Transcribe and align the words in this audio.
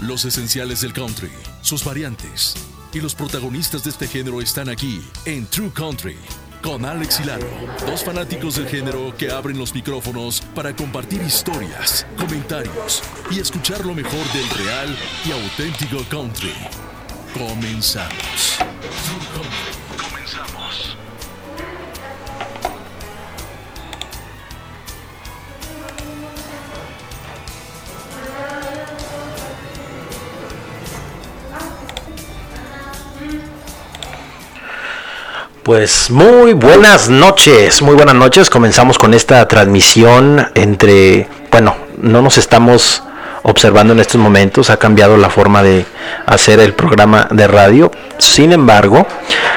Los 0.00 0.24
esenciales 0.24 0.80
del 0.80 0.92
country, 0.92 1.30
sus 1.62 1.84
variantes 1.84 2.54
y 2.92 3.00
los 3.00 3.14
protagonistas 3.14 3.84
de 3.84 3.90
este 3.90 4.06
género 4.08 4.40
están 4.40 4.68
aquí 4.68 5.02
en 5.24 5.46
True 5.46 5.70
Country 5.72 6.16
con 6.62 6.84
Alex 6.84 7.20
y 7.20 7.24
Lalo, 7.24 7.46
dos 7.86 8.02
fanáticos 8.02 8.56
del 8.56 8.66
género 8.66 9.14
que 9.16 9.30
abren 9.30 9.58
los 9.58 9.74
micrófonos 9.74 10.40
para 10.54 10.74
compartir 10.74 11.22
historias, 11.22 12.06
comentarios 12.16 13.02
y 13.30 13.38
escuchar 13.38 13.84
lo 13.84 13.94
mejor 13.94 14.26
del 14.32 14.48
real 14.64 14.96
y 15.26 15.32
auténtico 15.32 16.02
country. 16.08 16.54
Comenzamos. 17.34 18.58
Pues 35.64 36.10
muy 36.10 36.52
buenas 36.52 37.08
noches, 37.08 37.80
muy 37.80 37.94
buenas 37.94 38.14
noches. 38.14 38.50
Comenzamos 38.50 38.98
con 38.98 39.14
esta 39.14 39.48
transmisión 39.48 40.46
entre, 40.54 41.26
bueno, 41.50 41.74
no 41.96 42.20
nos 42.20 42.36
estamos 42.36 43.02
observando 43.44 43.94
en 43.94 44.00
estos 44.00 44.20
momentos, 44.20 44.68
ha 44.68 44.76
cambiado 44.76 45.16
la 45.16 45.30
forma 45.30 45.62
de 45.62 45.86
hacer 46.26 46.60
el 46.60 46.74
programa 46.74 47.28
de 47.30 47.46
radio. 47.46 47.90
Sin 48.18 48.52
embargo, 48.52 49.06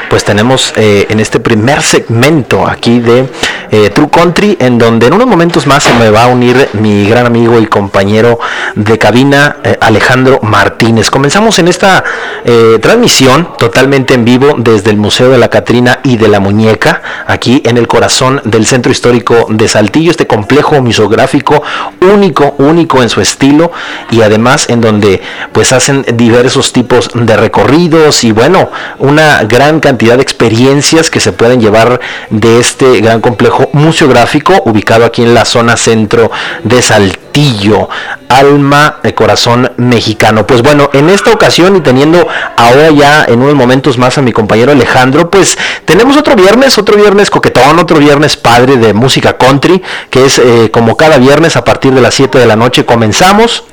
pues 0.09 0.23
tenemos 0.23 0.71
eh, 0.77 1.07
en 1.09 1.19
este 1.19 1.41
primer 1.41 1.81
segmento 1.81 2.65
aquí 2.65 3.01
de 3.01 3.27
eh, 3.71 3.89
True 3.89 4.09
Country, 4.09 4.57
en 4.59 4.77
donde 4.77 5.07
en 5.07 5.13
unos 5.13 5.27
momentos 5.27 5.67
más 5.67 5.83
se 5.83 5.93
me 5.93 6.09
va 6.09 6.23
a 6.23 6.27
unir 6.27 6.69
mi 6.73 7.07
gran 7.07 7.25
amigo 7.25 7.59
y 7.59 7.67
compañero 7.67 8.39
de 8.75 8.97
cabina, 8.97 9.57
eh, 9.63 9.77
Alejandro 9.81 10.39
Martínez. 10.43 11.09
Comenzamos 11.09 11.59
en 11.59 11.67
esta 11.67 12.03
transmisión 12.81 13.49
totalmente 13.57 14.13
en 14.13 14.23
vivo 14.23 14.55
desde 14.57 14.91
el 14.91 14.97
Museo 14.97 15.29
de 15.29 15.37
la 15.37 15.49
Catrina 15.49 15.99
y 16.03 16.15
de 16.15 16.29
la 16.29 16.39
Muñeca, 16.39 17.01
aquí 17.25 17.61
en 17.65 17.77
el 17.77 17.87
corazón 17.87 18.41
del 18.45 18.65
Centro 18.65 18.91
Histórico 18.91 19.47
de 19.49 19.67
Saltillo, 19.67 20.11
este 20.11 20.27
complejo 20.27 20.81
misográfico 20.81 21.61
único, 22.01 22.55
único 22.57 23.03
en 23.03 23.09
su 23.09 23.21
estilo 23.21 23.71
y 24.11 24.21
además 24.21 24.69
en 24.69 24.81
donde 24.81 25.21
pues 25.51 25.73
hacen 25.73 26.05
diversos 26.13 26.73
tipos 26.73 27.09
de 27.13 27.37
recorridos 27.37 28.23
y 28.23 28.31
bueno, 28.31 28.69
una 28.99 29.43
gran 29.43 29.79
cantidad 29.79 30.15
de 30.15 30.23
experiencias 30.23 31.09
que 31.09 31.19
se 31.19 31.31
pueden 31.31 31.59
llevar 31.59 31.99
de 32.29 32.59
este 32.59 33.01
gran 33.01 33.21
complejo 33.21 33.56
museográfico 33.73 34.53
ubicado 34.65 35.05
aquí 35.05 35.23
en 35.23 35.33
la 35.33 35.45
zona 35.45 35.77
centro 35.77 36.31
de 36.63 36.81
Saltillo, 36.81 37.89
alma 38.29 38.97
de 39.03 39.13
corazón 39.13 39.71
mexicano. 39.77 40.45
Pues 40.45 40.61
bueno, 40.61 40.89
en 40.93 41.09
esta 41.09 41.31
ocasión 41.31 41.75
y 41.75 41.81
teniendo 41.81 42.27
ahora 42.55 42.89
ya 42.91 43.25
en 43.25 43.41
unos 43.41 43.55
momentos 43.55 43.97
más 43.97 44.17
a 44.17 44.21
mi 44.21 44.31
compañero 44.31 44.71
Alejandro, 44.71 45.29
pues 45.29 45.57
tenemos 45.85 46.17
otro 46.17 46.35
viernes, 46.35 46.77
otro 46.77 46.97
viernes 46.97 47.29
coquetón, 47.29 47.79
otro 47.79 47.99
viernes 47.99 48.37
padre 48.37 48.77
de 48.77 48.93
música 48.93 49.37
country, 49.37 49.81
que 50.09 50.25
es 50.25 50.39
eh, 50.39 50.69
como 50.71 50.97
cada 50.97 51.17
viernes 51.17 51.55
a 51.55 51.63
partir 51.63 51.93
de 51.93 52.01
las 52.01 52.15
7 52.15 52.39
de 52.39 52.45
la 52.45 52.55
noche 52.55 52.85
comenzamos. 52.85 53.63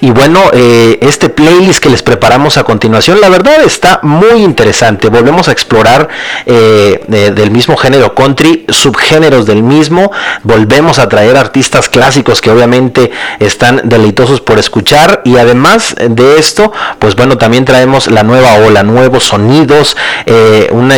Y 0.00 0.10
bueno, 0.10 0.40
eh, 0.52 0.98
este 1.02 1.28
playlist 1.28 1.80
que 1.80 1.88
les 1.88 2.02
preparamos 2.02 2.56
a 2.56 2.64
continuación, 2.64 3.20
la 3.20 3.28
verdad 3.28 3.62
está 3.64 4.00
muy 4.02 4.42
interesante. 4.42 5.08
Volvemos 5.08 5.48
a 5.48 5.52
explorar 5.52 6.08
eh, 6.46 7.04
del 7.08 7.50
mismo 7.50 7.76
género 7.76 8.14
country, 8.14 8.64
subgéneros 8.68 9.46
del 9.46 9.62
mismo. 9.62 10.10
Volvemos 10.42 10.98
a 10.98 11.08
traer 11.08 11.36
artistas 11.36 11.88
clásicos 11.88 12.40
que 12.40 12.50
obviamente 12.50 13.10
están 13.38 13.82
deleitosos 13.84 14.40
por 14.40 14.58
escuchar. 14.58 15.22
Y 15.24 15.36
además 15.36 15.96
de 15.98 16.38
esto, 16.38 16.72
pues 16.98 17.16
bueno, 17.16 17.38
también 17.38 17.64
traemos 17.64 18.10
la 18.10 18.22
nueva 18.22 18.54
ola, 18.54 18.82
nuevos 18.82 19.24
sonidos, 19.24 19.96
eh, 20.26 20.68
un, 20.70 20.92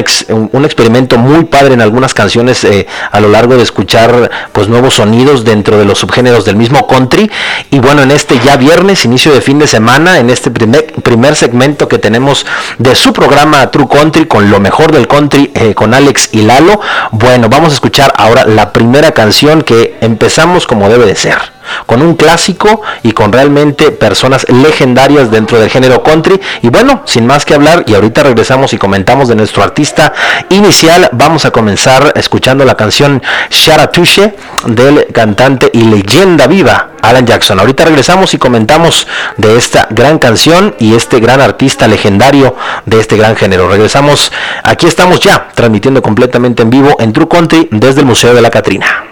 experimento 0.65 1.19
muy 1.19 1.45
padre 1.45 1.75
en 1.75 1.81
algunas 1.81 2.14
canciones 2.14 2.67
a 3.11 3.20
lo 3.20 3.29
largo 3.29 3.57
de 3.57 3.63
escuchar 3.63 4.31
pues 4.52 4.69
nuevos 4.69 4.95
sonidos 4.95 5.45
dentro 5.45 5.79
de 5.79 5.85
los 5.85 5.98
subgéneros 5.98 6.45
del 6.45 6.57
mismo 6.57 6.86
country. 6.86 7.31
Y 7.70 7.79
bueno, 7.79 8.02
en 8.02 8.11
este 8.11 8.39
ya 8.45 8.57
viernes, 8.57 8.82
inicio 9.05 9.33
de 9.33 9.41
fin 9.41 9.59
de 9.59 9.67
semana, 9.67 10.19
en 10.19 10.31
este 10.31 10.51
primer, 10.51 10.93
primer 11.03 11.37
segmento 11.37 11.89
que 11.89 11.98
tenemos 11.98 12.47
de 12.79 12.95
su 12.95 13.13
programa 13.13 13.70
True 13.70 13.89
Country 13.89 14.27
con 14.27 14.51
lo 14.51 14.61
mejor 14.61 14.93
del 14.93 15.09
country 15.09 15.51
eh, 15.55 15.75
con 15.75 15.95
Alex 15.95 16.31
y 16.33 16.43
Lalo. 16.43 16.81
Bueno, 17.13 17.48
vamos 17.48 17.70
a 17.70 17.75
escuchar 17.75 18.13
ahora 18.17 18.45
la 18.47 18.73
primera 18.73 19.13
canción 19.13 19.63
que 19.63 19.97
empezamos 20.01 20.67
como 20.67 20.89
debe 20.89 21.07
de 21.07 21.17
ser 21.17 21.39
con 21.86 22.02
un 22.02 22.14
clásico 22.14 22.83
y 23.02 23.12
con 23.12 23.33
realmente 23.33 23.90
personas 23.90 24.46
legendarias 24.48 25.30
dentro 25.30 25.58
del 25.58 25.70
género 25.70 26.02
country. 26.02 26.40
Y 26.62 26.68
bueno, 26.68 27.02
sin 27.06 27.27
más 27.27 27.45
que 27.45 27.55
hablar, 27.55 27.84
y 27.86 27.95
ahorita 27.95 28.23
regresamos 28.23 28.73
y 28.73 28.78
comentamos 28.78 29.28
de 29.28 29.36
nuestro 29.36 29.62
artista 29.62 30.12
inicial, 30.51 31.08
vamos 31.12 31.45
a 31.45 31.51
comenzar 31.51 32.12
escuchando 32.17 32.64
la 32.64 32.74
canción 32.74 33.22
Sharatushe 33.51 34.34
del 34.67 35.06
cantante 35.12 35.70
y 35.72 35.83
leyenda 35.84 36.46
viva 36.46 36.90
Alan 37.02 37.27
Jackson. 37.27 37.58
Ahorita 37.61 37.84
regresamos 37.84 38.33
y 38.34 38.39
comentamos 38.39 39.06
de 39.36 39.56
esta 39.56 39.89
gran 39.90 40.18
canción 40.18 40.74
y 40.78 40.95
este 40.95 41.20
gran 41.20 41.40
artista 41.40 41.89
legendario 41.89 42.56
de 42.86 43.01
este 43.01 43.17
gran 43.17 43.36
género. 43.36 43.68
Regresamos, 43.68 44.33
aquí 44.62 44.86
estamos 44.86 45.20
ya 45.20 45.48
transmitiendo 45.55 46.01
completamente 46.01 46.62
en 46.62 46.70
vivo 46.70 46.96
en 47.01 47.12
True 47.12 47.28
Country 47.28 47.68
desde 47.70 48.01
el 48.01 48.06
Museo 48.06 48.34
de 48.34 48.42
la 48.42 48.51
Catrina. 48.51 49.11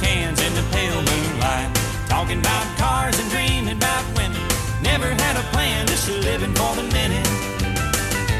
cans 0.00 0.40
in 0.40 0.52
the 0.54 0.64
pale 0.72 1.00
moonlight. 1.02 1.68
Talking 2.08 2.40
about 2.40 2.66
cars 2.78 3.18
and 3.20 3.28
dreaming 3.30 3.76
about 3.76 4.04
women. 4.16 4.40
Never 4.82 5.08
had 5.22 5.36
a 5.36 5.44
plan, 5.52 5.86
just 5.86 6.08
living 6.08 6.54
for 6.54 6.74
the 6.74 6.86
minute. 6.98 7.28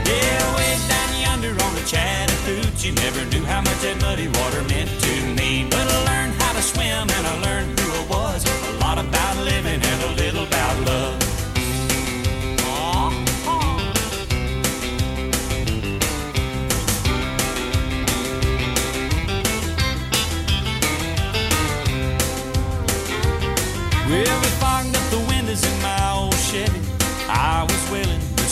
Yeah, 0.09 0.57
way 0.57 0.73
down 0.89 1.11
yonder 1.25 1.55
on 1.65 1.73
the 1.75 1.85
Chattahoochee. 1.87 2.93
Never 2.93 3.25
knew 3.31 3.45
how 3.45 3.61
much 3.61 3.81
that 3.85 4.01
muddy 4.01 4.29
water 4.29 4.63
meant 4.73 4.91
to 5.07 5.15
me. 5.39 5.67
But 5.71 5.87
I 5.87 5.99
learned 6.11 6.35
how 6.43 6.53
to 6.55 6.63
swim 6.63 7.07
and 7.17 7.25
I 7.33 7.35
learned 7.47 7.79
who 7.79 7.89
I 8.01 8.05
was. 8.09 8.41
A 8.45 8.73
lot 8.81 8.99
about 8.99 9.37
living 9.45 9.81
and 9.83 10.03
a 10.09 10.13
little 10.23 10.45
about 10.45 10.77
love. 10.87 11.20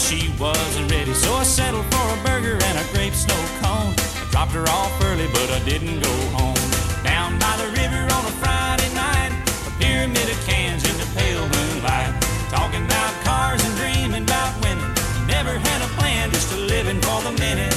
she 0.09 0.33
wasn't 0.41 0.91
ready, 0.91 1.13
so 1.13 1.35
I 1.35 1.43
settled 1.43 1.85
for 1.93 2.07
a 2.17 2.19
burger 2.25 2.57
and 2.57 2.79
a 2.81 2.87
grape 2.97 3.13
snow 3.13 3.37
cone. 3.61 3.93
I 3.93 4.25
dropped 4.31 4.53
her 4.53 4.65
off 4.65 4.93
early, 5.05 5.29
but 5.37 5.51
I 5.53 5.61
didn't 5.69 6.01
go 6.01 6.15
home. 6.33 6.57
Down 7.05 7.39
by 7.39 7.53
the 7.61 7.69
river 7.77 8.01
on 8.17 8.25
a 8.25 8.35
Friday 8.41 8.89
night, 8.97 9.33
a 9.69 9.73
pyramid 9.77 10.25
of 10.33 10.41
cans 10.49 10.89
in 10.89 10.97
the 10.97 11.09
pale 11.13 11.45
moonlight. 11.45 12.09
Talking 12.49 12.89
about 12.89 13.13
cars 13.29 13.61
and 13.61 13.75
dreaming 13.77 14.25
about 14.25 14.57
women. 14.65 14.89
Never 15.29 15.53
had 15.61 15.85
a 15.85 15.91
plan, 16.01 16.31
just 16.31 16.57
a 16.57 16.57
living 16.57 17.01
for 17.05 17.21
the 17.29 17.37
minute. 17.37 17.77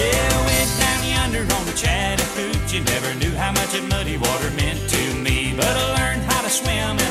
Yeah, 0.00 0.32
I 0.32 0.40
went 0.48 0.70
down 0.80 1.00
yonder 1.12 1.44
on 1.44 1.64
the 1.68 1.76
Chattahoochee. 1.76 2.88
Never 2.88 3.12
knew 3.20 3.36
how 3.36 3.52
much 3.52 3.76
of 3.76 3.84
muddy 3.84 4.16
water 4.16 4.50
meant 4.56 4.80
to 4.88 5.02
me, 5.20 5.52
but 5.60 5.76
I 5.76 5.84
learned 5.92 6.22
how 6.24 6.40
to 6.40 6.48
swim 6.48 7.01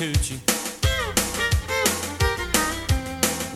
coochie. 0.00 0.40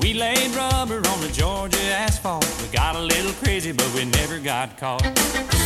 We 0.02 0.12
laid 0.12 0.55
rubber 0.55 0.99
on 1.08 1.20
the 1.23 1.31
Georgia 1.32 1.79
asphalt. 1.79 2.44
We 2.61 2.69
got 2.69 2.96
a 2.96 3.00
little 3.00 3.32
crazy, 3.43 3.73
but 3.73 3.91
we 3.94 4.05
never 4.05 4.38
got 4.38 4.76
caught. 4.76 5.63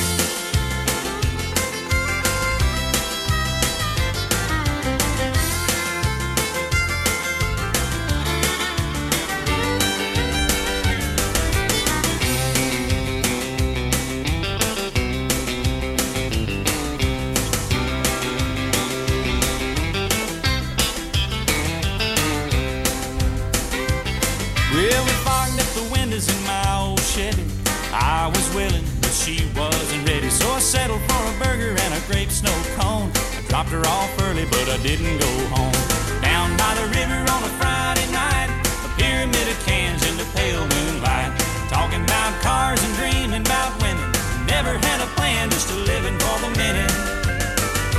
Dropped 33.69 33.85
her 33.85 33.91
off 33.91 34.29
early, 34.29 34.45
but 34.47 34.69
I 34.69 34.79
didn't 34.79 35.19
go 35.19 35.33
home. 35.53 35.73
Down 36.23 36.57
by 36.57 36.73
the 36.75 36.87
river 36.97 37.21
on 37.33 37.43
a 37.45 37.53
Friday 37.61 38.09
night, 38.13 38.49
a 38.85 38.89
pyramid 38.97 39.49
of 39.49 39.59
cans 39.65 40.01
in 40.09 40.17
the 40.17 40.25
pale 40.35 40.65
moonlight. 40.67 41.33
Talking 41.69 42.03
about 42.03 42.33
cars 42.41 42.81
and 42.83 42.95
dreaming 42.97 43.43
about 43.43 43.77
women. 43.83 44.09
Never 44.47 44.73
had 44.79 45.01
a 45.01 45.09
plan, 45.17 45.51
just 45.51 45.71
a 45.71 45.77
living 45.77 46.17
for 46.19 46.37
the 46.41 46.51
minute. 46.57 46.93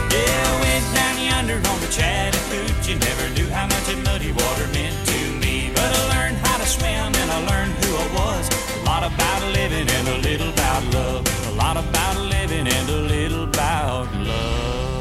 Yeah, 0.09 0.47
went 0.61 0.85
down 0.95 1.15
yonder 1.21 1.57
on 1.69 1.77
the 1.81 1.91
Chattahoochee. 1.91 2.97
Never 2.97 3.29
knew 3.37 3.49
how 3.49 3.67
much 3.67 3.85
that 3.85 4.01
muddy 4.03 4.31
water 4.31 4.67
meant 4.73 4.97
to 5.05 5.19
me. 5.37 5.71
But 5.75 5.89
I 5.93 6.01
learned 6.15 6.37
how 6.37 6.57
to 6.57 6.65
swim 6.65 7.13
and 7.13 7.29
I 7.29 7.39
learned 7.45 7.73
who 7.85 7.93
I 7.93 8.07
was. 8.17 8.45
A 8.49 8.83
lot 8.85 9.03
about 9.05 9.41
living 9.53 9.87
and 9.87 10.07
a 10.07 10.17
little 10.17 10.49
about 10.49 10.83
love. 10.93 11.21
A 11.47 11.53
lot 11.53 11.77
about 11.77 12.17
living 12.17 12.65
and 12.67 12.89
a 12.89 13.01
little 13.13 13.43
about 13.43 14.09
love. 14.15 14.98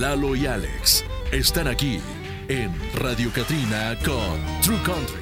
Lalo 0.00 0.34
y 0.34 0.46
Alex 0.46 1.04
están 1.30 1.68
aquí 1.68 2.00
en 2.48 2.72
Radio 2.94 3.30
Katrina 3.34 3.98
con 4.02 4.40
True 4.62 4.80
Country. 4.82 5.19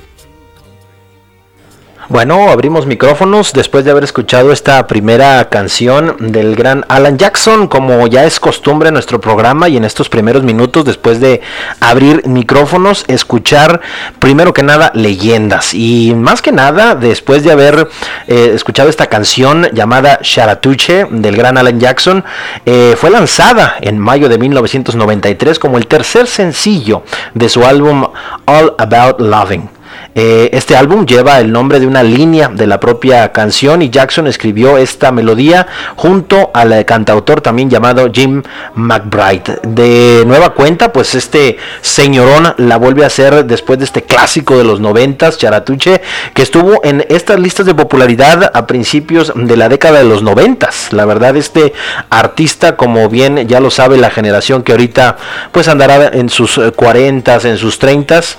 Bueno, 2.10 2.48
abrimos 2.48 2.86
micrófonos 2.86 3.52
después 3.52 3.84
de 3.84 3.90
haber 3.90 4.02
escuchado 4.02 4.50
esta 4.50 4.86
primera 4.86 5.50
canción 5.50 6.16
del 6.18 6.56
gran 6.56 6.86
Alan 6.88 7.18
Jackson, 7.18 7.68
como 7.68 8.06
ya 8.06 8.24
es 8.24 8.40
costumbre 8.40 8.88
en 8.88 8.94
nuestro 8.94 9.20
programa 9.20 9.68
y 9.68 9.76
en 9.76 9.84
estos 9.84 10.08
primeros 10.08 10.42
minutos 10.42 10.86
después 10.86 11.20
de 11.20 11.42
abrir 11.80 12.26
micrófonos, 12.26 13.04
escuchar 13.08 13.82
primero 14.20 14.54
que 14.54 14.62
nada 14.62 14.90
leyendas 14.94 15.74
y 15.74 16.14
más 16.14 16.40
que 16.40 16.50
nada 16.50 16.94
después 16.94 17.44
de 17.44 17.52
haber 17.52 17.90
eh, 18.26 18.52
escuchado 18.54 18.88
esta 18.88 19.08
canción 19.08 19.68
llamada 19.74 20.20
Charatuche 20.22 21.08
del 21.10 21.36
gran 21.36 21.58
Alan 21.58 21.78
Jackson, 21.78 22.24
eh, 22.64 22.96
fue 22.98 23.10
lanzada 23.10 23.76
en 23.82 23.98
mayo 23.98 24.30
de 24.30 24.38
1993 24.38 25.58
como 25.58 25.76
el 25.76 25.86
tercer 25.86 26.26
sencillo 26.26 27.02
de 27.34 27.50
su 27.50 27.66
álbum 27.66 28.06
All 28.46 28.74
About 28.78 29.20
Loving. 29.20 29.77
Eh, 30.14 30.50
este 30.52 30.76
álbum 30.76 31.06
lleva 31.06 31.38
el 31.38 31.52
nombre 31.52 31.78
de 31.78 31.86
una 31.86 32.02
línea 32.02 32.48
de 32.48 32.66
la 32.66 32.80
propia 32.80 33.30
canción 33.32 33.82
y 33.82 33.90
Jackson 33.90 34.26
escribió 34.26 34.76
esta 34.76 35.12
melodía 35.12 35.66
junto 35.96 36.50
al 36.54 36.84
cantautor 36.84 37.40
también 37.40 37.70
llamado 37.70 38.10
Jim 38.12 38.42
McBride. 38.74 39.60
De 39.62 40.24
nueva 40.26 40.54
cuenta, 40.54 40.92
pues 40.92 41.14
este 41.14 41.58
señorón 41.82 42.54
la 42.56 42.78
vuelve 42.78 43.04
a 43.04 43.08
hacer 43.08 43.44
después 43.44 43.78
de 43.78 43.84
este 43.84 44.02
clásico 44.02 44.56
de 44.56 44.64
los 44.64 44.80
noventas, 44.80 45.38
Charatuche, 45.38 46.00
que 46.34 46.42
estuvo 46.42 46.80
en 46.84 47.04
estas 47.08 47.38
listas 47.38 47.66
de 47.66 47.74
popularidad 47.74 48.50
a 48.54 48.66
principios 48.66 49.32
de 49.34 49.56
la 49.56 49.68
década 49.68 49.98
de 49.98 50.04
los 50.04 50.22
noventas. 50.22 50.92
La 50.92 51.04
verdad, 51.04 51.36
este 51.36 51.74
artista, 52.10 52.76
como 52.76 53.08
bien 53.08 53.46
ya 53.46 53.60
lo 53.60 53.70
sabe 53.70 53.98
la 53.98 54.10
generación 54.10 54.62
que 54.62 54.72
ahorita 54.72 55.16
pues 55.52 55.68
andará 55.68 56.08
en 56.08 56.28
sus 56.28 56.60
cuarentas, 56.74 57.44
en 57.44 57.58
sus 57.58 57.78
treintas 57.78 58.38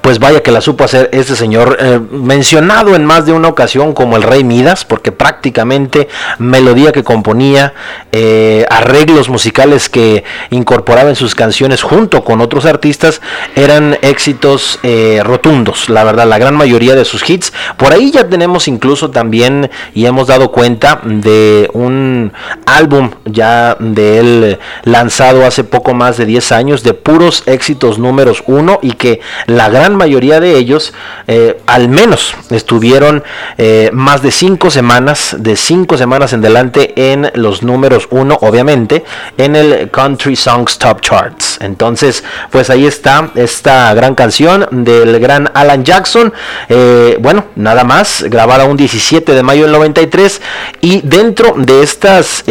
pues 0.00 0.18
vaya 0.18 0.42
que 0.42 0.50
la 0.50 0.60
supo 0.60 0.84
hacer 0.84 1.10
este 1.12 1.36
señor, 1.36 1.76
eh, 1.80 2.00
mencionado 2.10 2.94
en 2.94 3.04
más 3.04 3.26
de 3.26 3.32
una 3.32 3.48
ocasión 3.48 3.92
como 3.92 4.16
el 4.16 4.22
rey 4.22 4.44
Midas, 4.44 4.84
porque 4.84 5.12
prácticamente 5.12 6.08
melodía 6.38 6.92
que 6.92 7.04
componía, 7.04 7.74
eh, 8.12 8.64
arreglos 8.70 9.28
musicales 9.28 9.88
que 9.88 10.24
incorporaba 10.50 11.08
en 11.08 11.16
sus 11.16 11.34
canciones 11.34 11.82
junto 11.82 12.24
con 12.24 12.40
otros 12.40 12.64
artistas, 12.64 13.20
eran 13.56 13.98
éxitos 14.02 14.78
eh, 14.82 15.20
rotundos, 15.24 15.88
la 15.88 16.04
verdad, 16.04 16.26
la 16.26 16.38
gran 16.38 16.56
mayoría 16.56 16.94
de 16.94 17.04
sus 17.04 17.28
hits. 17.28 17.52
Por 17.76 17.92
ahí 17.92 18.10
ya 18.10 18.28
tenemos 18.28 18.68
incluso 18.68 19.10
también, 19.10 19.70
y 19.94 20.06
hemos 20.06 20.28
dado 20.28 20.52
cuenta 20.52 21.00
de 21.04 21.68
un 21.72 22.32
álbum 22.66 23.10
ya 23.24 23.76
de 23.78 24.18
él 24.18 24.58
lanzado 24.84 25.44
hace 25.46 25.64
poco 25.64 25.94
más 25.94 26.16
de 26.16 26.26
10 26.26 26.52
años, 26.52 26.82
de 26.82 26.94
puros 26.94 27.42
éxitos 27.46 27.98
números 27.98 28.42
uno 28.46 28.78
y 28.82 28.92
que 28.92 29.20
la 29.46 29.57
gran 29.66 29.96
mayoría 29.96 30.38
de 30.38 30.56
ellos, 30.56 30.92
eh, 31.26 31.60
al 31.66 31.88
menos, 31.88 32.34
estuvieron 32.50 33.24
eh, 33.56 33.90
más 33.92 34.22
de 34.22 34.30
cinco 34.30 34.70
semanas, 34.70 35.34
de 35.38 35.56
cinco 35.56 35.96
semanas 35.96 36.32
en 36.32 36.40
delante 36.40 37.12
en 37.12 37.30
los 37.34 37.62
números 37.62 38.06
uno, 38.10 38.38
obviamente, 38.42 39.04
en 39.36 39.56
el 39.56 39.90
Country 39.90 40.36
Songs 40.36 40.78
Top 40.78 41.00
Charts. 41.00 41.58
Entonces, 41.60 42.22
pues 42.50 42.70
ahí 42.70 42.86
está 42.86 43.30
esta 43.34 43.92
gran 43.94 44.14
canción 44.14 44.68
del 44.70 45.18
gran 45.18 45.50
Alan 45.54 45.84
Jackson. 45.84 46.32
Eh, 46.68 47.16
bueno, 47.20 47.46
nada 47.56 47.82
más, 47.82 48.22
grabada 48.28 48.64
un 48.66 48.76
17 48.76 49.32
de 49.32 49.42
mayo 49.42 49.62
del 49.62 49.72
93 49.72 50.40
y 50.80 51.00
dentro 51.00 51.54
de 51.56 51.82
estas 51.82 52.44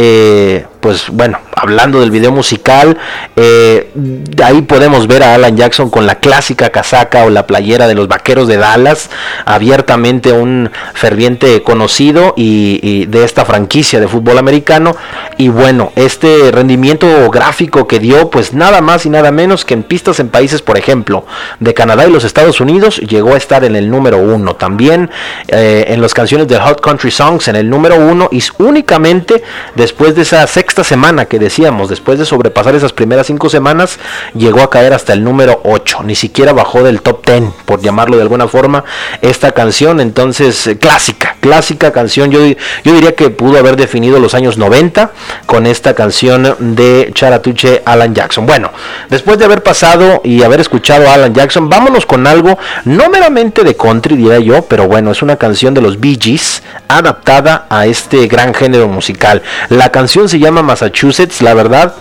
pues 0.80 1.10
bueno, 1.10 1.40
hablando 1.56 2.00
del 2.00 2.12
video 2.12 2.32
musical, 2.32 2.98
eh, 3.36 3.92
ahí 4.44 4.62
podemos 4.62 5.08
ver 5.08 5.24
a 5.24 5.36
Alan 5.36 5.58
Jackson 5.58 5.90
con 5.90 6.06
la 6.06 6.16
clásica 6.16 6.70
casaca 6.70 7.26
o 7.26 7.30
la 7.30 7.48
playera 7.48 7.88
de 7.88 7.96
los 7.96 8.08
vaqueros 8.08 8.48
de 8.48 8.58
Dallas, 8.58 9.10
abiertamente 9.46 10.32
un 10.32 10.72
ferviente 10.94 11.64
conocido 11.64 12.34
y, 12.36 13.06
de 13.08 13.24
esta 13.24 13.46
franquicia 13.46 14.00
de 14.00 14.08
fútbol 14.08 14.38
americano. 14.38 14.96
Y 15.38 15.50
bueno, 15.50 15.92
este 15.96 16.52
rendimiento 16.52 17.30
gráfico 17.30 17.88
que 17.88 18.00
dio, 18.00 18.30
pues 18.30 18.54
nada 18.54 18.82
más 18.82 19.06
y 19.06 19.10
nada 19.10 19.32
menos 19.32 19.66
que 19.66 19.74
en 19.74 19.84
pistas 19.84 20.20
en 20.20 20.30
países, 20.30 20.62
por 20.62 20.78
ejemplo, 20.78 21.26
de 21.60 21.74
Canadá 21.74 22.08
y 22.08 22.12
los 22.12 22.24
Estados 22.24 22.60
Unidos, 22.60 22.98
llegó 22.98 23.34
a 23.34 23.38
estar 23.38 23.64
en 23.64 23.76
el 23.76 23.90
número 23.90 24.18
uno. 24.18 24.56
También 24.56 25.10
eh, 25.48 25.86
en 25.90 26.02
las 26.02 26.14
canciones 26.14 26.48
de 26.48 26.60
Hot 26.60 26.82
Country 26.82 27.12
Songs 27.12 27.48
en 27.48 27.56
el 27.56 27.70
número 27.70 27.96
uno 27.96 28.30
y 28.32 28.42
únicamente 28.60 29.44
después 29.76 30.16
de 30.16 30.24
esa 30.24 30.46
sexta 30.68 30.84
semana 30.84 31.28
que 31.28 31.40
decíamos, 31.40 31.88
después 31.88 32.20
de 32.20 32.26
sobrepasar 32.26 32.76
esas 32.76 32.92
primeras 32.92 33.28
cinco 33.28 33.50
semanas, 33.50 34.00
llegó 34.36 34.60
a 34.62 34.70
caer 34.70 34.92
hasta 34.92 35.14
el 35.14 35.24
número 35.24 35.62
8. 35.64 36.00
Ni 36.04 36.14
siquiera 36.14 36.52
bajó 36.52 36.84
del 36.84 37.02
top 37.02 37.26
10, 37.26 37.44
por 37.64 37.82
llamarlo 37.82 38.18
de 38.18 38.24
alguna 38.24 38.50
forma, 38.50 38.84
esta 39.22 39.54
canción. 39.54 40.02
Entonces, 40.02 40.68
eh, 40.68 40.78
clásica, 40.78 41.38
clásica 41.40 41.94
canción. 41.94 42.32
Yo, 42.32 42.46
yo 42.84 42.94
diría 42.94 43.16
que 43.16 43.30
pudo 43.30 43.58
haber 43.58 43.78
definido 43.78 44.20
los 44.20 44.34
años 44.34 44.58
90 44.58 45.12
con 45.46 45.68
esta 45.68 45.94
canción 45.94 46.58
de 46.60 47.12
Charatuche 47.14 47.82
Alan 47.86 48.14
Jackson. 48.14 48.46
Bueno, 48.46 48.70
después 49.10 49.40
de 49.40 49.46
haber 49.46 49.64
pasado 49.64 50.20
y 50.26 50.44
haber 50.44 50.60
escuchado 50.60 51.08
a 51.08 51.14
Alan 51.14 51.34
Jackson, 51.34 51.70
vámonos 51.70 52.06
con 52.06 52.28
algo 52.28 52.60
no 52.84 53.10
meramente 53.10 53.64
de 53.64 53.78
country, 53.78 54.18
diría 54.18 54.40
yo, 54.40 54.64
pero 54.64 54.86
bueno, 54.86 55.12
es 55.12 55.22
una 55.22 55.38
canción 55.38 55.74
de 55.74 55.80
los 55.80 55.98
Bee 56.02 56.20
Gees 56.22 56.62
adaptada 56.90 57.68
a 57.70 57.86
este 57.86 58.28
gran 58.28 58.54
género 58.54 58.90
musical. 58.90 59.42
La 59.70 59.94
canción 59.94 60.28
se 60.28 60.40
llama 60.40 60.57
Massachusetts, 60.64 61.42
la 61.42 61.54
verdad 61.54 61.96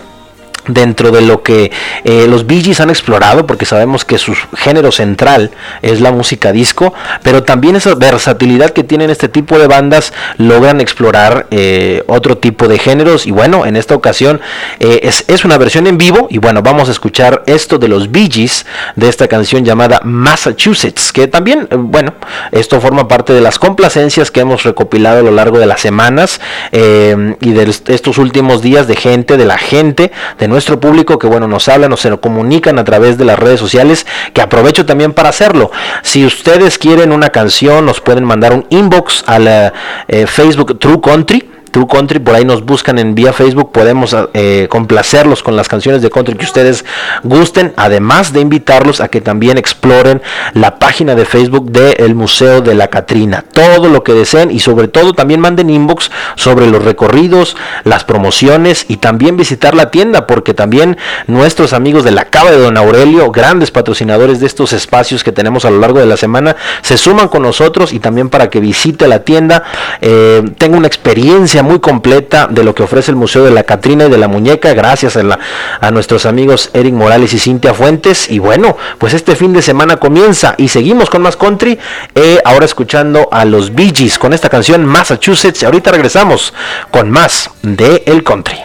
dentro 0.67 1.11
de 1.11 1.21
lo 1.21 1.43
que 1.43 1.71
eh, 2.03 2.27
los 2.29 2.45
Bee 2.45 2.61
Gees 2.61 2.79
han 2.79 2.89
explorado, 2.89 3.47
porque 3.47 3.65
sabemos 3.65 4.05
que 4.05 4.17
su 4.17 4.35
género 4.55 4.91
central 4.91 5.51
es 5.81 6.01
la 6.01 6.11
música 6.11 6.51
disco, 6.51 6.93
pero 7.23 7.43
también 7.43 7.75
esa 7.75 7.95
versatilidad 7.95 8.71
que 8.71 8.83
tienen 8.83 9.09
este 9.09 9.29
tipo 9.29 9.57
de 9.59 9.67
bandas 9.67 10.13
logran 10.37 10.81
explorar 10.81 11.47
eh, 11.51 12.03
otro 12.07 12.37
tipo 12.37 12.67
de 12.67 12.79
géneros. 12.79 13.25
Y 13.25 13.31
bueno, 13.31 13.65
en 13.65 13.75
esta 13.75 13.95
ocasión 13.95 14.41
eh, 14.79 15.01
es, 15.03 15.25
es, 15.27 15.45
una 15.45 15.57
versión 15.57 15.87
en 15.87 15.97
vivo 15.97 16.27
y 16.29 16.39
bueno, 16.39 16.61
vamos 16.61 16.89
a 16.89 16.91
escuchar 16.91 17.43
esto 17.47 17.77
de 17.77 17.87
los 17.87 18.11
Bee 18.11 18.29
Gees, 18.31 18.65
de 18.95 19.07
esta 19.07 19.27
canción 19.27 19.63
llamada 19.63 20.01
Massachusetts, 20.03 21.11
que 21.13 21.27
también, 21.27 21.67
bueno, 21.71 22.13
esto 22.51 22.81
forma 22.81 23.07
parte 23.07 23.33
de 23.33 23.41
las 23.41 23.59
complacencias 23.59 24.31
que 24.31 24.41
hemos 24.41 24.63
recopilado 24.63 25.19
a 25.19 25.23
lo 25.23 25.31
largo 25.31 25.59
de 25.59 25.65
las 25.65 25.81
semanas 25.81 26.41
y 26.71 27.51
de 27.51 27.75
estos 27.87 28.17
últimos 28.17 28.61
días 28.61 28.87
de 28.87 28.95
gente, 28.95 29.37
de 29.37 29.45
la 29.45 29.57
gente, 29.57 30.11
de 30.39 30.47
nuestro 30.57 30.79
público 30.79 31.19
que 31.19 31.27
bueno 31.27 31.47
nos 31.47 31.69
hablan 31.69 31.93
o 31.93 31.97
se 31.97 32.09
comunican 32.17 32.79
a 32.79 32.83
través 32.83 33.19
de 33.19 33.25
las 33.25 33.37
redes 33.37 33.59
sociales 33.59 34.07
que 34.33 34.41
aprovecho 34.41 34.87
también 34.87 35.13
para 35.13 35.29
hacerlo. 35.29 35.69
Si 36.01 36.25
ustedes 36.25 36.79
quieren 36.79 37.11
una 37.11 37.29
canción 37.29 37.85
nos 37.85 38.01
pueden 38.01 38.23
mandar 38.23 38.53
un 38.53 38.65
inbox 38.71 39.23
a 39.27 39.37
la 39.37 39.73
eh, 40.07 40.25
Facebook 40.25 40.79
True 40.79 40.99
Country 40.99 41.47
True 41.71 41.87
Country, 41.87 42.19
por 42.19 42.35
ahí 42.35 42.45
nos 42.45 42.65
buscan 42.65 42.99
en 42.99 43.15
vía 43.15 43.33
Facebook, 43.33 43.71
podemos 43.71 44.15
eh, 44.33 44.67
complacerlos 44.69 45.43
con 45.43 45.55
las 45.55 45.67
canciones 45.67 46.01
de 46.01 46.09
country 46.09 46.35
que 46.35 46.45
ustedes 46.45 46.85
gusten, 47.23 47.73
además 47.77 48.33
de 48.33 48.41
invitarlos 48.41 49.01
a 49.01 49.07
que 49.07 49.21
también 49.21 49.57
exploren 49.57 50.21
la 50.53 50.79
página 50.79 51.15
de 51.15 51.25
Facebook 51.25 51.71
del 51.71 52.15
Museo 52.15 52.61
de 52.61 52.75
la 52.75 52.87
Catrina, 52.87 53.43
todo 53.51 53.89
lo 53.89 54.03
que 54.03 54.13
deseen 54.13 54.51
y 54.51 54.59
sobre 54.59 54.87
todo 54.87 55.13
también 55.13 55.39
manden 55.39 55.69
inbox 55.69 56.11
sobre 56.35 56.67
los 56.67 56.83
recorridos, 56.83 57.57
las 57.83 58.03
promociones 58.03 58.85
y 58.87 58.97
también 58.97 59.37
visitar 59.37 59.75
la 59.75 59.91
tienda, 59.91 60.27
porque 60.27 60.53
también 60.53 60.97
nuestros 61.27 61.73
amigos 61.73 62.03
de 62.03 62.11
la 62.11 62.25
Cava 62.25 62.51
de 62.51 62.59
Don 62.59 62.77
Aurelio, 62.77 63.31
grandes 63.31 63.71
patrocinadores 63.71 64.39
de 64.39 64.47
estos 64.47 64.73
espacios 64.73 65.23
que 65.23 65.31
tenemos 65.31 65.65
a 65.65 65.69
lo 65.69 65.79
largo 65.79 65.99
de 65.99 66.05
la 66.05 66.17
semana, 66.17 66.55
se 66.81 66.97
suman 66.97 67.27
con 67.27 67.41
nosotros 67.41 67.93
y 67.93 67.99
también 67.99 68.29
para 68.29 68.49
que 68.49 68.59
visite 68.59 69.07
la 69.07 69.23
tienda, 69.23 69.63
eh, 70.01 70.43
tenga 70.57 70.77
una 70.77 70.87
experiencia 70.87 71.56
muy 71.63 71.79
completa 71.79 72.47
de 72.47 72.63
lo 72.63 72.73
que 72.73 72.83
ofrece 72.83 73.11
el 73.11 73.17
Museo 73.17 73.43
de 73.43 73.51
la 73.51 73.63
Catrina 73.63 74.05
y 74.05 74.09
de 74.09 74.17
la 74.17 74.27
Muñeca, 74.27 74.73
gracias 74.73 75.17
a, 75.17 75.39
a 75.79 75.91
nuestros 75.91 76.25
amigos 76.25 76.69
Eric 76.73 76.93
Morales 76.93 77.33
y 77.33 77.39
Cintia 77.39 77.73
Fuentes. 77.73 78.29
Y 78.29 78.39
bueno, 78.39 78.77
pues 78.97 79.13
este 79.13 79.35
fin 79.35 79.53
de 79.53 79.61
semana 79.61 79.97
comienza 79.97 80.55
y 80.57 80.67
seguimos 80.67 81.09
con 81.09 81.21
más 81.21 81.37
country, 81.37 81.77
eh, 82.15 82.39
ahora 82.45 82.65
escuchando 82.65 83.29
a 83.31 83.45
los 83.45 83.73
Bee 83.73 83.93
Gees 83.95 84.19
con 84.19 84.33
esta 84.33 84.49
canción 84.49 84.85
Massachusetts. 84.85 85.63
Ahorita 85.63 85.91
regresamos 85.91 86.53
con 86.91 87.09
más 87.09 87.49
de 87.61 88.03
El 88.05 88.23
Country. 88.23 88.57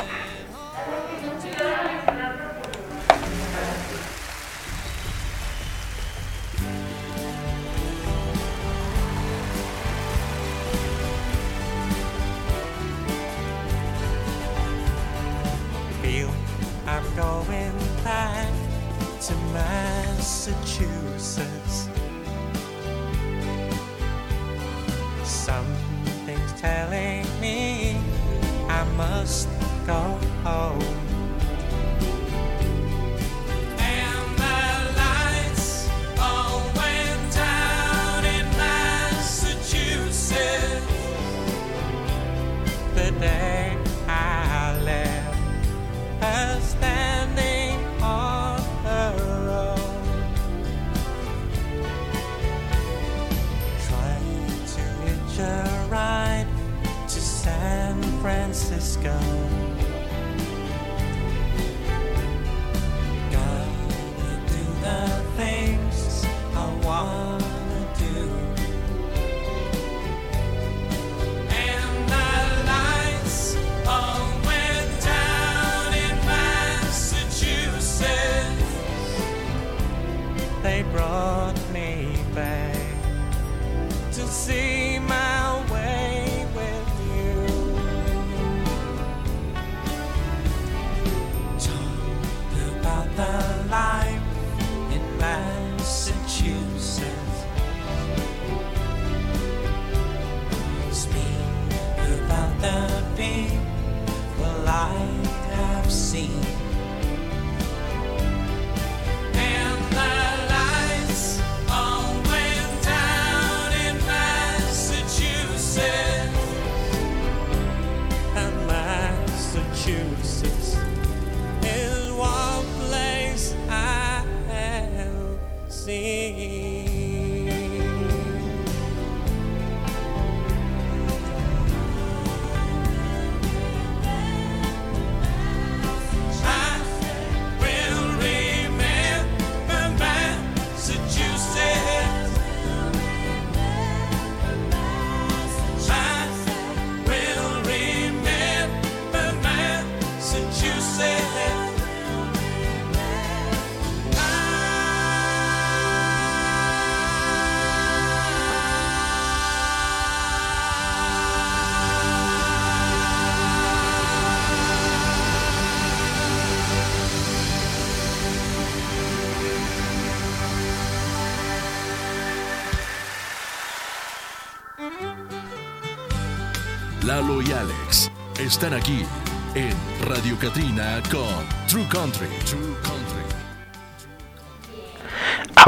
Están 178.53 178.75
aquí 178.75 179.07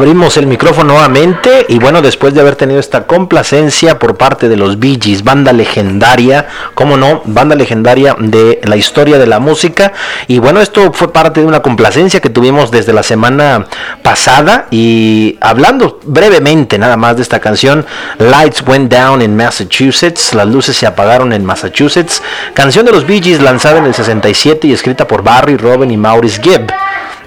abrimos 0.04 0.36
el 0.36 0.46
micrófono 0.46 0.92
nuevamente 0.92 1.64
y 1.66 1.78
bueno, 1.78 2.02
después 2.02 2.34
de 2.34 2.42
haber 2.42 2.56
tenido 2.56 2.78
esta 2.78 3.06
complacencia 3.06 3.98
por 3.98 4.18
parte 4.18 4.50
de 4.50 4.56
los 4.58 4.78
Bee 4.78 4.98
Gees, 5.00 5.24
banda 5.24 5.50
legendaria, 5.54 6.46
como 6.74 6.98
no, 6.98 7.22
banda 7.24 7.56
legendaria 7.56 8.14
de 8.18 8.60
la 8.64 8.76
historia 8.76 9.16
de 9.16 9.26
la 9.26 9.38
música 9.38 9.94
y 10.26 10.40
bueno, 10.40 10.60
esto 10.60 10.92
fue 10.92 11.10
parte 11.10 11.40
de 11.40 11.46
una 11.46 11.62
complacencia 11.62 12.20
que 12.20 12.28
tuvimos 12.28 12.70
desde 12.70 12.92
la 12.92 13.02
semana 13.02 13.66
pasada 14.02 14.66
y 14.70 15.38
hablando 15.40 15.98
brevemente 16.04 16.78
nada 16.78 16.98
más 16.98 17.16
de 17.16 17.22
esta 17.22 17.40
canción, 17.40 17.86
Lights 18.18 18.62
Went 18.66 18.92
Down 18.92 19.22
in 19.22 19.34
Massachusetts, 19.34 20.34
las 20.34 20.46
luces 20.46 20.76
se 20.76 20.86
apagaron 20.86 21.32
en 21.32 21.46
Massachusetts, 21.46 22.20
canción 22.52 22.84
de 22.84 22.92
los 22.92 23.06
Bee 23.06 23.22
Gees 23.22 23.40
lanzada 23.40 23.78
en 23.78 23.86
el 23.86 23.94
67 23.94 24.66
y 24.66 24.74
escrita 24.74 25.08
por 25.08 25.22
Barry, 25.22 25.56
Robin 25.56 25.90
y 25.90 25.96
Maurice 25.96 26.42
Gibb. 26.42 26.70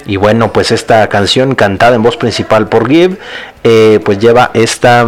Y 0.07 0.15
bueno, 0.15 0.53
pues 0.53 0.71
esta 0.71 1.07
canción 1.09 1.53
cantada 1.53 1.95
en 1.95 2.01
voz 2.01 2.17
principal 2.17 2.67
por 2.69 2.87
Gibb, 2.89 3.19
eh, 3.63 3.99
pues 4.03 4.19
lleva 4.19 4.51
esta 4.53 5.05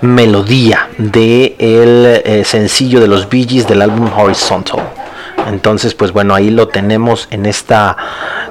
melodía 0.00 0.88
de 0.98 1.54
el 1.58 2.22
eh, 2.24 2.44
sencillo 2.44 3.00
de 3.00 3.08
los 3.08 3.28
Bee 3.28 3.46
Gees 3.46 3.68
del 3.68 3.82
álbum 3.82 4.10
Horizontal. 4.16 4.80
Entonces, 5.46 5.94
pues 5.94 6.12
bueno, 6.12 6.34
ahí 6.34 6.50
lo 6.50 6.68
tenemos 6.68 7.28
en 7.30 7.44
esta 7.44 7.96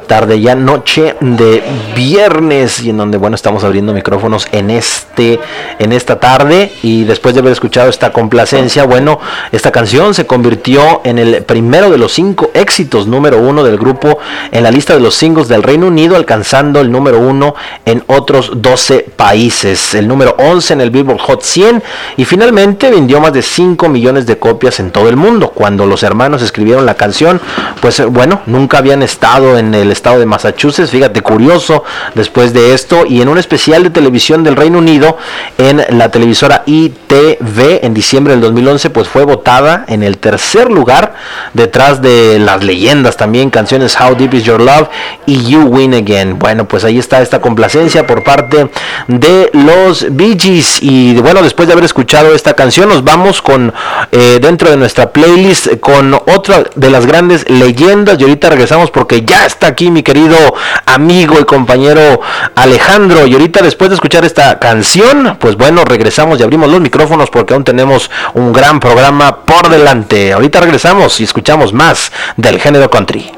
tarde 0.03 0.39
ya 0.41 0.55
noche 0.55 1.15
de 1.19 1.63
viernes 1.95 2.81
y 2.81 2.89
en 2.89 2.97
donde 2.97 3.17
bueno 3.17 3.35
estamos 3.35 3.63
abriendo 3.63 3.93
micrófonos 3.93 4.47
en 4.51 4.69
este 4.69 5.39
en 5.79 5.91
esta 5.91 6.19
tarde 6.19 6.71
y 6.81 7.03
después 7.03 7.33
de 7.33 7.41
haber 7.41 7.53
escuchado 7.53 7.89
esta 7.89 8.11
complacencia 8.11 8.83
bueno 8.85 9.19
esta 9.51 9.71
canción 9.71 10.13
se 10.13 10.25
convirtió 10.25 11.01
en 11.03 11.19
el 11.19 11.43
primero 11.43 11.89
de 11.89 11.97
los 11.97 12.13
cinco 12.13 12.51
éxitos 12.53 13.07
número 13.07 13.39
uno 13.39 13.63
del 13.63 13.77
grupo 13.77 14.19
en 14.51 14.63
la 14.63 14.71
lista 14.71 14.93
de 14.93 14.99
los 14.99 15.15
singles 15.15 15.47
del 15.47 15.63
Reino 15.63 15.87
Unido 15.87 16.15
alcanzando 16.15 16.79
el 16.79 16.91
número 16.91 17.19
uno 17.19 17.55
en 17.85 18.03
otros 18.07 18.51
12 18.61 19.07
países 19.15 19.95
el 19.95 20.07
número 20.07 20.35
11 20.37 20.73
en 20.73 20.81
el 20.81 20.89
Billboard 20.91 21.19
Hot 21.19 21.41
100 21.43 21.83
y 22.17 22.25
finalmente 22.25 22.91
vendió 22.91 23.19
más 23.19 23.33
de 23.33 23.41
5 23.41 23.89
millones 23.89 24.25
de 24.25 24.37
copias 24.37 24.79
en 24.79 24.91
todo 24.91 25.09
el 25.09 25.15
mundo. 25.15 25.49
Cuando 25.49 25.85
los 25.85 26.03
hermanos 26.03 26.41
escribieron 26.41 26.85
la 26.85 26.95
canción 26.95 27.39
pues 27.81 28.03
bueno 28.05 28.41
nunca 28.45 28.77
habían 28.77 29.03
estado 29.03 29.57
en 29.57 29.73
el 29.73 29.91
estado 29.93 30.19
de 30.19 30.25
Massachusetts. 30.25 30.91
Fíjate, 30.91 31.21
curioso 31.21 31.83
después 32.15 32.53
de 32.53 32.73
esto. 32.73 33.05
Y 33.05 33.21
en 33.21 33.29
un 33.29 33.37
especial 33.37 33.83
de 33.83 33.89
televisión 33.89 34.43
del 34.43 34.55
Reino 34.55 34.79
Unido, 34.79 35.17
en 35.57 35.85
la 35.97 36.09
televisora 36.11 36.63
ITV, 36.65 37.85
en 37.85 37.93
diciembre 37.93 38.33
del 38.33 38.41
2011, 38.41 38.89
pues 38.89 39.07
fue 39.07 39.23
votada 39.23 39.85
en 39.87 40.03
el 40.03 40.17
tercer 40.17 40.71
lugar, 40.71 41.15
detrás 41.53 42.01
de 42.01 42.39
las 42.39 42.63
leyendas 42.63 43.17
también, 43.17 43.49
canciones 43.49 43.97
How 43.99 44.15
Deep 44.15 44.33
Is 44.33 44.43
Your 44.43 44.61
Love 44.61 44.89
y 45.25 45.43
You 45.45 45.61
Win 45.63 45.93
Again. 45.93 46.39
Bueno, 46.39 46.67
pues 46.67 46.83
ahí 46.83 46.99
está 46.99 47.21
esta 47.21 47.39
complacencia 47.39 48.05
por 48.05 48.23
parte 48.23 48.69
de 49.07 49.49
los 49.53 50.05
Bee 50.15 50.37
Gees. 50.39 50.81
Y 50.81 51.15
bueno, 51.15 51.41
después 51.41 51.67
de 51.67 51.73
haber 51.73 51.85
escuchado 51.85 52.33
esta 52.33 52.53
canción, 52.53 52.89
nos 52.89 53.03
vamos 53.03 53.41
con 53.41 53.73
eh, 54.11 54.39
dentro 54.41 54.69
de 54.69 54.77
nuestra 54.77 55.11
playlist 55.11 55.79
con 55.79 56.13
otra 56.13 56.63
de 56.75 56.89
las 56.89 57.05
grandes 57.05 57.49
leyendas. 57.49 58.19
Y 58.19 58.23
ahorita 58.23 58.49
regresamos 58.49 58.91
porque 58.91 59.23
ya 59.23 59.45
está 59.45 59.67
aquí 59.67 59.82
mi 59.91 60.03
querido 60.03 60.37
amigo 60.85 61.39
y 61.39 61.45
compañero 61.45 62.21
Alejandro. 62.55 63.25
Y 63.27 63.33
ahorita 63.33 63.61
después 63.61 63.89
de 63.89 63.95
escuchar 63.95 64.25
esta 64.25 64.59
canción, 64.59 65.37
pues 65.39 65.55
bueno, 65.55 65.85
regresamos 65.85 66.39
y 66.39 66.43
abrimos 66.43 66.69
los 66.69 66.81
micrófonos 66.81 67.29
porque 67.29 67.53
aún 67.53 67.63
tenemos 67.63 68.09
un 68.33 68.51
gran 68.53 68.79
programa 68.79 69.45
por 69.45 69.69
delante. 69.69 70.33
Ahorita 70.33 70.59
regresamos 70.59 71.19
y 71.19 71.23
escuchamos 71.23 71.73
más 71.73 72.11
del 72.37 72.59
género 72.59 72.89
country. 72.89 73.31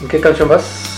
¿En 0.00 0.08
qué 0.08 0.20
canción 0.20 0.48
vas? 0.48 0.91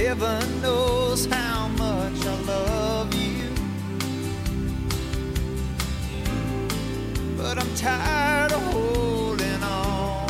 Heaven 0.00 0.62
knows 0.62 1.26
how 1.26 1.68
much 1.68 2.24
I 2.24 2.34
love 2.46 3.14
you. 3.14 3.50
But 7.36 7.58
I'm 7.58 7.74
tired 7.74 8.50
of 8.50 8.62
holding 8.72 9.62
on. 9.62 10.26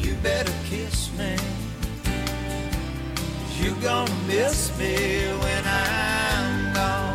You 0.00 0.14
better 0.24 0.52
kiss 0.64 1.12
me. 1.16 1.36
You're 3.60 3.80
gonna 3.80 4.12
miss 4.26 4.76
me 4.76 5.28
when 5.38 5.64
I'm 5.66 6.74
gone. 6.74 7.09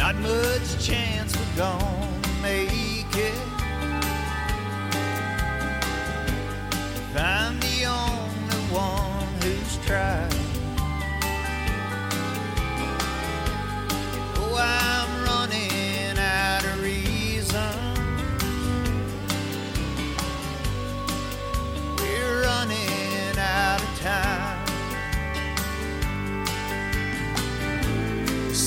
Not 0.00 0.16
much 0.16 0.82
chance 0.82 1.36
we're 1.36 1.56
gonna 1.58 2.08
make 2.40 3.14
it. 3.14 3.34
If 6.96 7.16
I'm 7.18 7.60
the 7.60 7.84
only 7.84 8.62
one 8.72 9.28
who's 9.42 9.76
tried. 9.84 10.34
Oh, 14.36 14.56
I'm 14.58 15.10
running 15.22 16.18
out 16.18 16.64
of 16.64 16.82
reason. 16.82 17.74
We're 21.98 22.42
running 22.44 23.38
out 23.38 23.82
of 23.82 24.00
time. 24.00 24.59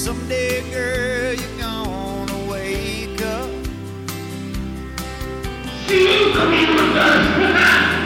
Someday, 0.04 0.60
girl, 0.70 1.34
you're 1.34 1.60
gonna 1.60 2.52
wake 2.52 3.22
up. 3.22 3.50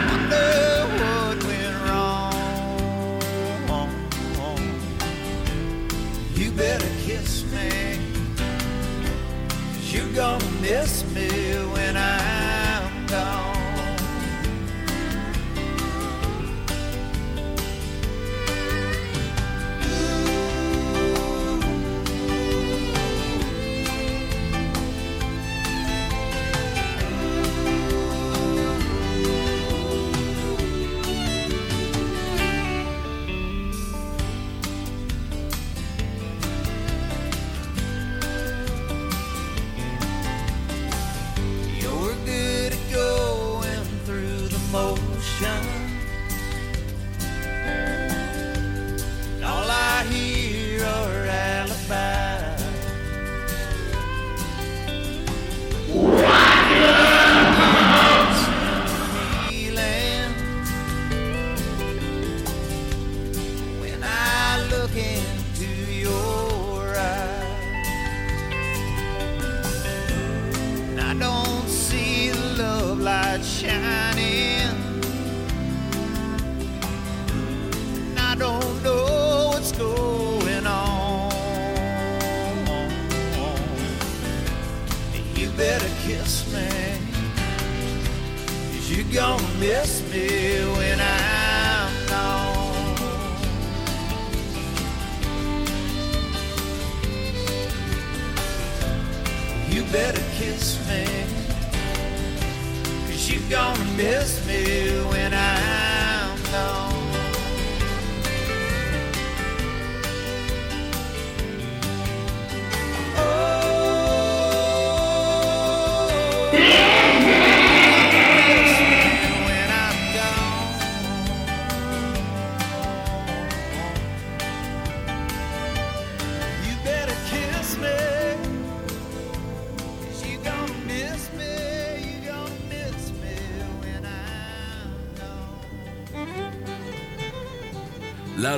Wonder 0.08 0.86
what 1.00 1.42
went 1.42 1.76
wrong. 1.88 3.18
You 6.36 6.52
better 6.52 6.86
kiss 7.04 7.44
me. 7.50 7.98
you 9.90 10.02
you're 10.04 10.14
gonna 10.14 10.50
miss 10.62 11.04
me 11.12 11.28
when 11.72 11.96
I'm 11.96 12.17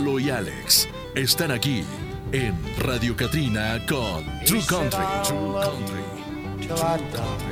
Lalo 0.00 0.18
y 0.18 0.30
Alex 0.30 0.88
están 1.14 1.50
aquí 1.50 1.84
en 2.32 2.54
Radio 2.78 3.14
Katrina 3.14 3.78
con 3.86 4.24
True 4.46 4.62
Country. 4.66 5.04
True 5.24 5.60
Country. 6.66 7.49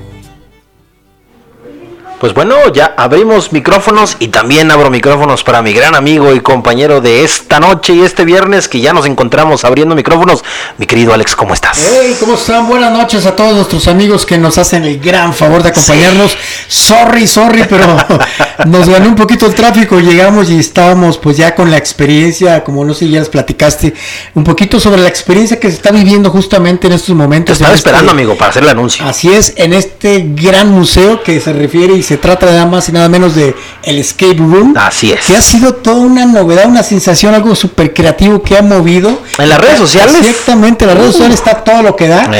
Pues 2.21 2.35
bueno, 2.35 2.57
ya 2.75 2.95
abrimos 2.97 3.53
micrófonos 3.53 4.17
y 4.19 4.27
también 4.29 4.73
abro 4.73 4.91
micrófonos 4.91 5.45
para 5.45 5.63
mi 5.63 5.73
gran 5.73 5.95
amigo 5.95 6.35
y 6.35 6.41
compañero 6.41 7.01
de 7.01 7.23
esta 7.23 7.61
noche 7.61 7.95
y 7.95 8.01
este 8.03 8.25
viernes 8.25 8.67
que 8.67 8.81
ya 8.81 8.93
nos 8.93 9.07
encontramos 9.07 9.65
abriendo 9.65 9.95
micrófonos. 9.95 10.43
Mi 10.79 10.87
querido 10.87 11.15
Alex, 11.15 11.37
¿cómo 11.37 11.55
estás? 11.55 11.79
Hey, 11.81 12.17
¿cómo 12.19 12.35
están? 12.35 12.67
Buenas 12.67 12.93
noches 12.93 13.25
a 13.25 13.37
todos 13.37 13.55
nuestros 13.55 13.87
amigos 13.87 14.27
que 14.27 14.37
nos 14.37 14.59
hacen 14.59 14.83
el 14.83 14.99
gran 14.99 15.33
favor 15.33 15.63
de 15.63 15.69
acompañarnos. 15.69 16.37
Sorry, 16.67 17.29
sorry, 17.29 17.65
pero 17.71 17.87
nos 18.67 18.89
ganó 18.89 19.11
un 19.11 19.15
poquito 19.15 19.47
el 19.47 19.55
tráfico. 19.55 20.01
Llegamos 20.01 20.51
y 20.51 20.59
estábamos 20.59 21.19
pues 21.19 21.37
ya 21.37 21.55
con 21.55 21.71
la 21.71 21.77
experiencia, 21.77 22.65
como 22.65 22.85
no 22.85 22.95
sé, 22.95 23.09
ya 23.09 23.21
les 23.21 23.29
platicaste 23.29 23.95
un 24.35 24.43
poquito 24.43 24.81
sobre 24.81 25.01
la 25.03 25.09
experiencia 25.09 25.61
que 25.61 25.69
se 25.69 25.77
está 25.77 25.93
viviendo 25.93 26.31
justamente 26.31 26.89
en 26.89 26.95
estos 26.95 27.09
Te 27.11 27.15
momentos. 27.15 27.53
estaba 27.53 27.71
en 27.75 27.77
este- 27.79 27.91
esperando, 27.91 28.11
amigo, 28.11 28.35
para 28.35 28.51
hacer 28.51 28.65
el 28.65 28.71
anuncio. 28.71 29.05
Así 29.07 29.33
es, 29.33 29.55
en 29.57 29.73
este 29.73 30.25
gran 30.35 30.73
museo 30.73 31.23
que 31.23 31.39
se 31.41 31.53
refiere 31.53 31.95
y 31.95 32.08
se 32.09 32.17
trata 32.17 32.47
nada 32.47 32.65
más 32.67 32.89
y 32.89 32.93
nada 32.93 33.09
menos 33.09 33.35
de 33.35 33.55
el 33.83 33.99
Escape 33.99 34.35
Room. 34.39 34.75
Así 34.77 35.13
es. 35.13 35.27
Que 35.27 35.37
ha 35.37 35.43
sido 35.43 35.75
toda 35.75 35.97
una 35.99 36.25
novedad, 36.25 36.67
una 36.67 36.83
sensación, 36.83 37.35
algo 37.35 37.55
súper 37.55 37.93
creativo 37.93 38.43
que 38.43 38.57
ha 38.57 38.63
movido. 38.63 39.21
¿En 39.39 39.49
las 39.49 39.59
redes 39.61 39.79
sociales? 39.79 40.17
Exactamente, 40.21 40.85
en 40.85 40.91
las 40.91 40.99
redes 40.99 41.13
sociales 41.13 41.35
está 41.39 41.63
todo 41.65 41.83
lo 41.83 41.95
que 41.97 42.09
da. 42.09 42.31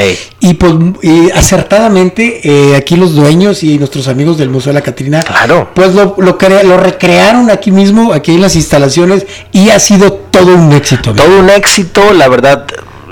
Y 0.41 0.55
pues 0.55 0.73
y 1.03 1.31
acertadamente 1.33 2.41
eh, 2.45 2.77
aquí 2.77 2.97
los 2.97 3.15
dueños 3.15 3.63
y 3.63 3.79
nuestros 3.79 4.09
amigos 4.09 4.39
del 4.39 4.49
Museo 4.51 4.73
de 4.73 4.79
la 4.79 4.83
Catrina, 4.85 5.21
Claro. 5.23 5.71
pues 5.75 5.95
lo, 5.95 6.15
lo, 6.19 6.39
cre- 6.39 6.63
lo 6.63 6.79
recrearon 6.79 7.51
aquí 7.51 7.71
mismo, 7.71 8.13
aquí 8.13 8.35
en 8.35 8.41
las 8.41 8.57
instalaciones 8.57 9.27
y 9.53 9.71
ha 9.71 9.79
sido 9.81 10.13
todo 10.13 10.55
un 10.55 10.73
éxito. 10.73 11.11
amigo. 11.11 11.25
Todo 11.27 11.41
un 11.41 11.51
éxito, 11.51 12.13
la 12.15 12.29
verdad. 12.29 12.65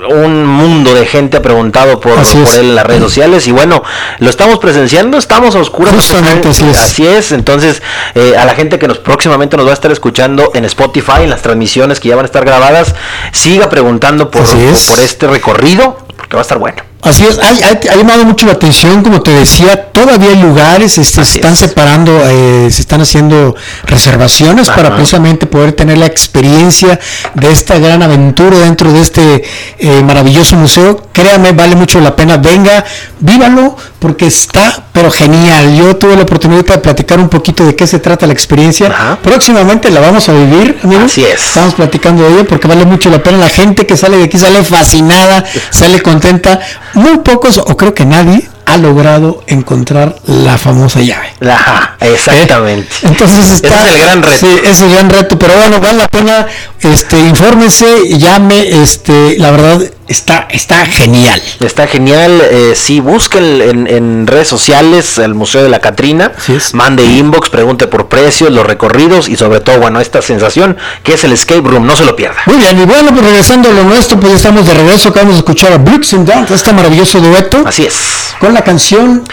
Un 0.09 0.45
mundo 0.45 0.93
de 0.93 1.05
gente 1.05 1.37
ha 1.37 1.41
preguntado 1.41 1.99
por, 1.99 2.13
por 2.15 2.23
él 2.55 2.65
en 2.65 2.75
las 2.75 2.85
redes 2.85 3.01
sociales 3.01 3.47
y 3.47 3.51
bueno, 3.51 3.83
lo 4.19 4.29
estamos 4.29 4.59
presenciando, 4.59 5.17
estamos 5.17 5.55
a 5.55 5.59
oscuras. 5.59 5.95
Justamente, 5.95 6.49
así 6.49 6.69
es. 6.69 6.77
Así 6.77 7.07
es, 7.07 7.31
entonces 7.31 7.81
eh, 8.13 8.35
a 8.37 8.45
la 8.45 8.53
gente 8.53 8.77
que 8.77 8.87
nos 8.87 8.99
próximamente 8.99 9.57
nos 9.57 9.65
va 9.65 9.71
a 9.71 9.73
estar 9.73 9.91
escuchando 9.91 10.51
en 10.53 10.65
Spotify, 10.65 11.23
en 11.23 11.29
las 11.29 11.41
transmisiones 11.41 11.99
que 11.99 12.09
ya 12.09 12.15
van 12.15 12.25
a 12.25 12.27
estar 12.27 12.45
grabadas, 12.45 12.93
siga 13.31 13.69
preguntando 13.69 14.29
por, 14.29 14.43
es. 14.43 14.89
por 14.89 14.99
este 14.99 15.27
recorrido, 15.27 15.97
porque 16.15 16.35
va 16.35 16.41
a 16.41 16.43
estar 16.43 16.59
bueno. 16.59 16.86
Así 17.03 17.23
es, 17.25 17.37
hay- 17.37 17.61
hay- 17.61 17.87
ha 17.89 17.95
llamado 17.95 18.25
mucho 18.25 18.45
la 18.47 18.53
atención, 18.53 19.03
como 19.03 19.21
te 19.21 19.31
decía, 19.31 19.91
todavía 19.91 20.29
hay 20.29 20.41
lugares, 20.41 20.97
este, 20.97 21.23
se 21.23 21.35
están 21.37 21.53
es. 21.53 21.59
separando, 21.59 22.11
eh, 22.25 22.67
se 22.71 22.81
están 22.81 23.01
haciendo 23.01 23.55
reservaciones 23.85 24.67
para 24.67 24.95
precisamente 24.95 25.45
poder 25.45 25.73
tener 25.73 25.97
la 25.99 26.05
experiencia 26.07 26.99
de 27.35 27.51
esta 27.51 27.77
gran 27.77 28.01
aventura 28.01 28.57
dentro 28.59 28.91
de 28.91 29.01
este 29.01 29.43
eh, 29.79 30.01
maravilloso 30.03 30.55
museo. 30.55 31.03
Créame, 31.13 31.51
vale 31.51 31.75
mucho 31.75 31.99
la 31.99 32.15
pena, 32.15 32.37
venga, 32.37 32.83
vívalo, 33.19 33.75
porque 33.99 34.25
está, 34.27 34.83
pero 34.91 35.09
genial. 35.11 35.75
Yo 35.75 35.95
tuve 35.95 36.15
la 36.15 36.23
oportunidad 36.23 36.63
de 36.65 36.77
platicar 36.79 37.19
un 37.19 37.29
poquito 37.29 37.65
de 37.65 37.75
qué 37.75 37.87
se 37.87 37.99
trata 37.99 38.27
la 38.27 38.33
experiencia. 38.33 38.87
Ajá. 38.87 39.19
Próximamente 39.21 39.89
la 39.89 39.99
vamos 40.01 40.27
a 40.29 40.33
vivir, 40.33 40.77
amigos. 40.83 41.05
Así 41.11 41.23
es. 41.23 41.45
Estamos 41.45 41.73
platicando 41.75 42.23
de 42.23 42.29
ello 42.33 42.47
porque 42.47 42.67
vale 42.67 42.85
mucho 42.85 43.09
la 43.09 43.21
pena. 43.23 43.37
La 43.37 43.49
gente 43.49 43.85
que 43.85 43.95
sale 43.97 44.17
de 44.17 44.23
aquí 44.25 44.37
sale 44.37 44.63
fascinada, 44.63 45.43
sale 45.71 46.01
contenta. 46.01 46.59
Muy 46.97 47.19
pocos, 47.19 47.59
o 47.59 47.77
creo 47.77 47.93
que 47.93 48.05
nadie, 48.07 48.49
ha 48.67 48.77
logrado 48.77 49.43
encontrar 49.47 50.17
la 50.25 50.57
famosa 50.57 50.99
llave. 50.99 51.33
Ajá, 51.49 51.95
exactamente. 52.01 52.87
¿Eh? 53.01 53.07
Entonces 53.07 53.49
está, 53.63 53.67
Ese 53.69 53.87
es 53.87 53.95
el 53.95 54.01
gran 54.01 54.21
reto. 54.23 54.37
Sí, 54.39 54.55
es 54.65 54.81
el 54.81 54.91
gran 54.91 55.09
reto. 55.09 55.39
Pero 55.39 55.55
bueno, 55.55 55.79
vale 55.79 55.99
la 55.99 56.07
pena, 56.09 56.47
este, 56.81 57.17
infórmese, 57.17 58.17
llame, 58.17 58.81
este, 58.83 59.37
la 59.39 59.51
verdad 59.51 59.81
está, 60.09 60.47
está 60.51 60.85
genial. 60.85 61.41
Está 61.61 61.87
genial. 61.87 62.41
Eh, 62.51 62.73
sí, 62.75 62.99
busquen 62.99 63.61
en, 63.61 63.87
en 63.87 64.27
redes 64.27 64.49
sociales 64.49 65.17
el 65.17 65.33
Museo 65.33 65.63
de 65.63 65.69
la 65.69 65.79
Catrina. 65.79 66.33
Es. 66.49 66.73
Mande 66.73 67.05
inbox, 67.05 67.49
pregunte 67.49 67.87
por 67.87 68.09
precios, 68.09 68.51
los 68.51 68.65
recorridos 68.65 69.29
y 69.29 69.37
sobre 69.37 69.61
todo, 69.61 69.79
bueno, 69.79 70.01
esta 70.01 70.21
sensación 70.21 70.75
que 71.03 71.13
es 71.13 71.23
el 71.23 71.31
escape 71.31 71.61
room. 71.61 71.85
No 71.87 71.95
se 71.95 72.03
lo 72.03 72.17
pierda. 72.17 72.37
Muy 72.47 72.57
bien, 72.57 72.77
y 72.81 72.85
bueno, 72.85 73.11
pues 73.11 73.23
regresando 73.23 73.69
a 73.69 73.73
lo 73.73 73.85
nuestro, 73.85 74.19
pues 74.19 74.31
ya 74.31 74.35
estamos 74.37 74.67
de 74.67 74.73
regreso. 74.73 75.07
Acabamos 75.09 75.35
de 75.35 75.39
escuchar 75.39 75.71
a 75.71 75.77
Brooks 75.77 76.13
and 76.15 76.29
Dunn, 76.29 76.45
este 76.53 76.73
maravilloso 76.73 77.21
dueto, 77.21 77.63
Así 77.65 77.85
es. 77.85 77.95
con 78.39 78.56
la 78.57 78.63
canción 78.63 79.23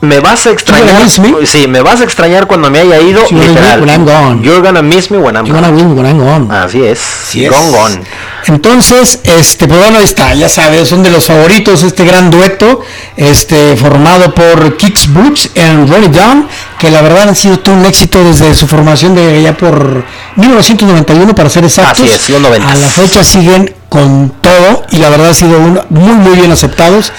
Me 0.00 0.20
vas 0.20 0.46
a 0.46 0.50
extrañar. 0.50 0.86
gonna 0.88 1.04
miss 1.04 1.18
me? 1.18 1.46
Sí, 1.46 1.66
me 1.68 1.80
vas 1.82 2.00
a 2.00 2.04
extrañar 2.04 2.46
cuando 2.46 2.70
me 2.70 2.80
haya 2.80 3.00
ido. 3.00 3.22
You're 3.28 3.46
gonna 3.46 3.76
literal. 3.76 3.80
when 3.80 3.90
I'm 3.90 4.04
gone. 4.06 4.42
You're 4.42 4.62
gonna 4.62 4.82
miss 4.82 5.10
me 5.10 5.18
when 5.18 5.36
I'm 5.36 5.44
You 5.46 5.54
Wanna 5.54 5.68
gone. 5.70 5.82
Win 5.82 5.96
When 5.96 6.06
I'm 6.06 6.18
Gone. 6.18 6.54
Así 6.56 6.82
es. 6.82 7.00
Así 7.28 7.44
es. 7.44 7.50
Gone, 7.50 7.70
gone. 7.70 8.00
Entonces, 8.46 9.20
este, 9.24 9.66
pues 9.66 9.80
bueno, 9.80 9.98
ahí 9.98 10.04
está, 10.04 10.34
ya 10.34 10.48
sabes, 10.50 10.88
son 10.88 11.02
de 11.02 11.10
los 11.10 11.24
favoritos 11.26 11.82
este 11.82 12.04
gran 12.04 12.30
dueto, 12.30 12.82
este, 13.16 13.74
formado 13.76 14.34
por 14.34 14.76
Kix 14.76 15.10
Brooks 15.12 15.48
y 15.54 15.60
Ronnie 15.90 16.08
Down, 16.10 16.46
que 16.78 16.90
la 16.90 17.00
verdad 17.00 17.28
han 17.30 17.36
sido 17.36 17.58
todo 17.60 17.74
un 17.74 17.86
éxito 17.86 18.22
desde 18.22 18.54
su 18.54 18.66
formación 18.66 19.14
de 19.14 19.40
ya 19.42 19.56
por 19.56 20.04
1991 20.36 21.34
para 21.34 21.48
ser 21.48 21.64
exactos. 21.64 22.00
Así 22.00 22.10
es, 22.12 22.28
los 22.28 22.42
90s. 22.42 22.64
A 22.66 22.74
la 22.74 22.88
fecha 22.88 23.24
siguen 23.24 23.74
con 23.88 24.30
todo 24.42 24.84
y 24.90 24.96
la 24.98 25.08
verdad 25.08 25.28
han 25.28 25.34
sido 25.34 25.58
un- 25.58 25.80
muy 25.88 26.12
muy 26.14 26.36
bien 26.36 26.50
aceptados 26.52 27.12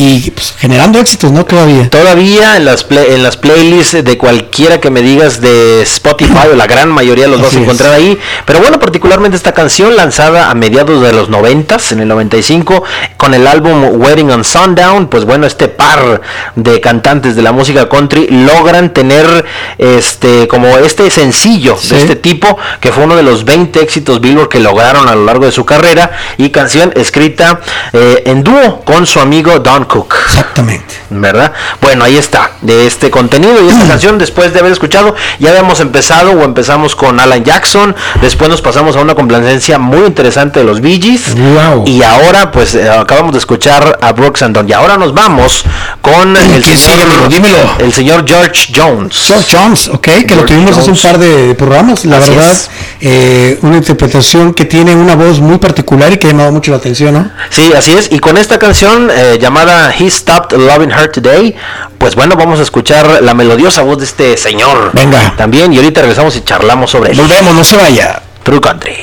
y 0.00 0.30
pues, 0.30 0.54
generando 0.56 0.98
éxitos, 1.00 1.32
¿no? 1.32 1.44
Todavía. 1.44 1.90
Todavía 1.90 2.56
en 2.56 2.64
las, 2.64 2.84
play- 2.84 3.14
en 3.14 3.22
las 3.24 3.36
playlists 3.36 4.04
de 4.04 4.16
cualquiera 4.16 4.78
que 4.80 4.90
me 4.90 5.02
digas 5.02 5.40
de 5.40 5.82
Spotify, 5.82 6.48
o 6.52 6.54
la 6.56 6.66
gran 6.68 6.88
mayoría 6.90 7.26
los 7.26 7.40
vas 7.40 7.48
Así 7.48 7.56
a 7.56 7.60
es. 7.60 7.64
encontrar 7.64 7.92
ahí. 7.94 8.16
Pero 8.46 8.60
bueno, 8.60 8.78
particularmente 8.78 9.36
esta 9.36 9.52
canción 9.52 9.96
lanzada 9.96 10.50
a 10.50 10.54
mediados 10.54 11.02
de 11.02 11.12
los 11.12 11.28
90, 11.28 11.76
en 11.90 12.00
el 12.00 12.08
95, 12.08 12.84
con 13.16 13.34
el 13.34 13.46
álbum 13.46 14.00
Wedding 14.00 14.30
on 14.30 14.44
Sundown, 14.44 15.08
pues 15.08 15.24
bueno, 15.24 15.46
este 15.46 15.66
par 15.68 16.20
de 16.54 16.80
cantantes 16.80 17.34
de 17.34 17.42
la 17.42 17.50
música 17.52 17.88
country 17.88 18.28
logran 18.30 18.92
tener 18.94 19.44
este 19.78 20.46
como 20.48 20.78
este 20.78 21.10
sencillo 21.10 21.76
Sí. 21.78 21.94
de 21.94 22.00
este 22.02 22.16
tipo, 22.16 22.56
que 22.80 22.92
fue 22.92 23.04
uno 23.04 23.16
de 23.16 23.22
los 23.22 23.44
20 23.44 23.80
éxitos 23.82 24.20
Billboard 24.20 24.48
que 24.48 24.60
lograron 24.60 25.08
a 25.08 25.14
lo 25.14 25.24
largo 25.24 25.44
de 25.46 25.52
su 25.52 25.64
carrera, 25.64 26.12
y 26.36 26.50
canción 26.50 26.92
escrita 26.94 27.60
eh, 27.92 28.22
en 28.26 28.44
dúo 28.44 28.82
con 28.84 29.04
su 29.06 29.18
amigo 29.20 29.58
Don 29.58 29.84
Cook. 29.88 30.14
Exactamente. 30.26 30.94
¿Verdad? 31.10 31.52
Bueno, 31.80 32.04
ahí 32.04 32.16
está, 32.16 32.52
de 32.60 32.86
este 32.86 33.10
contenido 33.10 33.54
y 33.64 33.68
esta 33.68 33.84
Mm. 33.84 33.88
canción 33.88 34.18
después 34.18 34.52
de 34.52 34.60
haber 34.60 34.72
escuchado, 34.72 35.14
ya 35.40 35.50
habíamos 35.50 35.80
empezado 35.80 36.32
o 36.32 36.44
empezamos 36.44 36.94
con 36.94 37.18
Alan 37.18 37.42
Jackson, 37.42 37.96
después 38.20 38.50
nos 38.50 38.60
pasamos 38.62 38.94
a 38.96 39.00
una 39.00 39.14
complacencia 39.14 39.78
muy 39.78 40.04
interesante 40.06 40.60
de 40.60 40.66
los 40.66 40.80
Bee 40.80 41.00
Gees, 41.00 41.34
Wow. 41.34 41.84
y 41.86 42.02
ahora 42.02 42.50
pues 42.52 42.74
eh, 42.74 42.88
acabamos 42.88 43.32
de 43.32 43.38
escuchar 43.38 43.98
a 44.02 44.12
Brooks 44.12 44.42
and 44.42 44.54
Dunn, 44.56 44.68
y 44.68 44.72
ahora 44.74 44.96
nos 44.98 45.14
vamos 45.14 45.64
con 46.02 46.36
el 46.36 46.62
señor, 46.62 47.28
Dímelo. 47.28 47.56
el 47.78 47.92
señor 47.92 48.24
George 48.26 48.72
Jones. 48.74 49.16
George 49.26 49.56
Jones, 49.56 49.88
ok, 49.88 50.08
que 50.26 50.34
lo 50.36 50.44
tuvimos 50.44 50.76
hace 50.76 50.90
un 50.90 50.98
par 50.98 51.18
de 51.18 51.54
programas, 51.54 52.04
la 52.04 52.18
Así 52.18 52.30
verdad, 52.30 52.56
eh, 53.00 53.58
una 53.62 53.76
interpretación 53.78 54.52
que 54.52 54.64
tiene 54.64 54.94
una 54.94 55.14
voz 55.14 55.40
muy 55.40 55.58
particular 55.58 56.12
y 56.12 56.18
que 56.18 56.26
ha 56.26 56.30
llamado 56.30 56.52
mucho 56.52 56.70
la 56.72 56.76
atención, 56.78 57.14
¿no? 57.14 57.30
Sí, 57.50 57.72
así 57.76 57.92
es. 57.92 58.10
Y 58.10 58.18
con 58.18 58.36
esta 58.36 58.58
canción 58.58 59.08
eh, 59.10 59.38
llamada 59.40 59.77
He 59.86 60.10
Stopped 60.10 60.52
Loving 60.52 60.90
Her 60.90 61.10
Today, 61.10 61.54
pues 61.98 62.14
bueno, 62.16 62.36
vamos 62.36 62.58
a 62.58 62.62
escuchar 62.62 63.22
la 63.22 63.34
melodiosa 63.34 63.82
voz 63.82 63.98
de 63.98 64.04
este 64.04 64.36
señor. 64.36 64.90
Venga. 64.92 65.34
También, 65.36 65.72
y 65.72 65.76
ahorita 65.76 66.00
regresamos 66.00 66.36
y 66.36 66.42
charlamos 66.42 66.90
sobre 66.90 67.12
él. 67.12 67.16
Volvemos, 67.16 67.54
no 67.54 67.64
se 67.64 67.76
vaya. 67.76 68.22
True 68.42 68.60
Country. 68.60 68.96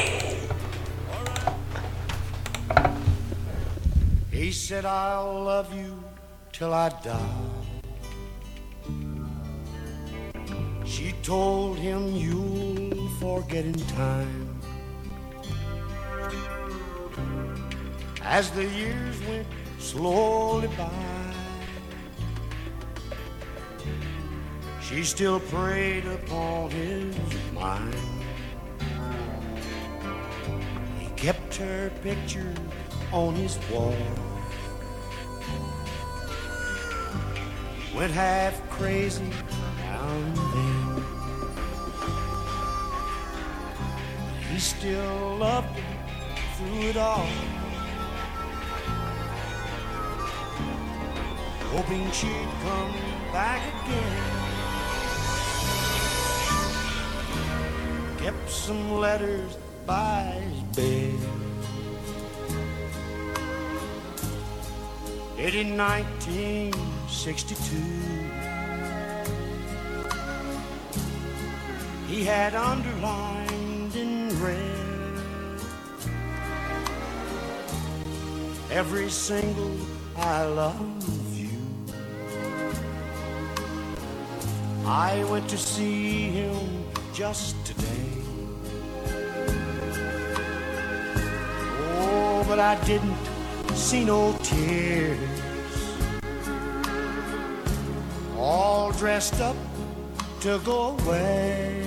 He 4.32 4.52
said, 4.52 4.86
I'll 4.86 5.44
love 5.46 5.68
you 5.74 5.94
till 6.52 6.74
I 6.74 6.90
die. 7.04 7.66
She 10.86 11.14
told 11.24 11.78
him 11.78 12.16
you'll 12.16 13.10
forget 13.20 13.66
in 13.66 13.74
time. 13.96 14.60
As 18.24 18.50
the 18.52 18.64
years 18.64 19.05
slowly 19.96 20.68
by, 20.76 21.34
she 24.82 25.06
still 25.06 25.40
preyed 25.40 26.06
upon 26.06 26.70
his 26.70 27.16
mind. 27.54 27.96
He 31.00 31.08
kept 31.16 31.56
her 31.56 31.90
picture 32.04 32.54
on 33.14 33.36
his 33.36 33.58
wall. 33.72 33.96
Went 37.96 38.12
half 38.12 38.70
crazy 38.70 39.30
now 39.80 40.10
and 40.10 40.36
then. 40.36 41.04
He 44.52 44.60
still 44.60 45.38
loved 45.38 45.80
her 45.80 46.58
through 46.58 46.90
it 46.90 46.98
all. 46.98 47.65
Hoping 51.76 52.08
she'd 52.12 52.48
come 52.64 52.94
back 53.34 53.62
again. 53.68 54.22
Kept 58.18 58.50
some 58.50 58.94
letters 58.94 59.58
by 59.86 60.40
his 60.40 60.64
bed. 60.74 61.20
It 65.38 65.54
in 65.54 65.76
1962. 65.76 67.76
He 72.08 72.24
had 72.24 72.56
underlined 72.56 73.94
in 73.98 74.30
red 74.42 75.60
every 78.72 79.10
single 79.10 79.78
I 80.16 80.46
love 80.46 81.15
I 84.88 85.24
went 85.32 85.50
to 85.50 85.58
see 85.58 86.30
him 86.30 86.86
just 87.12 87.56
today. 87.66 87.86
Oh, 91.98 92.46
but 92.48 92.60
I 92.60 92.76
didn't 92.86 93.18
see 93.74 94.06
no 94.06 94.38
tears. 94.44 95.18
All 98.38 98.92
dressed 98.92 99.42
up 99.42 99.56
to 100.42 100.60
go 100.64 100.96
away. 101.00 101.82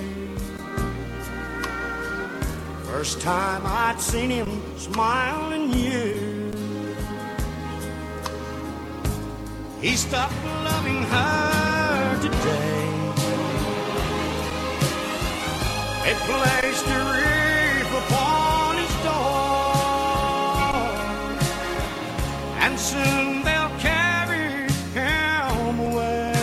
First 2.83 3.21
time 3.21 3.61
I'd 3.65 4.01
seen 4.01 4.29
him 4.29 4.77
smile 4.77 5.53
in 5.53 5.71
years. 5.71 6.55
He 9.79 9.95
stopped 9.95 10.35
loving 10.43 11.03
her 11.03 12.21
today. 12.21 12.78
They 16.09 16.15
placed 16.25 16.87
a 16.87 16.99
wreath 17.05 17.93
upon 18.01 18.77
his 18.81 18.89
door, 19.05 19.77
and 22.59 22.73
soon 22.79 23.43
they'll 23.43 23.69
carry 23.77 24.65
him 24.95 25.79
away. 25.79 26.33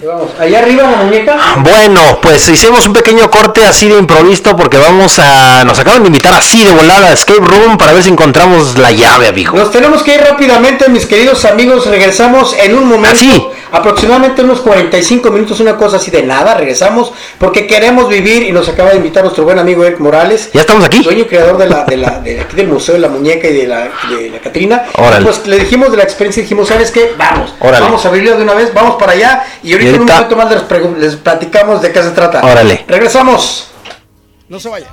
Ahí 0.00 0.06
vamos. 0.06 0.30
Allá 0.40 0.60
arriba 0.60 0.90
la 0.90 0.96
muñeca. 1.04 1.36
Bueno, 1.58 2.18
pues 2.22 2.48
hicimos 2.48 2.86
un 2.86 2.94
pequeño 2.94 3.30
corte 3.30 3.66
así 3.66 3.90
de 3.90 3.98
improviso 3.98 4.56
porque 4.56 4.78
vamos 4.78 5.18
a. 5.18 5.64
Nos 5.66 5.78
acaban 5.78 6.00
de 6.02 6.06
invitar 6.06 6.32
así 6.32 6.64
de 6.64 6.72
volada 6.72 7.08
a 7.08 7.12
Escape 7.12 7.44
Room 7.44 7.76
para 7.76 7.92
ver 7.92 8.02
si 8.02 8.08
encontramos 8.08 8.78
la 8.78 8.90
llave, 8.90 9.28
amigo. 9.28 9.54
Nos 9.54 9.70
tenemos 9.70 10.02
que 10.02 10.14
ir 10.14 10.22
rápidamente, 10.22 10.88
mis 10.88 11.04
queridos 11.04 11.44
amigos. 11.44 11.84
Regresamos 11.84 12.54
en 12.54 12.74
un 12.74 12.88
momento. 12.88 13.18
Así. 13.18 13.48
Aproximadamente 13.72 14.42
unos 14.42 14.60
45 14.60 15.30
minutos, 15.30 15.60
una 15.60 15.76
cosa 15.76 15.96
así 15.96 16.10
de 16.10 16.22
nada. 16.22 16.54
Regresamos 16.54 17.12
porque 17.38 17.66
queremos 17.66 18.08
vivir 18.08 18.42
y 18.42 18.52
nos 18.52 18.68
acaba 18.68 18.90
de 18.90 18.96
invitar 18.96 19.22
nuestro 19.22 19.44
buen 19.44 19.58
amigo 19.58 19.84
Eric 19.84 19.98
Morales. 20.00 20.50
Ya 20.52 20.62
estamos 20.62 20.84
aquí. 20.84 21.02
Dueño 21.02 21.22
y 21.22 21.26
creador 21.26 21.58
de 21.58 21.68
la, 21.68 21.84
de 21.84 21.96
la, 21.96 22.20
de 22.20 22.40
aquí 22.40 22.56
del 22.56 22.68
Museo 22.68 22.94
de 22.94 23.00
la 23.00 23.08
Muñeca 23.08 23.48
y 23.48 23.54
de 23.54 23.66
la, 23.66 23.88
de 24.10 24.30
la 24.30 24.38
Catrina. 24.38 24.86
Órale. 24.96 25.24
Pues 25.24 25.46
le 25.46 25.58
dijimos 25.58 25.90
de 25.90 25.96
la 25.98 26.04
experiencia 26.04 26.40
y 26.40 26.44
dijimos, 26.44 26.68
¿sabes 26.68 26.90
qué? 26.90 27.12
Vamos. 27.16 27.54
Órale. 27.60 27.84
Vamos 27.84 28.04
a 28.04 28.08
abrirlo 28.08 28.36
de 28.36 28.42
una 28.42 28.54
vez, 28.54 28.72
vamos 28.72 28.96
para 28.96 29.12
allá. 29.12 29.44
Y 29.62 29.72
ahorita, 29.72 29.90
Y 29.90 29.94
en 29.94 30.00
un 30.02 30.06
momento 30.06 30.36
más 30.36 30.50
les, 30.50 30.98
les 30.98 31.16
platicamos 31.16 31.82
de 31.82 31.92
qué 31.92 32.02
se 32.02 32.10
trata. 32.10 32.40
Órale. 32.44 32.84
Regresamos. 32.88 33.68
No 34.48 34.58
se 34.58 34.68
vaya. 34.68 34.88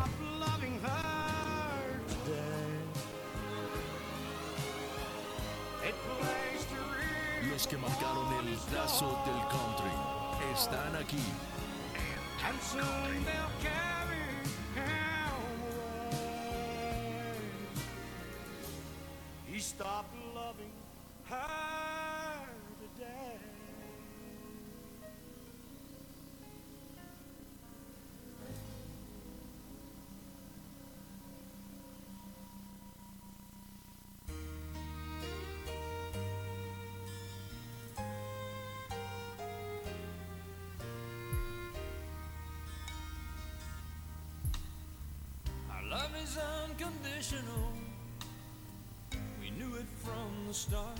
From 50.63 50.94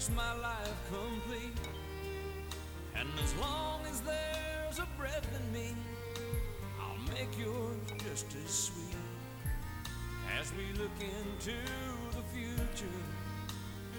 makes 0.00 0.16
my 0.16 0.32
life 0.40 0.80
complete. 0.88 1.60
And 2.94 3.08
as 3.22 3.34
long 3.36 3.82
as 3.90 4.00
there's 4.00 4.78
a 4.78 4.88
breath 4.96 5.28
in 5.38 5.52
me, 5.52 5.74
I'll 6.80 7.14
make 7.14 7.38
yours 7.38 7.76
just 8.08 8.34
as 8.42 8.50
sweet. 8.50 8.96
As 10.40 10.52
we 10.54 10.80
look 10.80 10.96
into 11.00 11.58
the 12.16 12.22
future, 12.32 12.98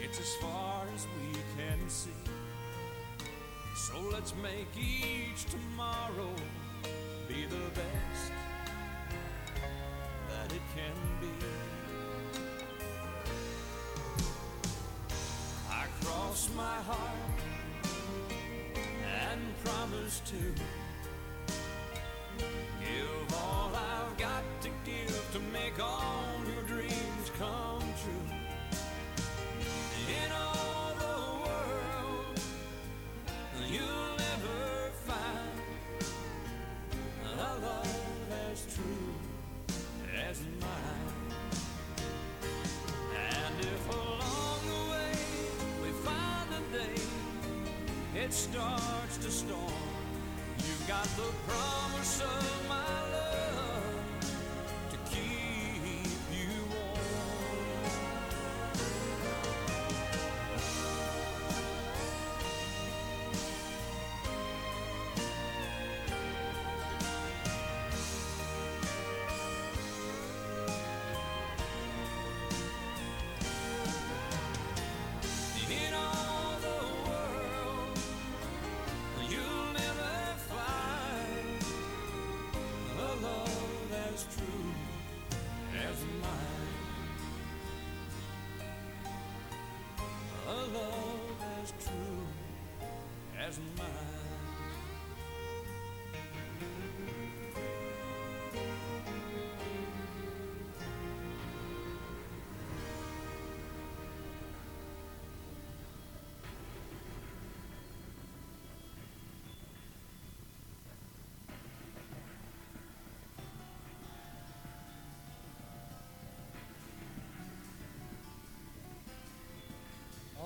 it's 0.03 0.19
as 0.19 0.35
far 0.41 0.85
as 0.95 1.05
we 1.19 1.39
can 1.55 1.87
see. 1.87 2.09
So 3.75 3.93
let's 4.11 4.33
make 4.41 4.75
each 4.75 5.45
tomorrow 5.51 6.33
be 7.27 7.45
the 7.45 7.69
best 7.75 8.31
that 10.29 10.51
it 10.51 10.61
can 10.75 10.95
be. 11.19 11.60
My 16.55 16.75
heart 16.89 17.39
and 18.75 19.41
promise 19.63 20.21
to 20.25 20.35
give 22.79 23.33
all 23.33 23.71
I've 23.73 24.17
got 24.17 24.43
to 24.61 24.69
give 24.85 25.29
to 25.33 25.39
make 25.53 25.79
all 25.79 26.23
your 26.53 26.63
dreams 26.63 27.31
come 27.37 27.81
true. 28.01 28.30
It 48.31 48.35
starts 48.35 49.17
to 49.17 49.29
storm, 49.29 49.59
you've 50.59 50.87
got 50.87 51.03
the 51.17 51.29
promise 51.45 52.21
of 52.21 52.69
my 52.69 52.85
love 53.11 53.80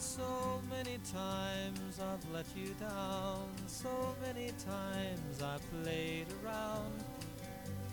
So 0.00 0.60
many 0.70 0.98
times 1.12 1.98
I've 1.98 2.32
let 2.32 2.46
you 2.54 2.72
down, 2.78 3.48
so 3.66 4.14
many 4.22 4.52
times 4.64 5.42
I've 5.42 5.82
played 5.82 6.26
around. 6.44 6.92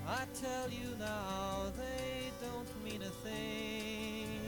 I 0.07 0.25
tell 0.39 0.69
you 0.69 0.95
now, 0.99 1.71
they 1.75 2.29
don't 2.45 2.83
mean 2.83 3.01
a 3.01 3.09
thing. 3.25 4.39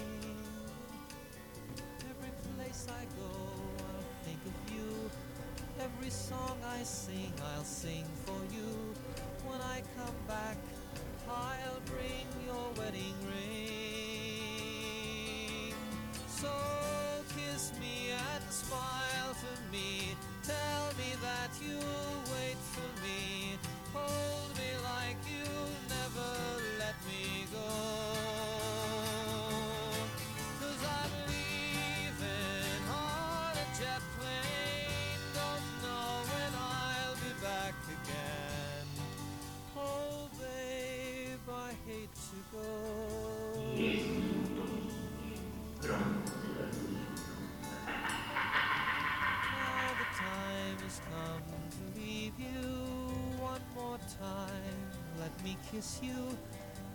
Every 2.02 2.32
place 2.56 2.86
I 2.90 3.04
go, 3.18 3.32
I 3.80 4.26
think 4.26 4.40
of 4.46 4.76
you. 4.76 5.10
Every 5.82 6.12
song 6.12 6.60
I 6.64 6.84
sing, 6.84 7.34
I'll 7.56 7.64
sing 7.64 8.06
for 8.24 8.40
you. 8.54 8.94
When 9.48 9.60
I 9.62 9.82
come 9.98 10.16
back, 10.28 10.58
kiss 55.78 56.00
you, 56.02 56.38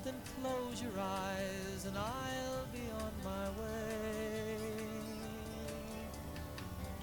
then 0.03 0.14
close 0.35 0.83
your 0.83 0.99
eyes, 1.01 1.87
and 1.87 1.97
I'll 1.97 2.66
be 2.73 2.83
on 2.99 3.12
my 3.23 3.49
way. 3.61 4.57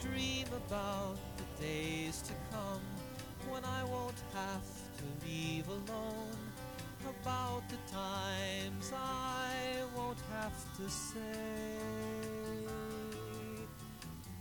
Dream 0.01 0.47
about 0.67 1.15
the 1.37 1.63
days 1.63 2.21
to 2.23 2.33
come 2.51 2.81
when 3.49 3.63
I 3.63 3.85
won't 3.85 4.21
have 4.33 4.67
to 4.97 5.25
leave 5.25 5.69
alone. 5.69 6.37
About 7.21 7.63
the 7.69 7.77
times 7.89 8.91
I 8.93 9.83
won't 9.95 10.21
have 10.33 10.57
to 10.77 10.89
say. 10.89 11.79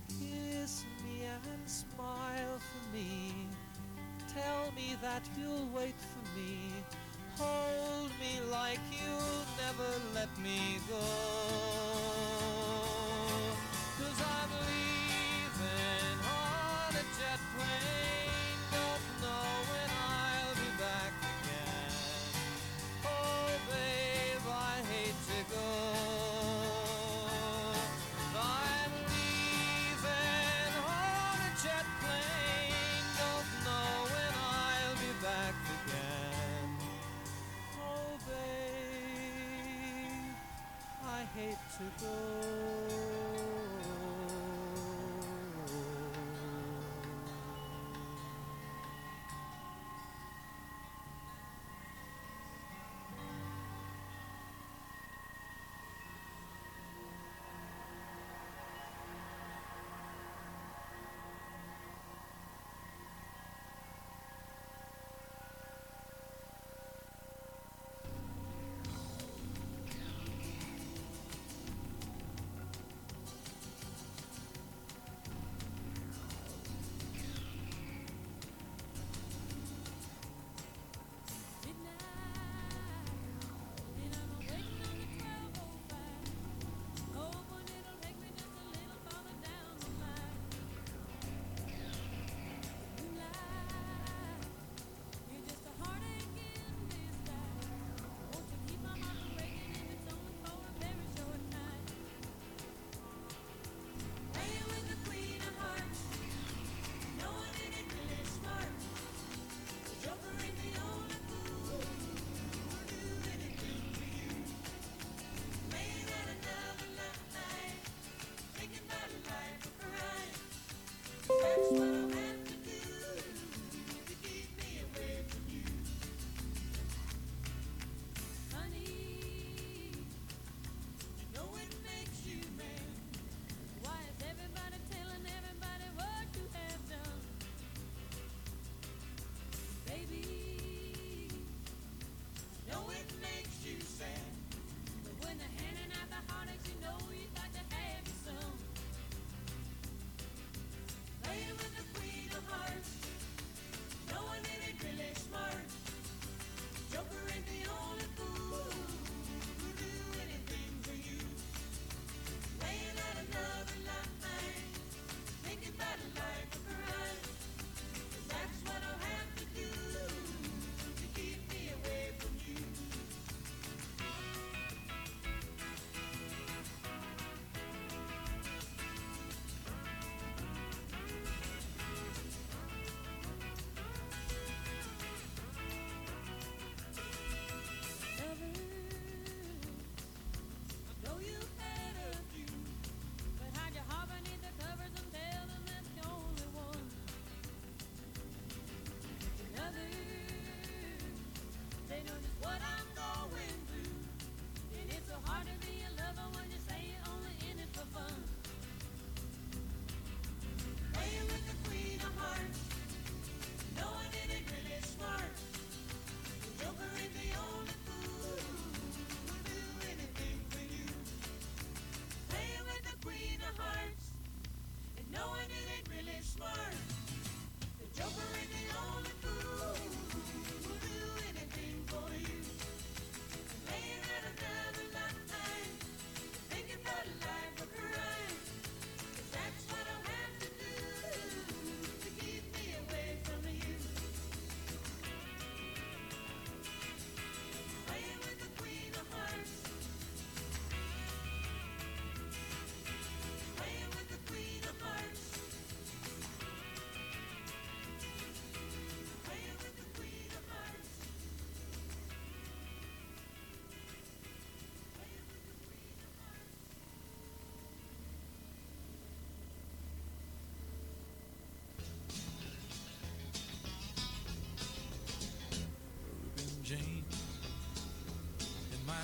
Kiss 0.09 0.85
me 1.05 1.23
and 1.25 1.71
smile 1.71 2.59
for 2.59 2.97
me. 2.97 3.33
Tell 4.35 4.73
me 4.73 4.97
that 5.03 5.23
you'll 5.39 5.69
wait 5.73 5.95
for 6.01 6.39
me. 6.39 6.59
Hold 7.39 8.11
me 8.21 8.41
like 8.51 8.81
you'll 8.91 9.47
never 9.57 9.91
let 10.15 10.29
me 10.39 10.79
go. 10.89 11.98
To 41.79 41.85
go. 42.05 42.58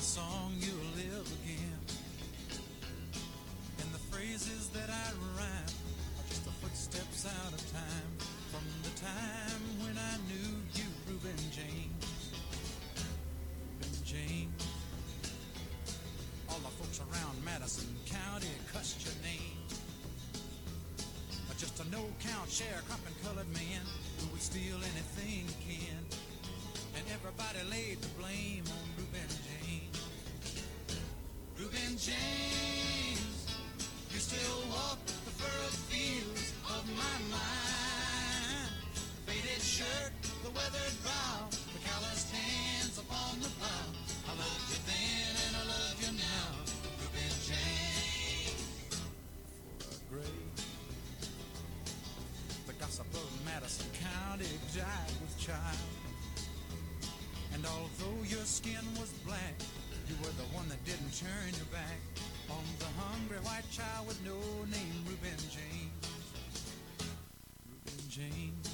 Song 0.04 0.52
you'll 0.60 0.92
live 1.00 1.26
again. 1.40 1.80
And 3.80 3.88
the 3.88 4.02
phrases 4.12 4.68
that 4.68 4.90
I 4.90 5.08
rhyme 5.32 5.74
are 6.20 6.28
just 6.28 6.44
the 6.44 6.52
footsteps 6.60 7.24
out 7.24 7.52
of 7.54 7.72
time 7.72 8.12
from 8.52 8.64
the 8.84 8.92
time 9.00 9.62
when 9.80 9.96
I 9.96 10.20
knew 10.28 10.60
you, 10.76 10.84
Reuben 11.08 11.40
James. 11.50 12.04
Reuben 13.80 14.04
James. 14.04 14.68
All 16.50 16.58
the 16.58 16.74
folks 16.76 17.00
around 17.00 17.42
Madison 17.42 17.88
County 18.04 18.52
cussed 18.74 19.02
your 19.06 19.14
name. 19.24 19.40
Just 21.56 21.80
a 21.80 21.90
no-count 21.90 22.50
sharecropping 22.50 23.16
colored 23.24 23.48
man 23.54 23.80
who 24.18 24.26
would 24.32 24.42
steal 24.42 24.76
anything 24.76 25.46
he 25.64 25.78
can. 25.78 26.04
And 26.94 27.04
everybody 27.08 27.62
laid 27.70 28.02
the 28.02 28.08
blame 28.20 28.64
on 28.68 28.83
James, 32.04 33.48
you 34.12 34.18
still 34.20 34.60
walk 34.68 35.00
the 35.06 35.32
furrowed 35.40 35.78
fields 35.88 36.52
of 36.68 36.84
my 37.00 37.16
mind. 37.32 38.68
Faded 39.24 39.62
shirt, 39.64 40.12
the 40.44 40.50
weathered 40.50 40.96
brow, 41.00 41.48
the 41.48 41.80
calloused 41.80 42.28
hands 42.28 42.98
upon 42.98 43.40
the 43.40 43.48
plow. 43.56 43.88
I 44.28 44.36
loved 44.36 44.68
you 44.68 44.76
then 44.84 45.32
and 45.48 45.56
I 45.56 45.64
love 45.64 45.96
you 46.04 46.12
now, 46.20 46.52
James. 47.48 49.00
For 49.80 49.96
a 49.96 50.00
grave, 50.12 50.52
the 52.66 52.74
gossip 52.74 53.08
of 53.14 53.28
Madison 53.46 53.88
County 53.96 54.52
died 54.76 55.14
with 55.22 55.38
child. 55.40 55.88
And 57.54 57.64
although 57.64 58.22
your 58.28 58.44
skin 58.44 58.84
was 59.00 59.08
that 60.74 60.84
didn't 60.84 61.14
turn 61.14 61.54
your 61.54 61.70
back 61.70 62.02
on 62.50 62.64
the 62.82 62.90
hungry 62.98 63.38
white 63.46 63.62
child 63.70 64.08
with 64.08 64.18
no 64.26 64.34
name, 64.66 64.98
Reuben 65.06 65.38
James. 65.46 66.02
Reuben 67.70 68.02
James. 68.10 68.66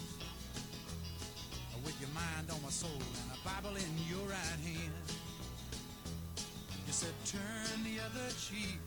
With 1.84 1.96
your 2.00 2.12
mind 2.12 2.48
on 2.52 2.60
my 2.62 2.68
soul 2.68 2.92
and 2.92 3.28
a 3.32 3.40
Bible 3.40 3.76
in 3.76 3.92
your 4.08 4.24
right 4.28 4.60
hand. 4.64 4.92
You 6.86 6.92
said, 6.92 7.12
turn 7.24 7.84
the 7.84 8.00
other 8.04 8.28
cheek, 8.36 8.80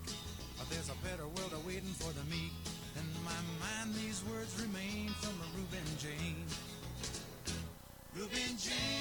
But 0.57 0.69
there's 0.69 0.89
a 0.89 0.97
better 1.05 1.25
world 1.25 1.53
awaiting 1.53 1.93
for 1.97 2.13
the 2.13 2.25
meek. 2.29 2.53
In 2.97 3.05
my 3.25 3.41
mind, 3.61 3.93
these 3.93 4.21
words 4.29 4.53
remain 4.61 5.09
from 5.21 5.33
a 5.41 5.47
Reuben 5.57 5.89
James. 5.97 6.53
Reuben 8.13 8.57
James, 8.61 8.92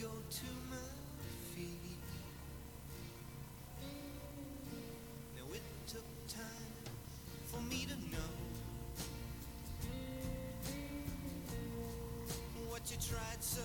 go 0.00 0.08
to 0.08 0.46
my 0.70 0.76
feet. 1.54 2.00
Now 5.36 5.54
it 5.54 5.62
took 5.86 6.04
time 6.28 6.72
for 7.46 7.60
me 7.62 7.86
to 7.86 7.96
know 8.10 8.32
what 12.68 12.82
you 12.90 12.96
tried 12.96 13.42
so 13.42 13.62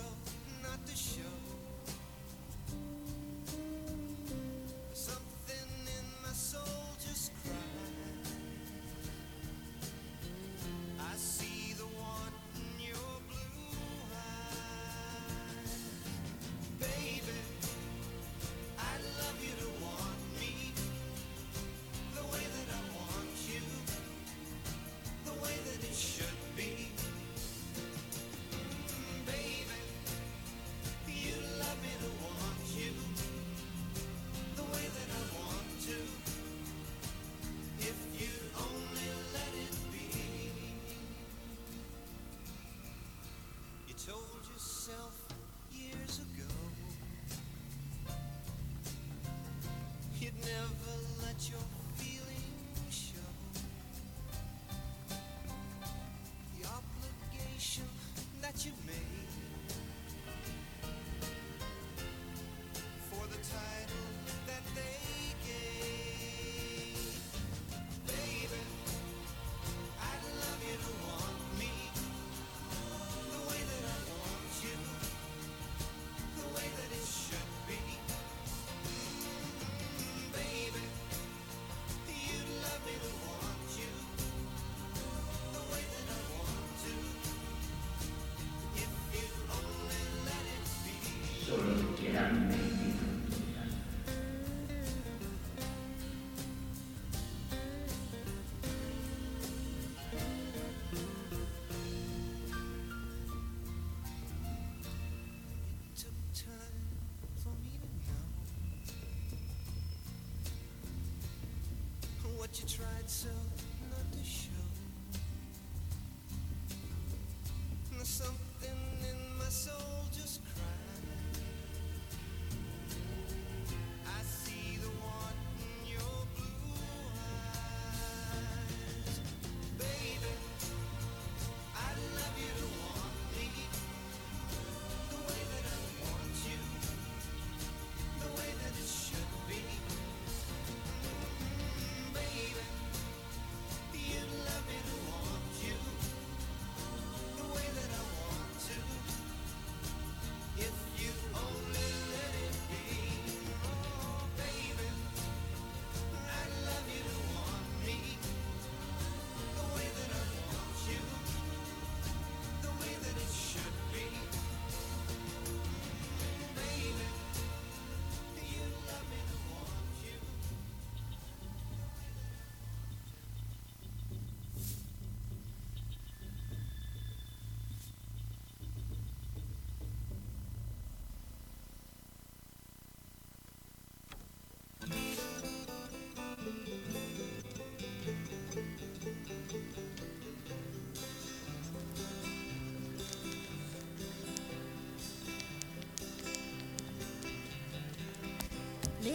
you 112.60 112.66
tried 112.66 113.10
so 113.10 113.45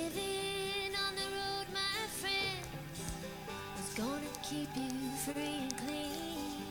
On 0.04 1.16
the 1.16 1.28
road, 1.38 1.68
my 1.72 2.08
friend, 2.10 2.66
gonna 3.96 4.34
keep 4.42 4.70
you 4.76 4.90
free 5.18 5.60
and 5.62 5.78
clean. 5.78 6.64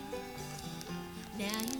Now 1.38 1.60
you 1.72 1.79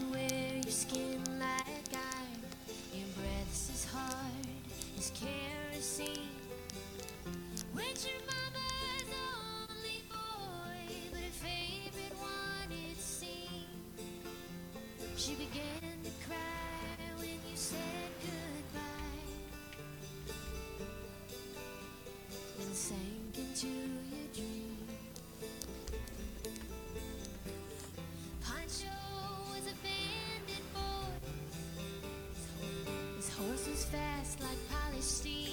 fast 33.91 34.39
like 34.39 34.57
polished 34.69 35.17
steel. 35.17 35.50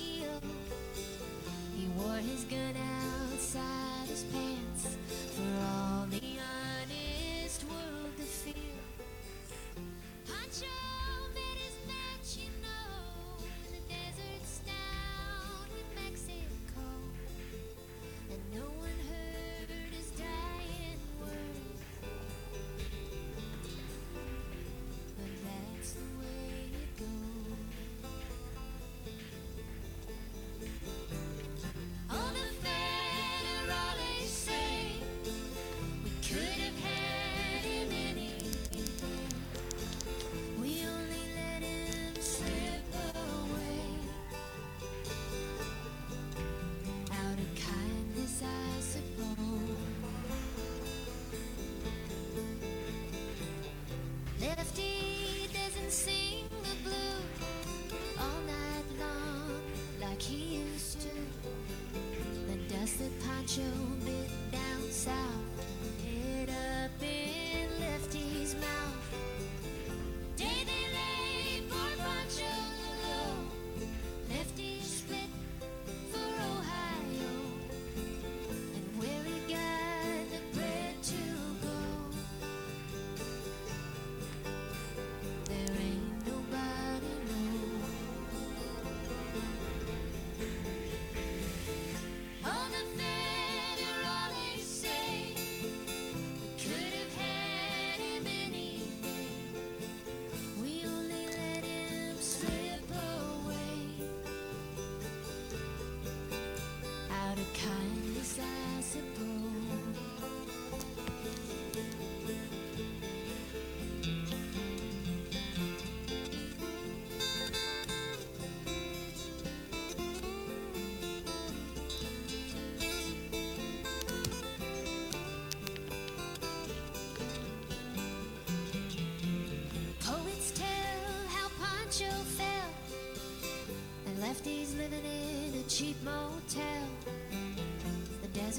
Joe. 63.49 63.88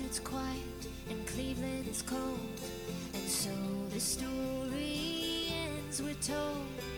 it's 0.09 0.19
quiet 0.21 0.81
and 1.11 1.27
Cleveland 1.27 1.87
is 1.87 2.01
cold, 2.01 2.39
and 3.13 3.29
so 3.29 3.51
the 3.91 3.99
story 3.99 5.53
ends. 5.53 6.01
We're 6.01 6.15
told. 6.15 6.88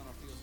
on 0.00 0.06
our 0.06 0.14
field. 0.22 0.37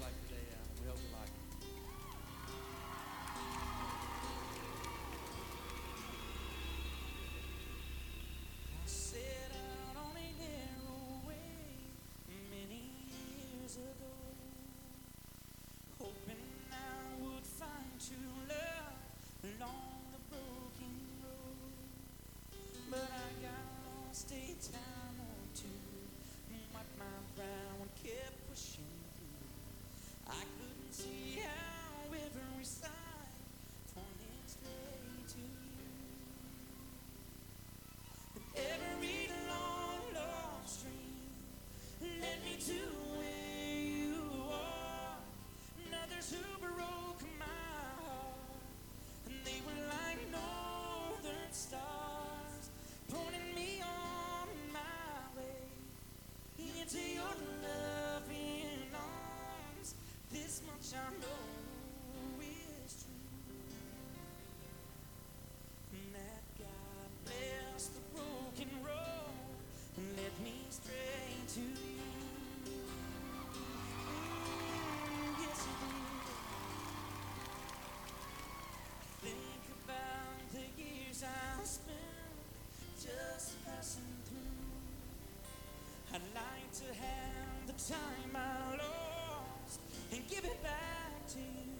to 86.75 86.83
have 86.87 87.67
the 87.67 87.93
time 87.93 88.35
I 88.35 88.75
lost 88.75 89.79
and 90.11 90.27
give 90.27 90.43
it 90.43 90.61
back 90.61 91.25
to 91.29 91.39
you. 91.39 91.71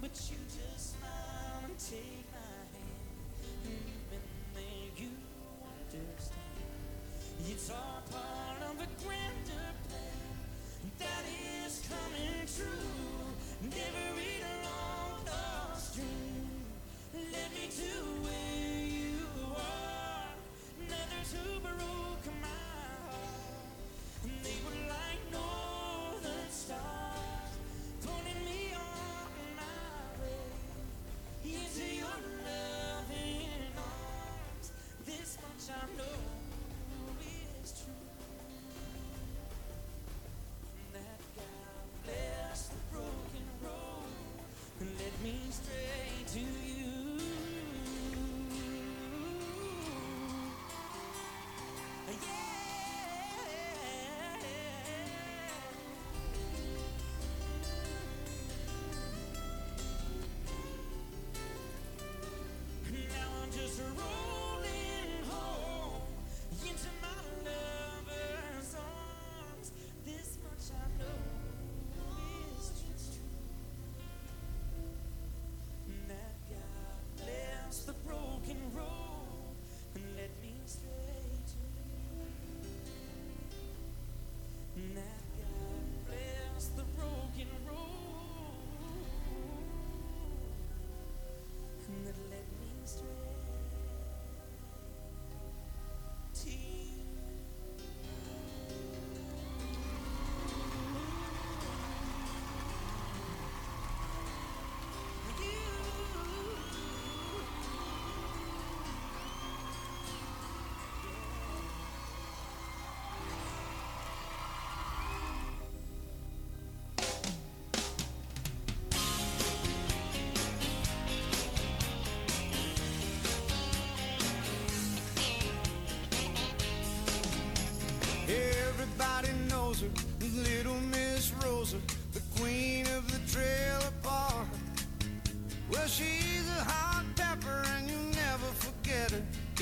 But 0.00 0.10
you 0.30 0.36
just 0.46 0.94
smile 0.94 1.64
and 1.64 1.76
take 1.76 2.26
my 2.30 2.38
hand. 2.38 3.18
And 3.64 3.74
even 3.74 4.22
then, 4.54 4.92
you 4.96 5.10
understand. 5.90 6.38
It's 7.48 7.70
our 7.70 8.02
part. 8.12 8.39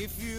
If 0.01 0.23
you 0.23 0.38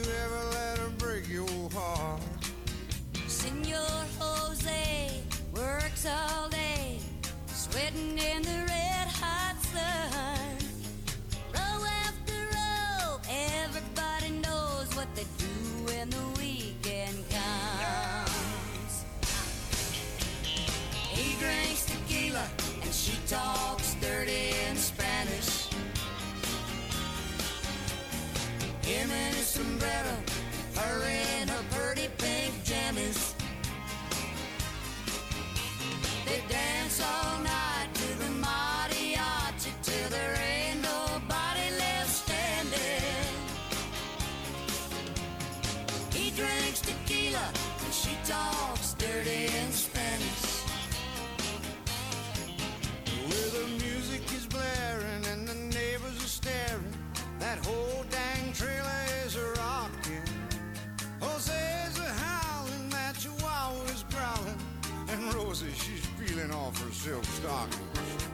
silk 66.99 67.23
stockings. 67.23 68.27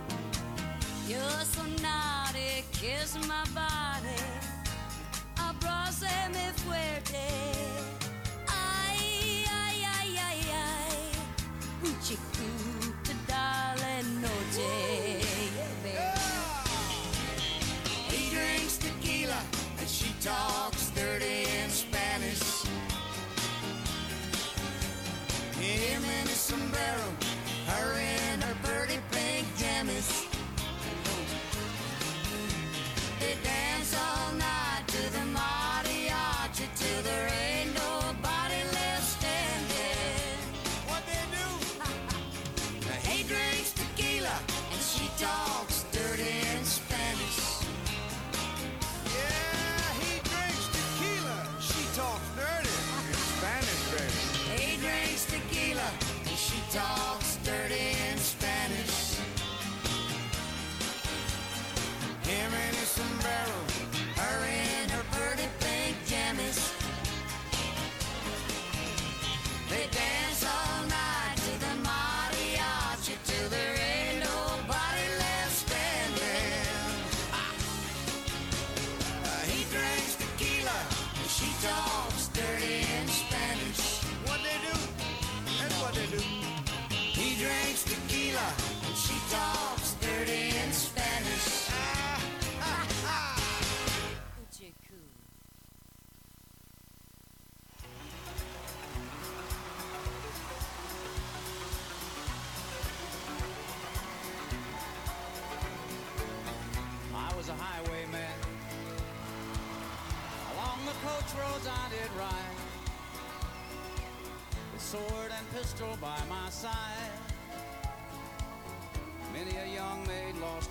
You're 1.08 1.46
so 1.54 1.62
naughty, 1.84 2.64
kiss 2.72 3.16
my 3.28 3.44
body. 3.54 4.24
Abrázame 5.38 6.52
fuerte. 6.64 6.85
Ay, 6.85 6.85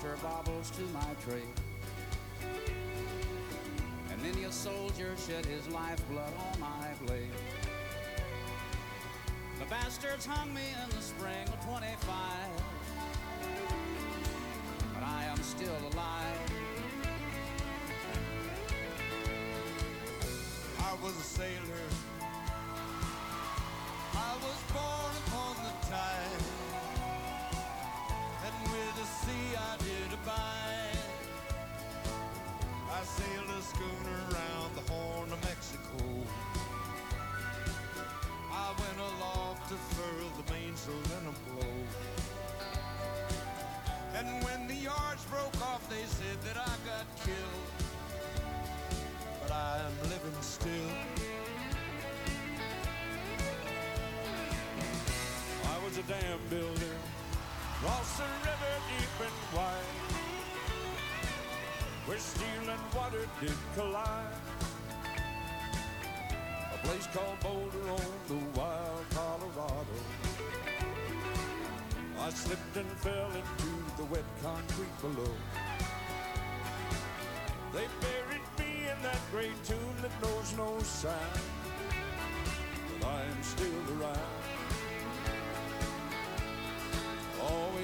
her 0.05 0.17
baubles 0.23 0.71
to 0.71 0.83
my 0.93 1.07
trade. 1.27 1.43
And 4.11 4.23
many 4.23 4.45
a 4.45 4.53
soldier 4.53 5.15
shed 5.27 5.45
his 5.47 5.67
lifeblood 5.69 6.33
on 6.53 6.61
my 6.61 6.89
blade. 7.05 7.31
The 9.59 9.67
bastards 9.67 10.27
hung 10.27 10.55
me 10.55 10.63
in 10.85 10.91
the 10.91 11.03
spring 11.03 11.49
of 11.49 11.65
25 11.67 12.15
but 14.95 15.03
I 15.03 15.25
am 15.25 15.43
still 15.43 15.77
alive. 15.93 16.53
I 20.79 20.95
was 21.03 21.17
a 21.19 21.23
sailor. 21.23 21.87
I 24.15 24.37
was 24.37 24.59
born 24.73 25.13
upon 25.27 25.57
the 25.65 25.87
tide. 25.89 26.54
With 28.65 28.97
sea 29.07 29.57
I 29.57 29.77
did 29.79 30.13
abide. 30.13 30.99
I 32.91 33.03
sailed 33.05 33.51
a 33.59 33.63
schooner 33.63 34.19
around 34.31 34.75
the 34.75 34.93
Horn 34.93 35.33
of 35.33 35.43
Mexico. 35.43 36.05
I 38.53 38.69
went 38.79 38.99
aloft 38.99 39.69
to 39.69 39.75
furl 39.75 40.31
the 40.39 40.53
mainsail 40.53 40.95
in 41.19 41.27
a 41.27 41.35
blow. 41.45 41.75
And 44.15 44.45
when 44.45 44.69
the 44.69 44.75
yards 44.77 45.25
broke 45.25 45.61
off, 45.61 45.89
they 45.91 46.05
said 46.05 46.41
that 46.45 46.57
I 46.57 46.75
got 46.87 47.07
killed. 47.25 47.69
But 49.43 49.53
I 49.53 49.81
am 49.87 50.09
living 50.09 50.41
still. 50.41 50.95
I 55.67 55.85
was 55.85 55.99
a 55.99 56.03
dam 56.03 56.39
builder, 56.49 56.84
crossed 57.85 58.17
the 58.17 58.25
river 58.49 58.77
deep 58.89 59.17
and 59.29 59.39
wide, 59.55 59.97
where 62.07 62.19
steel 62.19 62.67
and 62.75 62.95
water 62.97 63.27
did 63.43 63.59
collide. 63.77 64.41
A 66.73 66.79
place 66.87 67.07
called 67.13 67.39
Boulder 67.41 67.91
on 67.91 68.13
the 68.29 68.41
wild 68.59 69.05
Colorado. 69.11 69.99
I 72.21 72.31
slipped 72.31 72.75
and 72.75 72.91
fell 73.05 73.31
into 73.43 73.71
the 73.99 74.05
wet 74.05 74.29
concrete 74.43 74.97
below. 75.03 75.35
They 77.75 77.87
buried 78.07 78.49
me 78.59 78.89
in 78.93 79.03
that 79.03 79.21
great 79.31 79.59
tomb 79.63 79.97
that 80.01 80.15
knows 80.23 80.57
no 80.57 80.79
sound. 80.81 81.41
But 82.99 83.09
I 83.09 83.23
am 83.25 83.43
still 83.43 84.01
around. 84.01 84.44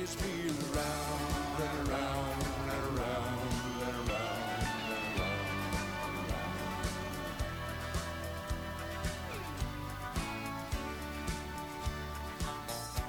Always 0.01 0.17
be 0.17 0.49
around 0.73 1.61
and 1.61 1.89
around 1.91 2.41
and 2.71 2.85
around 2.89 3.39
and 3.45 3.97
around 4.09 4.49
and 4.89 5.05
around. 5.13 5.45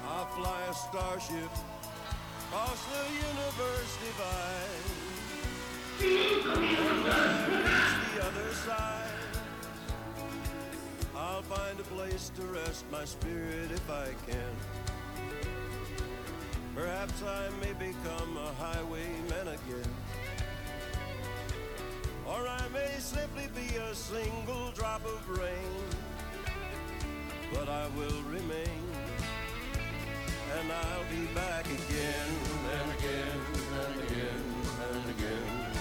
I 0.06 0.26
fly 0.36 0.60
a 0.68 0.74
starship 0.74 1.52
across 2.40 2.80
the 2.84 3.04
universe 3.30 3.92
divide. 4.04 4.86
Reach 5.98 6.44
the 8.12 8.20
other 8.26 8.50
side, 8.66 9.20
I'll 11.16 11.40
find 11.40 11.80
a 11.80 11.84
place 11.84 12.30
to 12.36 12.42
rest 12.42 12.84
my 12.92 13.06
spirit 13.06 13.70
if 13.70 13.90
I 13.90 14.14
can. 14.26 14.71
Perhaps 16.82 17.22
I 17.22 17.48
may 17.60 17.72
become 17.74 18.36
a 18.36 18.52
highwayman 18.60 19.46
again. 19.46 19.92
Or 22.26 22.48
I 22.48 22.66
may 22.74 22.90
simply 22.98 23.46
be 23.54 23.76
a 23.76 23.94
single 23.94 24.72
drop 24.72 25.04
of 25.04 25.28
rain. 25.28 25.84
But 27.54 27.68
I 27.68 27.86
will 27.96 28.20
remain 28.22 28.82
and 30.58 30.72
I'll 30.72 31.08
be 31.08 31.32
back 31.36 31.66
again 31.66 32.30
and 32.74 32.98
again 32.98 33.40
and 33.78 34.02
again 34.02 34.44
and 34.90 35.10
again 35.10 35.71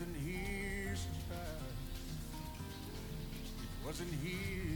wasn't 0.00 0.16
his 0.16 1.04
time. 1.28 1.76
It 3.82 3.86
wasn't 3.86 4.14
here. 4.24 4.69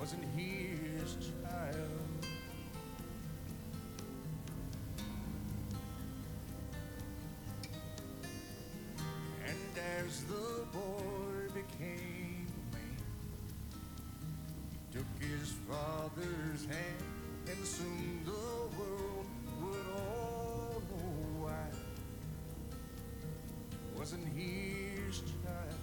wasn't 0.00 0.24
his 0.36 1.16
child. 1.16 2.24
And 9.44 9.78
as 10.06 10.22
the 10.24 10.66
boy 10.72 11.52
became 11.52 12.46
a 12.72 12.76
man, 12.76 12.96
he 14.72 14.98
took 14.98 15.10
his 15.20 15.54
father's 15.68 16.64
hand, 16.64 17.02
and 17.48 17.66
soon 17.66 18.22
the 18.24 18.78
world 18.78 19.26
would 19.60 19.86
all 19.96 20.82
know 20.90 21.42
why. 21.42 21.70
Wasn't 23.98 24.28
his 24.28 25.20
child. 25.20 25.80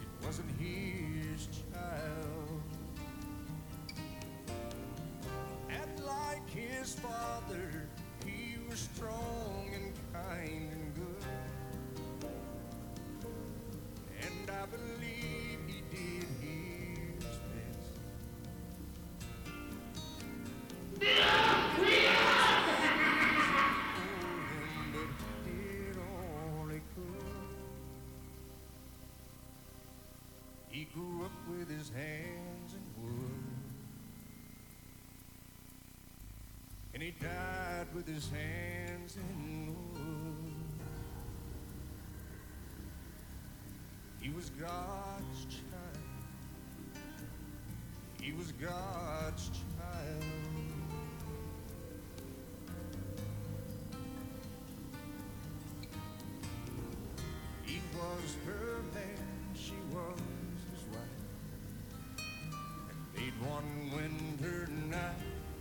It 0.00 0.26
wasn't 0.26 0.50
his 0.58 1.48
child. 1.48 2.03
was 44.44 44.50
God's 44.60 45.46
child. 45.46 45.98
He 48.20 48.32
was 48.32 48.52
God's 48.52 49.48
child. 49.48 50.24
He 57.64 57.80
was 57.94 58.36
her 58.44 58.82
man, 58.92 59.54
she 59.54 59.72
was 59.92 60.18
his 60.72 60.84
wife. 60.92 62.26
And 62.90 63.16
late 63.16 63.32
one 63.48 63.92
winter 63.94 64.68
night, 64.90 65.14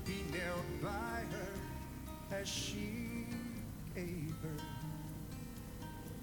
he 0.06 0.24
knelt 0.36 0.82
by 0.82 1.24
her 1.32 2.36
as 2.36 2.48
she 2.50 3.28
gave 3.96 4.36
her. 4.42 4.64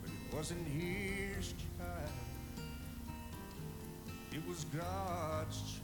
But 0.03 0.11
it 0.11 0.37
wasn't 0.37 0.69
he 0.69 1.30
God's 4.65 5.61
truth. 5.63 5.80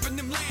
dropping 0.00 0.16
them 0.16 0.30
like 0.30 0.43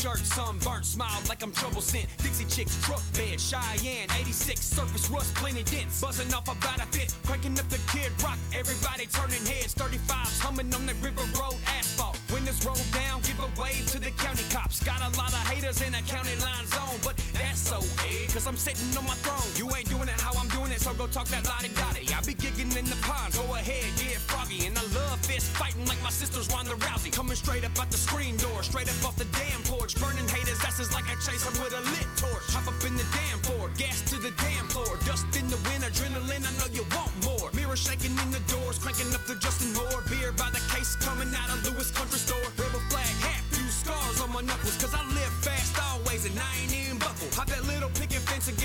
shirt, 0.00 0.18
sunburnt, 0.24 0.86
smile 0.86 1.20
like 1.28 1.42
I'm 1.42 1.52
trouble 1.52 1.82
sent. 1.82 2.06
Dixie 2.22 2.46
chicks, 2.46 2.74
truck 2.82 3.02
bed, 3.12 3.38
Cheyenne, 3.38 4.08
86, 4.18 4.60
surface 4.60 5.10
rust, 5.10 5.34
plenty 5.34 5.62
dents. 5.62 6.00
Buzzing 6.00 6.32
off 6.32 6.48
about 6.48 6.80
a 6.80 6.86
fit, 6.88 7.12
cranking 7.26 7.58
up 7.58 7.68
the 7.68 7.80
kid 7.92 8.10
rock. 8.24 8.38
Everybody 8.56 9.04
turning 9.12 9.44
heads, 9.44 9.74
35s 9.74 10.40
humming 10.40 10.72
on 10.72 10.86
the 10.86 10.94
river 11.04 11.26
road 11.36 11.60
asphalt. 11.76 12.16
Windows 12.32 12.64
roll 12.64 12.80
down, 12.96 13.20
give 13.22 13.38
a 13.40 13.50
wave 13.60 13.84
to 13.92 13.98
the 14.00 14.10
county 14.16 14.44
cops. 14.48 14.82
Got 14.82 15.00
a 15.04 15.10
lot 15.18 15.32
of 15.32 15.44
haters 15.52 15.82
in 15.82 15.92
the 15.92 16.02
county 16.08 16.36
line 16.40 16.66
zone, 16.66 16.96
but 17.04 17.16
that's 17.34 17.68
A, 17.70 18.32
cause 18.32 18.46
I'm 18.46 18.56
sitting 18.56 18.96
on 18.96 19.04
my 19.04 19.14
throne. 19.20 19.52
You 19.56 19.68
ain't 19.76 19.88
doing 19.88 20.08
it 20.08 20.18
how 20.20 20.32
I'm 20.40 20.48
doing 20.48 20.72
it, 20.72 20.80
so 20.80 20.94
go 20.94 21.06
talk 21.08 21.28
that 21.28 21.44
lottie 21.46 21.68
dottie. 21.76 22.08
I 22.14 22.20
be 22.24 22.34
gigging 22.34 22.72
in 22.76 22.86
the 22.86 22.96
pond, 23.02 23.34
go 23.34 23.44
ahead, 23.54 23.84
get 24.00 24.16
froggy. 24.24 24.66
And 24.66 24.78
I 24.78 24.82
love 24.96 25.20
fist 25.20 25.52
fighting 25.52 25.84
like 25.86 26.02
my 26.02 26.10
sister's 26.10 26.48
Ronda 26.48 26.72
Rousey. 26.80 27.12
Coming 27.12 27.36
straight 27.36 27.64
up 27.64 27.78
out 27.78 27.90
the 27.90 27.98
screen 27.98 28.36
door, 28.38 28.62
straight 28.62 28.88
up 28.88 29.04
off 29.04 29.16
the 29.16 29.28
damn 29.36 29.62
porch. 29.94 30.02
Burning 30.02 30.28
haters' 30.28 30.58
asses 30.64 30.92
like 30.92 31.04
I 31.08 31.14
chase 31.20 31.44
them 31.44 31.54
with 31.62 31.72
a 31.72 31.80
lit 31.90 32.06
torch. 32.16 32.46
Hop 32.54 32.66
up 32.68 32.84
in 32.84 32.96
the 32.96 33.04
damn 33.12 33.38
Ford, 33.40 33.70
gas 33.76 34.02
to 34.10 34.16
the 34.16 34.30
damn 34.42 34.66
floor. 34.68 34.98
Dust 35.06 35.26
in 35.36 35.48
the 35.48 35.56
wind, 35.68 35.84
adrenaline, 35.84 36.44
I 36.46 36.52
know 36.58 36.68
you 36.72 36.84
want 36.94 37.12
more. 37.24 37.50
Mirror 37.52 37.76
shaking 37.76 38.12
in 38.12 38.30
the 38.30 38.42
doors, 38.46 38.78
cranking 38.78 39.12
up 39.14 39.24
the 39.26 39.36
Justin 39.36 39.72
Moore. 39.74 40.02
Beer 40.08 40.32
by 40.32 40.50
the 40.50 40.62
case, 40.72 40.96
coming 40.96 41.30
out 41.34 41.50
of 41.50 41.64
Lewis 41.64 41.90
Country 41.90 42.18
Store. 42.18 42.48
Rebel 42.58 42.82
flag 42.90 43.14
hat, 43.24 43.42
few 43.50 43.68
scars 43.68 44.20
on 44.20 44.32
my 44.32 44.42
knuckles, 44.42 44.76
cause 44.78 44.94
I 44.94 45.02
live 45.14 45.34
fast 45.42 45.74
always 45.80 46.24
and 46.26 46.38
I 46.38 46.50
ain't 46.62 46.74
even 46.74 46.98
buckle. 46.98 47.28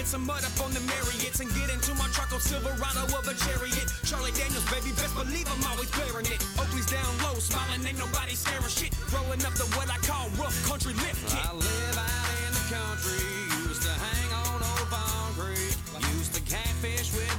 Get 0.05 0.11
some 0.11 0.25
mud 0.25 0.43
up 0.45 0.53
on 0.61 0.71
the 0.71 0.79
Marriotts 0.85 1.39
and 1.41 1.49
get 1.57 1.69
into 1.73 1.93
my 1.95 2.05
truck 2.13 2.31
on 2.31 2.39
Silverado 2.39 3.09
of 3.17 3.25
a 3.25 3.33
chariot. 3.41 3.89
Charlie 4.05 4.31
Daniels, 4.37 4.65
baby, 4.69 4.93
best 4.93 5.15
believe 5.17 5.47
I'm 5.49 5.63
always 5.65 5.89
bearing 5.97 6.29
it. 6.29 6.37
Oakley's 6.61 6.85
down 6.85 7.09
low, 7.25 7.33
smiling, 7.41 7.81
ain't 7.81 7.97
nobody 7.97 8.35
scaring 8.35 8.69
shit. 8.69 8.93
Rolling 9.09 9.41
up 9.41 9.53
the 9.57 9.65
what 9.73 9.89
I 9.89 9.97
call 10.05 10.29
rough 10.37 10.53
country 10.69 10.93
lift 10.93 11.25
kit. 11.25 11.41
I 11.41 11.53
live 11.57 11.97
out 11.97 12.29
in 12.45 12.51
the 12.53 12.65
country, 12.69 13.25
used 13.65 13.81
to 13.81 13.93
hang 13.97 14.29
on 14.45 14.61
old 14.61 14.93
Creek. 15.33 15.73
Used 16.13 16.33
to 16.37 16.41
catfish 16.45 17.09
with 17.13 17.34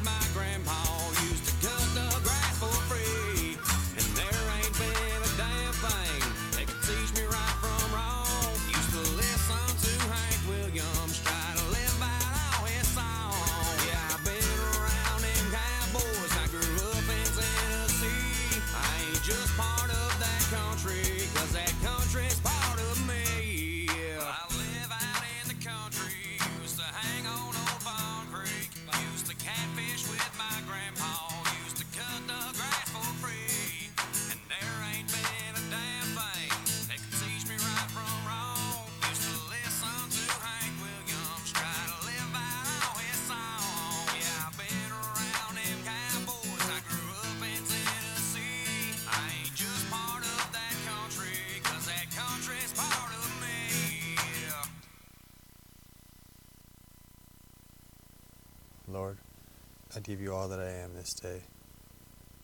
I 59.96 60.00
give 60.00 60.20
you 60.20 60.34
all 60.34 60.48
that 60.48 60.60
I 60.60 60.70
am 60.70 60.92
this 60.94 61.14
day. 61.14 61.40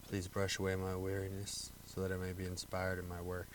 Please 0.09 0.27
brush 0.27 0.59
away 0.59 0.75
my 0.75 0.97
weariness 0.97 1.71
so 1.85 2.01
that 2.01 2.11
I 2.11 2.17
may 2.17 2.33
be 2.33 2.47
inspired 2.47 2.99
in 2.99 3.07
my 3.07 3.21
work. 3.21 3.49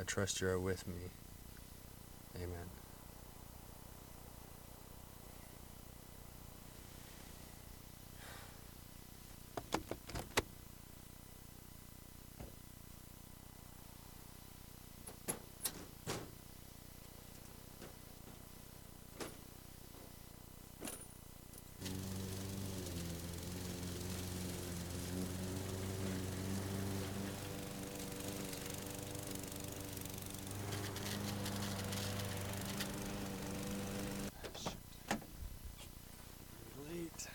I 0.00 0.04
trust 0.04 0.40
you 0.40 0.48
are 0.48 0.58
with 0.58 0.88
me. 0.88 1.10
Amen. 2.36 2.48
Late. 36.90 37.28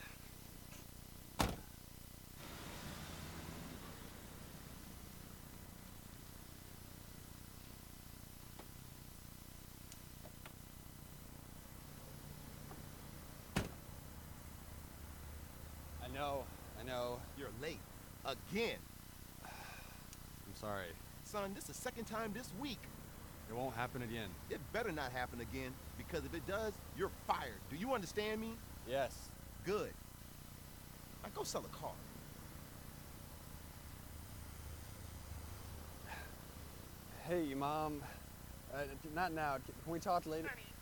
I 16.03 16.06
know, 16.17 16.43
I 16.79 16.83
know. 16.83 17.19
You're 17.37 17.49
late. 17.61 17.79
Again. 18.25 18.77
I'm 19.45 20.55
sorry. 20.55 20.87
Son, 21.23 21.53
this 21.53 21.63
is 21.65 21.69
the 21.69 21.75
second 21.75 22.05
time 22.05 22.31
this 22.33 22.49
week. 22.59 22.79
It 23.49 23.55
won't 23.55 23.75
happen 23.75 24.01
again. 24.01 24.29
It 24.49 24.59
better 24.73 24.91
not 24.91 25.11
happen 25.11 25.39
again, 25.39 25.73
because 25.97 26.25
if 26.25 26.33
it 26.33 26.45
does, 26.47 26.73
you're 26.97 27.11
fired. 27.27 27.61
Do 27.69 27.77
you 27.77 27.93
understand 27.93 28.41
me? 28.41 28.53
Yes. 28.89 29.29
Good. 29.65 29.93
Now 31.23 31.29
go 31.33 31.43
sell 31.43 31.63
a 31.63 31.77
car. 31.77 31.91
Hey, 37.27 37.53
Mom. 37.53 38.01
Uh, 38.73 38.83
not 39.13 39.33
now. 39.33 39.57
Can 39.83 39.91
we 39.91 39.99
talk 39.99 40.25
later? 40.25 40.49
I 40.49 40.76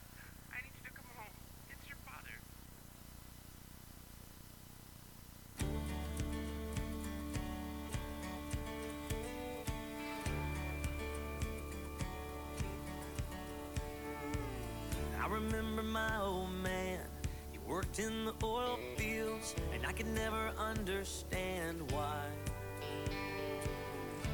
oil 18.43 18.79
fields, 18.97 19.55
and 19.73 19.85
I 19.85 19.91
could 19.91 20.07
never 20.07 20.51
understand 20.57 21.91
why. 21.91 22.21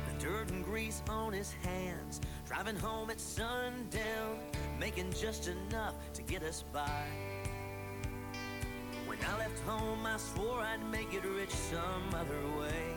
The 0.08 0.26
dirt 0.26 0.50
and 0.52 0.64
grease 0.64 1.02
on 1.10 1.34
his 1.34 1.52
hands, 1.64 2.22
driving 2.48 2.76
home 2.76 3.10
at 3.10 3.20
sundown, 3.20 4.40
making 4.80 5.14
just 5.14 5.48
enough 5.48 5.96
to 6.14 6.22
get 6.22 6.44
us 6.44 6.64
by. 6.74 7.06
When 9.06 9.18
I 9.28 9.38
left 9.38 9.60
home, 9.68 10.06
I 10.06 10.18
swore 10.18 10.62
I'd 10.62 10.84
make 10.92 11.14
it 11.14 11.24
rich 11.26 11.52
some 11.52 12.14
other 12.14 12.60
way. 12.60 12.96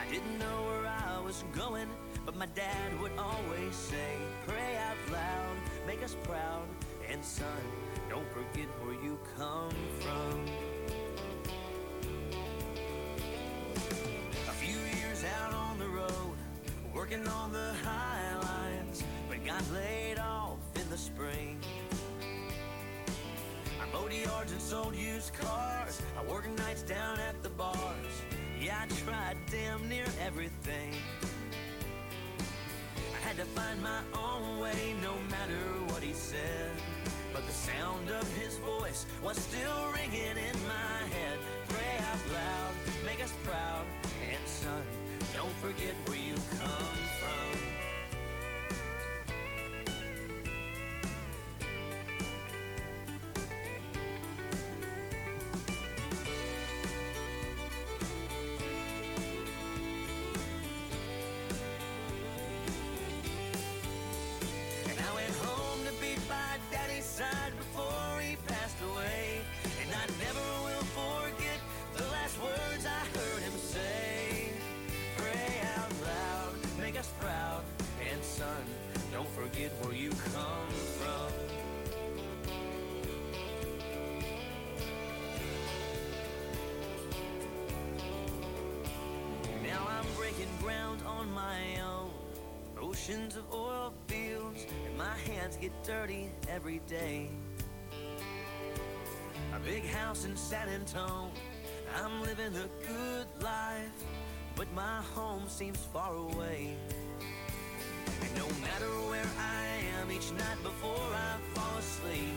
I 0.00 0.10
didn't 0.10 0.38
know 0.38 0.64
where 0.66 0.86
I 0.86 1.20
was 1.20 1.44
going, 1.52 1.88
but 2.24 2.36
my 2.36 2.46
dad 2.54 3.00
would 3.00 3.12
always 3.18 3.74
say, 3.74 4.16
Pray 4.46 4.76
out 4.76 4.96
loud, 5.12 5.56
make 5.86 6.02
us 6.02 6.16
proud, 6.22 6.66
and 7.10 7.24
son, 7.24 7.46
don't 8.16 8.32
forget 8.32 8.66
where 8.82 8.94
you 8.94 9.18
come 9.36 9.76
from. 10.00 10.46
A 14.48 14.52
few 14.52 14.78
years 14.98 15.22
out 15.38 15.52
on 15.52 15.78
the 15.78 15.86
road, 15.86 16.36
working 16.94 17.28
on 17.28 17.52
the 17.52 17.74
high 17.84 18.34
lines, 18.40 19.04
but 19.28 19.44
got 19.44 19.62
laid 19.70 20.18
off 20.18 20.56
in 20.76 20.88
the 20.88 20.96
spring. 20.96 21.58
I 23.82 23.92
mowed 23.92 24.14
yards 24.14 24.52
and 24.52 24.62
sold 24.62 24.96
used 24.96 25.34
cars. 25.34 26.00
I 26.18 26.24
worked 26.24 26.48
nights 26.58 26.84
down 26.84 27.20
at 27.20 27.42
the 27.42 27.50
bars. 27.50 28.14
Yeah, 28.58 28.82
I 28.82 28.86
tried 29.04 29.36
damn 29.50 29.86
near 29.90 30.06
everything. 30.24 30.94
I 33.14 33.28
had 33.28 33.36
to 33.36 33.44
find 33.44 33.82
my 33.82 34.00
own 34.14 34.58
way, 34.58 34.94
no 35.02 35.12
matter 35.30 35.60
what 35.92 36.02
he 36.02 36.14
said. 36.14 36.70
But 37.36 37.46
the 37.46 37.52
sound 37.52 38.08
of 38.08 38.26
his 38.38 38.56
voice 38.56 39.04
was 39.22 39.36
still 39.36 39.92
ringing 39.92 40.38
in 40.38 40.56
my 40.66 40.98
head. 41.14 41.38
Pray 41.68 41.98
out 42.00 42.32
loud, 42.32 42.72
make 43.04 43.22
us 43.22 43.32
proud, 43.44 43.84
and 44.26 44.48
son, 44.48 44.82
don't 45.34 45.52
forget 45.56 45.92
where 46.06 46.16
you 46.16 46.34
come 46.58 47.05
dirty 95.84 96.30
every 96.48 96.80
day. 96.88 97.28
A 99.54 99.58
big 99.60 99.84
house 99.86 100.24
in 100.24 100.36
San 100.36 100.68
Antone. 100.68 101.30
I'm 102.02 102.22
living 102.22 102.54
a 102.56 102.68
good 102.86 103.26
life, 103.42 104.04
but 104.54 104.66
my 104.74 105.02
home 105.14 105.44
seems 105.48 105.78
far 105.92 106.14
away. 106.14 106.76
And 108.22 108.34
no 108.36 108.46
matter 108.60 108.90
where 109.08 109.30
I 109.38 110.00
am 110.00 110.10
each 110.10 110.30
night 110.32 110.62
before 110.62 111.08
I 111.14 111.36
fall 111.54 111.78
asleep, 111.78 112.36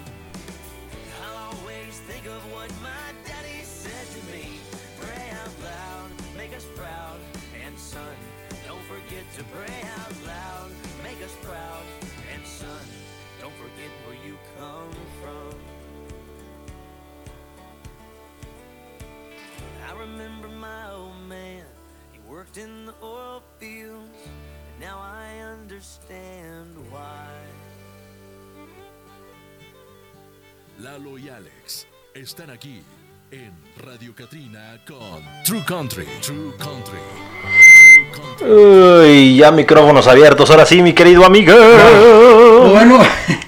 I'll 1.23 1.55
always 1.55 1.99
think 2.07 2.25
of 2.25 2.41
what 2.53 2.69
my 2.81 3.07
daddy 3.27 3.63
said 3.63 4.05
to 4.15 4.31
me. 4.31 4.59
Pray 4.99 5.29
out 5.41 5.53
loud, 5.63 6.09
make 6.37 6.55
us 6.55 6.65
proud, 6.75 7.19
and 7.65 7.77
son, 7.77 8.15
don't 8.67 8.83
forget 8.83 9.25
to 9.37 9.43
pray 9.45 9.81
out 9.97 10.25
loud, 10.25 10.71
make 11.03 11.21
us 11.23 11.35
proud, 11.41 11.83
and 12.33 12.45
son, 12.45 12.85
don't 13.39 13.53
forget 13.55 13.89
where 14.05 14.17
you 14.25 14.37
come 14.57 14.91
from. 15.21 15.55
I 19.87 19.99
remember 19.99 20.47
my 20.49 20.91
old 20.91 21.21
man, 21.27 21.63
he 22.11 22.19
worked 22.29 22.57
in 22.57 22.85
the 22.85 22.93
oil 23.01 23.41
fields, 23.59 24.19
and 24.25 24.79
now 24.79 24.99
I 24.99 25.39
understand 25.41 26.75
why. 26.91 27.27
Lalo 30.79 31.17
y 31.17 31.29
Alex 31.29 31.87
están 32.13 32.49
aquí 32.49 32.81
en 33.31 33.51
Radio 33.77 34.15
Catrina 34.15 34.79
con 34.87 35.21
True 35.43 35.63
Country. 35.65 36.05
True 36.21 36.53
Country. 36.57 36.99
Uy, 38.41 39.37
ya 39.37 39.51
micrófonos 39.51 40.07
abiertos. 40.07 40.49
Ahora 40.49 40.65
sí, 40.65 40.81
mi 40.81 40.93
querido 40.93 41.25
amigo. 41.25 41.53
Bueno, 42.67 42.99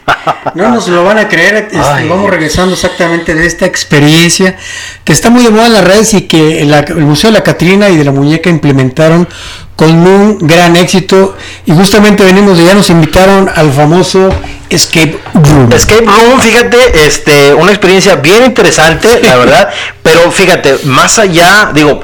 no 0.55 0.69
nos 0.69 0.87
lo 0.87 1.03
van 1.03 1.17
a 1.19 1.27
creer. 1.27 1.55
este, 1.55 1.77
Ay, 1.77 2.07
vamos 2.07 2.23
Dios. 2.25 2.31
regresando 2.31 2.73
exactamente 2.73 3.33
de 3.35 3.45
esta 3.45 3.65
experiencia 3.65 4.55
que 5.03 5.13
está 5.13 5.29
muy 5.29 5.43
de 5.43 5.49
moda 5.49 5.67
en 5.67 5.73
las 5.73 5.83
redes 5.83 6.13
y 6.13 6.21
que 6.23 6.63
la- 6.65 6.79
el 6.79 6.95
Museo 7.05 7.29
de 7.31 7.37
la 7.37 7.43
Catrina 7.43 7.89
y 7.89 7.97
de 7.97 8.03
la 8.03 8.11
Muñeca 8.11 8.49
implementaron 8.49 9.27
con 9.75 9.89
un 10.07 10.37
gran 10.39 10.75
éxito. 10.75 11.35
Y 11.65 11.71
justamente 11.71 12.23
venimos 12.23 12.57
de 12.57 12.65
ya 12.65 12.73
nos 12.73 12.89
invitaron 12.89 13.49
al 13.53 13.71
famoso 13.71 14.29
Escape 14.69 15.19
Room. 15.33 15.71
Escape 15.73 16.05
Room, 16.05 16.39
fíjate, 16.39 17.05
este, 17.05 17.53
una 17.53 17.71
experiencia 17.71 18.15
bien 18.15 18.43
interesante, 18.45 19.21
la 19.23 19.35
verdad. 19.43 19.69
Pero 20.03 20.31
fíjate, 20.31 20.77
más 20.85 21.17
allá, 21.19 21.71
digo, 21.73 22.01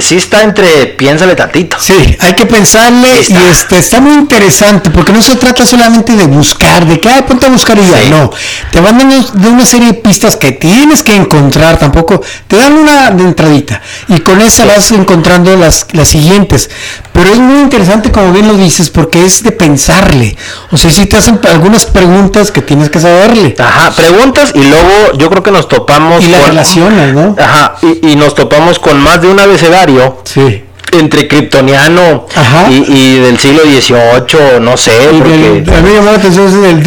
sí 0.00 0.16
está 0.16 0.42
entre, 0.42 0.86
piénsale 0.86 1.34
tantito. 1.34 1.76
Sí, 1.80 2.16
hay 2.20 2.34
que 2.34 2.46
pensarle 2.46 3.08
y 3.28 3.36
este 3.50 3.78
está 3.78 4.00
muy 4.00 4.12
interesante 4.14 4.90
porque 4.90 5.12
no 5.12 5.22
se 5.22 5.36
trata 5.36 5.66
solamente 5.66 6.14
de 6.16 6.24
buscar, 6.26 6.86
de 6.86 7.00
que 7.00 7.08
ay, 7.08 7.22
ponte 7.22 7.46
a 7.46 7.50
buscar 7.50 7.76
y 7.78 7.82
ya, 7.88 8.02
Sí. 8.02 8.10
no. 8.10 8.30
Te 8.70 8.80
van 8.80 8.98
dando 8.98 9.20
de 9.32 9.48
una 9.48 9.64
serie 9.66 9.88
de 9.88 9.94
pistas 9.94 10.36
que 10.36 10.52
tienes 10.52 11.02
que 11.02 11.14
encontrar, 11.14 11.78
tampoco 11.78 12.20
te 12.48 12.56
dan 12.56 12.72
una 12.74 13.10
de 13.10 13.22
entradita 13.22 13.80
y 14.08 14.20
con 14.20 14.40
esa 14.40 14.64
vas 14.64 14.90
encontrando 14.92 15.56
las, 15.56 15.86
las 15.92 16.08
siguientes. 16.08 16.70
Pero 17.12 17.30
es 17.32 17.38
muy 17.38 17.60
interesante 17.62 18.12
como 18.12 18.32
bien 18.32 18.46
lo 18.48 18.54
dices 18.56 18.90
porque 18.90 19.24
es 19.24 19.42
de 19.42 19.52
pensarle. 19.52 20.36
O 20.70 20.76
sea, 20.76 20.90
si 20.90 21.06
te 21.06 21.16
hacen 21.16 21.40
algunas 21.50 21.86
preguntas 21.86 22.50
que 22.50 22.60
tienes 22.62 22.90
que 22.90 23.00
saberle. 23.00 23.54
Ajá, 23.58 23.90
preguntas 23.92 24.52
y 24.54 24.62
luego 24.64 25.12
yo 25.18 25.30
creo 25.30 25.42
que 25.42 25.50
nos 25.50 25.68
topamos 25.68 26.22
Y 26.22 26.28
las 26.28 26.40
con- 26.40 26.48
relaciones, 26.50 27.14
¿no? 27.14 27.34
Ajá, 27.38 27.76
y, 27.82 28.10
y 28.12 28.16
nos 28.16 28.34
topamos 28.34 28.78
con 28.78 29.00
más 29.00 29.20
de 29.22 29.28
un 29.28 29.40
Sí. 30.24 30.62
entre 30.92 31.26
kryptoniano 31.28 32.26
y, 32.70 32.74
y 32.90 33.18
del 33.18 33.38
siglo 33.38 33.62
XVIII, 33.64 34.60
no 34.60 34.76
sé, 34.76 34.92
Y 35.12 35.16
porque... 35.18 35.30
del- 35.36 35.74
a 35.74 35.80
mí 35.82 35.88
me 35.90 35.94
llamó 35.96 36.10
la 36.12 36.16
atención 36.18 36.46
ese 36.48 36.56
del. 36.58 36.82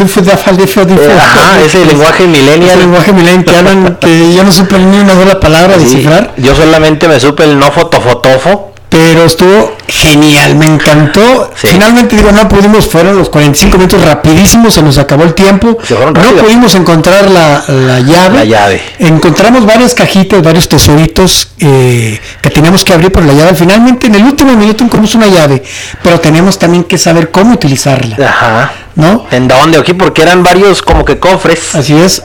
Eh, 0.98 1.16
ajá, 1.16 1.60
ese 1.64 1.84
lenguaje 1.84 2.26
millennial. 2.26 2.70
Ese 2.70 2.78
lenguaje 2.80 3.12
millennial 3.12 3.44
que 3.44 3.56
hablan, 3.56 3.96
que 4.00 4.34
yo 4.34 4.42
no 4.42 4.50
supe 4.50 4.78
ni 4.78 4.98
una 4.98 5.14
sola 5.14 5.38
palabra 5.38 5.74
Sí, 5.78 5.84
descifrar. 5.84 6.32
Yo 6.38 6.56
solamente 6.56 7.06
me 7.08 7.20
supe 7.20 7.44
el 7.44 7.58
no 7.58 7.70
fotofotofo. 7.70 8.69
Pero 8.90 9.24
estuvo 9.24 9.76
genial, 9.86 10.56
me 10.56 10.66
encantó. 10.66 11.52
Finalmente 11.54 12.16
digo, 12.16 12.32
no 12.32 12.48
pudimos, 12.48 12.88
fueron 12.88 13.16
los 13.16 13.30
45 13.30 13.76
minutos 13.78 14.04
rapidísimos, 14.04 14.74
se 14.74 14.82
nos 14.82 14.98
acabó 14.98 15.22
el 15.22 15.32
tiempo. 15.34 15.78
No 15.88 16.42
pudimos 16.42 16.74
encontrar 16.74 17.30
la, 17.30 17.62
la 17.68 18.00
llave. 18.00 18.38
La 18.38 18.44
llave. 18.44 18.82
Encontramos 18.98 19.64
varias 19.64 19.94
cajitas, 19.94 20.42
varios 20.42 20.68
tesoritos 20.68 21.52
eh, 21.60 22.20
que 22.42 22.50
teníamos 22.50 22.84
que 22.84 22.92
abrir 22.92 23.12
por 23.12 23.24
la 23.24 23.32
llave. 23.32 23.54
Finalmente, 23.54 24.08
en 24.08 24.16
el 24.16 24.24
último 24.24 24.54
minuto 24.54 24.82
encontramos 24.82 25.14
una 25.14 25.28
llave, 25.28 25.62
pero 26.02 26.18
tenemos 26.18 26.58
también 26.58 26.82
que 26.82 26.98
saber 26.98 27.30
cómo 27.30 27.54
utilizarla. 27.54 28.16
Ajá. 28.26 28.72
¿No? 28.96 29.24
¿En 29.30 29.46
dónde? 29.46 29.78
Aquí 29.78 29.94
porque 29.94 30.22
eran 30.22 30.42
varios 30.42 30.82
como 30.82 31.04
que 31.04 31.20
cofres. 31.20 31.76
Así 31.76 31.96
es. 31.96 32.24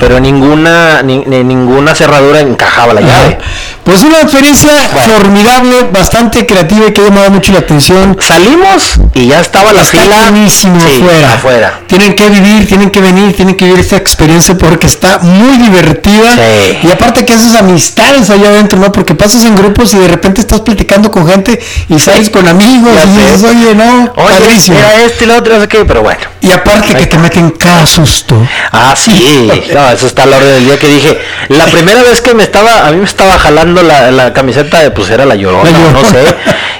Pero 0.00 0.18
ninguna 0.20 1.02
ni, 1.02 1.18
ni- 1.26 1.44
ninguna 1.44 1.94
cerradura 1.94 2.40
encajaba 2.40 2.92
la 2.94 3.00
llave. 3.00 3.38
Pues 3.84 4.02
una 4.02 4.20
experiencia 4.20 4.72
formidable, 5.06 5.88
bastante 5.92 6.44
creativa 6.44 6.86
y 6.88 6.92
que 6.92 7.02
ha 7.02 7.04
llamado 7.04 7.30
mucho 7.30 7.52
la 7.52 7.60
atención. 7.60 8.16
Salimos 8.20 8.98
y 9.14 9.28
ya 9.28 9.40
estaba 9.40 9.72
la 9.72 9.82
Está 9.82 9.98
fila. 10.02 10.48
Sí, 10.48 10.66
afuera. 10.68 11.34
afuera. 11.34 11.80
Tienen 11.86 12.14
que 12.16 12.28
vivir, 12.28 12.66
tienen 12.66 12.90
que 12.90 13.00
venir, 13.00 13.34
tienen 13.36 13.54
que 13.56 13.64
vivir 13.64 13.78
esta 13.80 13.96
experiencia 13.96 14.56
porque 14.58 14.88
está 14.88 15.18
muy 15.20 15.56
divertida. 15.58 16.32
Sí. 16.34 16.78
Y 16.82 16.90
aparte 16.90 17.24
que 17.24 17.34
haces 17.34 17.54
amistades 17.54 18.28
allá 18.30 18.48
adentro, 18.48 18.78
¿no? 18.80 18.90
Porque 18.90 19.14
pasas 19.14 19.44
en 19.44 19.54
grupos 19.54 19.94
y 19.94 19.98
de 19.98 20.08
repente 20.08 20.40
estás 20.40 20.60
platicando 20.62 21.10
con 21.12 21.28
gente 21.28 21.60
y 21.88 21.98
sales 22.00 22.28
con 22.30 22.48
amigos 22.48 22.92
Ya 22.96 23.04
y 23.04 23.08
dices, 23.08 23.44
oye, 23.44 23.74
no, 23.76 24.12
Oye, 24.16 24.34
padrísimo. 24.40 24.78
este 25.06 25.24
y 25.24 25.28
lo 25.28 25.36
otro, 25.36 25.54
no 25.54 25.60
sé 25.60 25.68
qué, 25.68 25.84
pero 25.84 26.02
bueno. 26.02 26.20
Y 26.40 26.50
aparte 26.50 26.94
que 26.94 27.06
te 27.06 27.18
meten 27.18 27.50
cada 27.50 27.86
susto. 27.86 28.36
Ah, 28.72 28.94
sí, 28.96 29.48
no, 29.76 29.90
eso 29.90 30.06
está 30.06 30.22
a 30.24 30.26
la 30.26 30.36
orden 30.38 30.54
del 30.54 30.64
día 30.64 30.78
que 30.78 30.88
dije. 30.88 31.18
La 31.48 31.64
primera 31.76 32.02
vez 32.02 32.20
que 32.20 32.34
me 32.34 32.42
estaba, 32.42 32.86
a 32.86 32.90
mí 32.92 32.98
me 32.98 33.04
estaba 33.04 33.38
jalando 33.38 33.82
la, 33.82 34.10
la 34.10 34.32
camiseta, 34.32 34.80
de, 34.80 34.90
pues 34.90 35.10
era 35.10 35.24
la 35.26 35.34
llorona, 35.34 35.70
La 35.70 35.90
no 35.92 36.04
sé. 36.04 36.24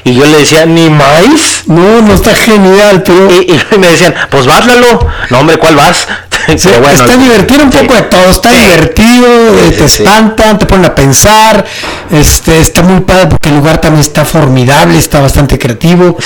Y 0.04 0.14
yo 0.14 0.24
le 0.24 0.38
decía, 0.38 0.66
ni 0.66 0.88
más. 0.88 1.62
No, 1.66 2.00
no 2.02 2.14
está 2.14 2.34
genial, 2.34 3.02
pero. 3.02 3.28
Y, 3.32 3.52
y 3.52 3.60
me 3.78 3.88
decían, 3.88 4.14
pues 4.30 4.46
vas, 4.46 4.64
Lalo. 4.66 4.98
No, 5.30 5.40
hombre, 5.40 5.58
¿cuál 5.58 5.76
vas? 5.76 6.06
Sí, 6.56 6.68
bueno, 6.80 6.90
está 6.90 7.16
divertido 7.16 7.64
un 7.64 7.70
poco 7.70 7.94
de 7.94 8.02
todo, 8.02 8.30
está 8.30 8.52
divertido, 8.52 9.26
eh, 9.58 9.72
te 9.76 9.84
espantan, 9.84 10.56
te 10.60 10.66
ponen 10.66 10.84
a 10.84 10.94
pensar, 10.94 11.64
este 12.12 12.60
está 12.60 12.82
muy 12.82 13.00
padre 13.00 13.26
porque 13.30 13.48
el 13.48 13.56
lugar 13.56 13.80
también 13.80 14.02
está 14.02 14.24
formidable, 14.24 14.96
está 14.96 15.18
bastante 15.20 15.58
creativo, 15.58 16.16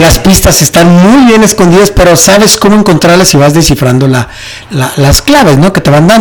las 0.00 0.18
pistas 0.18 0.62
están 0.62 0.88
muy 0.90 1.26
bien 1.26 1.44
escondidas, 1.44 1.92
pero 1.92 2.16
sabes 2.16 2.56
cómo 2.56 2.74
encontrarlas 2.76 3.32
y 3.34 3.36
vas 3.36 3.54
descifrando 3.54 4.08
la, 4.08 4.26
la- 4.70 4.90
las 4.96 5.22
claves, 5.22 5.58
¿no? 5.58 5.72
Que 5.72 5.80
te 5.80 5.90
van 5.90 6.08
dando. 6.08 6.17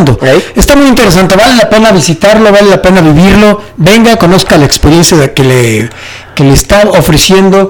Está 0.55 0.75
muy 0.75 0.87
interesante, 0.87 1.35
vale 1.35 1.55
la 1.55 1.69
pena 1.69 1.91
visitarlo, 1.91 2.51
vale 2.51 2.69
la 2.69 2.81
pena 2.81 3.01
vivirlo, 3.01 3.61
venga, 3.77 4.17
conozca 4.17 4.57
la 4.57 4.65
experiencia 4.65 5.33
que 5.33 5.43
le, 5.43 5.89
que 6.35 6.43
le 6.43 6.53
está 6.53 6.89
ofreciendo 6.89 7.69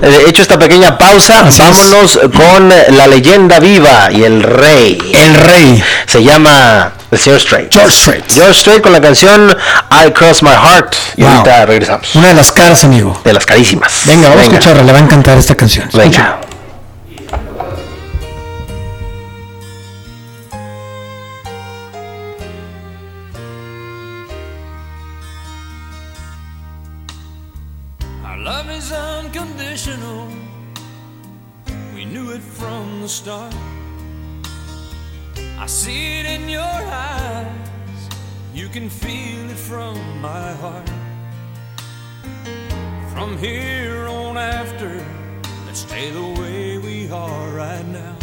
eh, 0.01 0.23
hecho 0.27 0.41
esta 0.41 0.57
pequeña 0.57 0.97
pausa, 0.97 1.41
Así 1.45 1.61
es. 1.61 1.67
vámonos 1.69 2.19
con 2.35 2.71
eh, 2.71 2.85
la 2.91 3.07
leyenda 3.07 3.59
viva 3.59 4.09
y 4.11 4.23
el 4.23 4.41
rey. 4.43 4.97
El 5.13 5.34
rey. 5.35 5.84
Se 6.05 6.23
llama 6.23 6.93
el 7.11 7.19
señor 7.19 7.39
Strait. 7.39 7.71
George 7.73 7.91
Strait. 7.97 8.23
George 8.31 8.53
Strait 8.59 8.81
con 8.81 8.91
la 8.93 9.01
canción 9.01 9.55
I 9.91 10.11
Cross 10.11 10.43
My 10.43 10.51
Heart. 10.51 10.95
Y 11.17 11.23
Wow. 11.23 11.31
ahorita 11.31 11.65
regresamos. 11.65 12.15
Una 12.15 12.30
de 12.30 12.34
las 12.35 12.51
caras, 12.51 12.84
amigo. 12.84 13.19
De 13.23 13.34
las 13.34 13.45
carísimas. 13.45 14.01
Venga, 14.05 14.30
vamos 14.30 14.43
a 14.43 14.47
escucharla, 14.47 14.84
le 14.84 14.91
va 14.93 14.99
a 14.99 15.01
encantar 15.01 15.38
esta 15.38 15.55
canción. 15.55 15.89
Venga. 15.93 16.39
I 35.60 35.68
see 35.68 36.19
it 36.19 36.26
in 36.26 36.49
your 36.49 36.61
eyes. 36.64 38.10
You 38.56 38.68
can 38.68 38.90
feel 38.90 39.52
it 39.52 39.56
from 39.56 39.95
my 40.19 40.52
heart. 40.53 40.90
From 43.14 43.38
here 43.38 44.07
on 44.07 44.35
after, 44.38 45.06
let's 45.68 45.81
stay 45.81 46.10
the 46.10 46.41
way 46.41 46.80
we 46.80 47.11
are 47.11 47.49
right 47.52 47.85
now. 47.85 48.15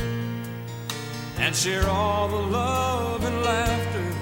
And 1.39 1.55
share 1.55 1.89
all 1.89 2.27
the 2.29 2.43
love 2.59 3.25
and 3.25 3.43
laughter 3.43 4.13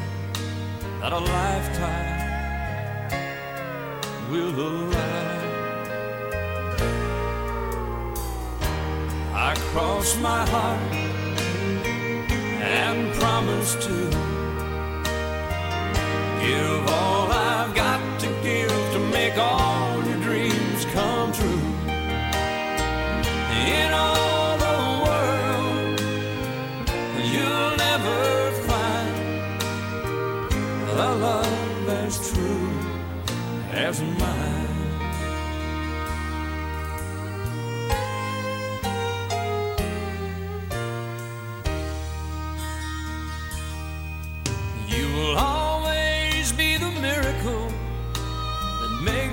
that 1.01 1.13
a 1.15 1.19
lifetime 1.19 2.19
will 4.31 4.55
allow. 4.55 5.48
I 9.49 9.55
cross 9.73 10.15
my 10.21 10.45
heart 10.51 10.93
and 12.61 13.15
promise 13.15 13.77
to 13.87 13.97
give 16.45 16.87
all 16.87 17.33
I've 17.33 17.75
got 17.75 18.21
to 18.21 18.27
give 18.43 18.69
to 18.69 18.99
make 19.11 19.39
all 19.39 20.05
your 20.05 20.21
dreams 20.21 20.85
come 20.93 21.33
true. 21.33 21.63
In 23.73 23.91
all 23.95 24.18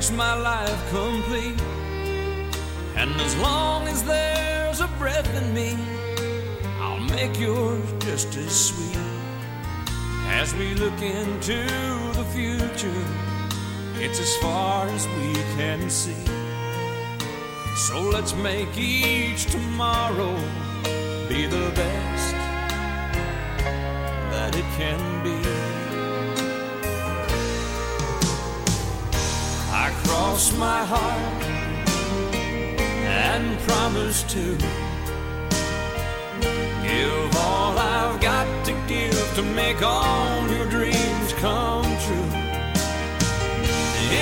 makes 0.06 0.18
my 0.18 0.36
life 0.36 0.90
complete. 0.92 1.60
And 2.96 3.10
as 3.22 3.36
long 3.38 3.88
as 3.88 4.04
there's 4.04 4.80
a 4.80 4.88
breath 5.00 5.28
in 5.36 5.54
me, 5.54 5.78
I'll 6.80 7.00
make 7.00 7.40
yours 7.40 7.84
just 8.00 8.36
as 8.38 8.54
sweet. 8.68 9.00
As 10.28 10.54
we 10.54 10.76
look 10.76 11.02
into 11.02 11.66
the 12.14 12.26
future, 12.36 13.04
it's 13.96 14.20
as 14.20 14.38
far 14.38 14.88
as 14.88 15.08
we 15.08 15.34
can 15.58 15.90
see. 15.90 16.26
So 17.76 18.00
let's 18.02 18.36
make 18.36 18.78
each 18.78 19.46
tomorrow 19.46 20.36
be 21.28 21.48
the 21.48 21.72
best 21.74 22.36
that 24.32 24.56
it 24.56 24.66
can 24.78 25.24
be. 25.24 25.75
Cross 30.36 30.58
my 30.58 30.84
heart 30.84 31.44
and 33.08 33.58
promise 33.60 34.22
to 34.24 34.58
give 36.84 37.38
all 37.38 37.78
I've 37.80 38.20
got 38.20 38.66
to 38.66 38.74
give 38.86 39.34
to 39.36 39.44
make 39.44 39.82
all 39.82 40.46
your 40.50 40.66
dreams 40.70 41.32
come 41.40 41.86
true. 42.04 42.32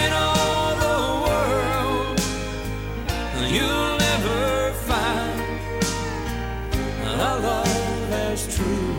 In 0.01 0.13
all 0.13 0.75
the 0.85 0.99
world, 1.25 2.19
you'll 3.51 3.97
never 3.97 4.71
find 4.85 5.41
a 7.05 7.39
love 7.41 8.11
as 8.29 8.55
true 8.55 8.95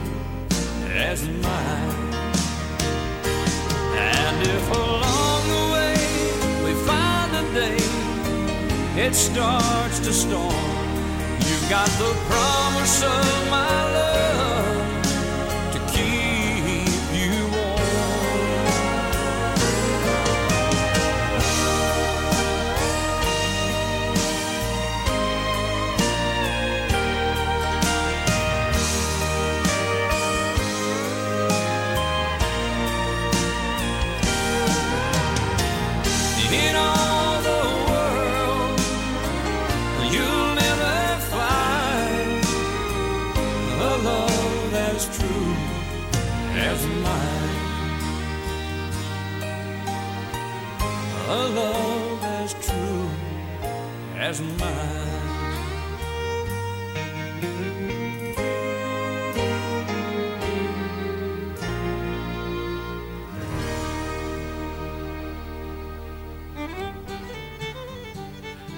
as 0.93 1.29
mine. 1.29 2.15
And 3.95 4.37
if 4.49 5.04
it 8.97 9.15
starts 9.15 9.99
to 10.01 10.13
storm, 10.13 10.55
you've 11.41 11.69
got 11.69 11.89
the 11.99 12.15
promise 12.29 13.03
of 13.03 13.51
my 13.51 13.93
love 13.93 14.44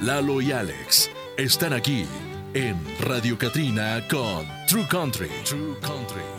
Lalo 0.06 0.40
y 0.40 0.52
Alex 0.52 1.10
están 1.36 1.72
aquí 1.72 2.06
en 2.54 2.76
Radio 3.00 3.36
Catrina 3.36 4.06
con 4.08 4.46
True 4.68 4.86
Country. 4.88 5.28
True 5.44 5.74
Country. 5.80 6.35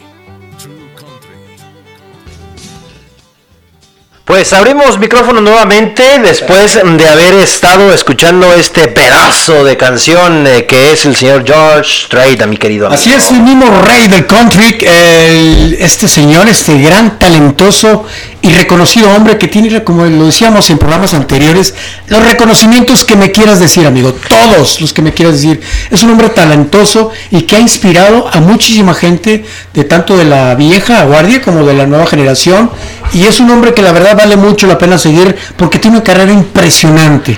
Pues 4.38 4.54
abrimos 4.54 5.00
micrófono 5.00 5.42
nuevamente 5.42 6.04
después 6.22 6.76
de 6.76 7.10
haber 7.10 7.34
estado 7.34 7.92
escuchando 7.92 8.54
este 8.54 8.88
pedazo 8.88 9.64
de 9.64 9.78
canción 9.78 10.46
eh, 10.46 10.68
que 10.68 10.92
es 10.94 11.08
el 11.08 11.16
señor 11.16 11.44
George 11.44 12.06
Strait, 12.06 12.46
mi 12.46 12.56
querido. 12.58 12.88
Así 12.88 13.12
es, 13.12 13.32
el 13.32 13.42
mismo 13.42 13.66
rey 13.82 14.08
del 14.08 14.28
country, 14.28 14.78
el- 14.82 15.78
este 15.80 16.08
señor, 16.08 16.48
este 16.48 16.80
gran, 16.80 17.18
talentoso 17.18 18.06
y 18.44 18.52
reconocido 18.52 19.10
hombre 19.10 19.40
que 19.40 19.48
tiene, 19.48 19.84
como 19.84 20.06
lo 20.06 20.28
decíamos 20.28 20.70
en 20.70 20.78
programas 20.78 21.16
anteriores, 21.16 21.74
los 22.08 22.24
reconocimientos 22.24 23.04
que 23.06 23.16
me 23.16 23.32
quieras 23.32 23.60
decir, 23.60 23.88
amigo, 23.88 24.14
todos 24.14 24.80
los 24.80 24.94
que 24.94 25.02
me 25.02 25.14
quieras 25.14 25.42
decir. 25.42 25.60
Es 25.90 26.04
un 26.04 26.12
hombre 26.12 26.30
talentoso 26.30 27.10
y 27.32 27.42
que 27.42 27.56
ha 27.56 27.60
inspirado 27.60 28.30
a 28.32 28.40
muchísima 28.40 28.94
gente, 28.94 29.44
de 29.74 29.84
tanto 29.84 30.16
de 30.16 30.26
la 30.26 30.54
vieja 30.54 31.04
guardia 31.06 31.42
como 31.42 31.66
de 31.66 31.74
la 31.74 31.88
nueva 31.88 32.06
generación. 32.06 32.70
Y 33.14 33.26
es 33.26 33.40
un 33.40 33.50
hombre 33.52 33.74
que 33.74 33.82
la 33.82 33.92
verdad 33.92 34.16
vale 34.18 34.36
mucho 34.36 34.68
la 34.68 34.78
pena 34.78 34.98
seguir 34.98 35.36
porque 35.56 35.80
tiene 35.80 35.98
una 35.98 36.04
carrera 36.04 36.32
impresionante. 36.32 37.38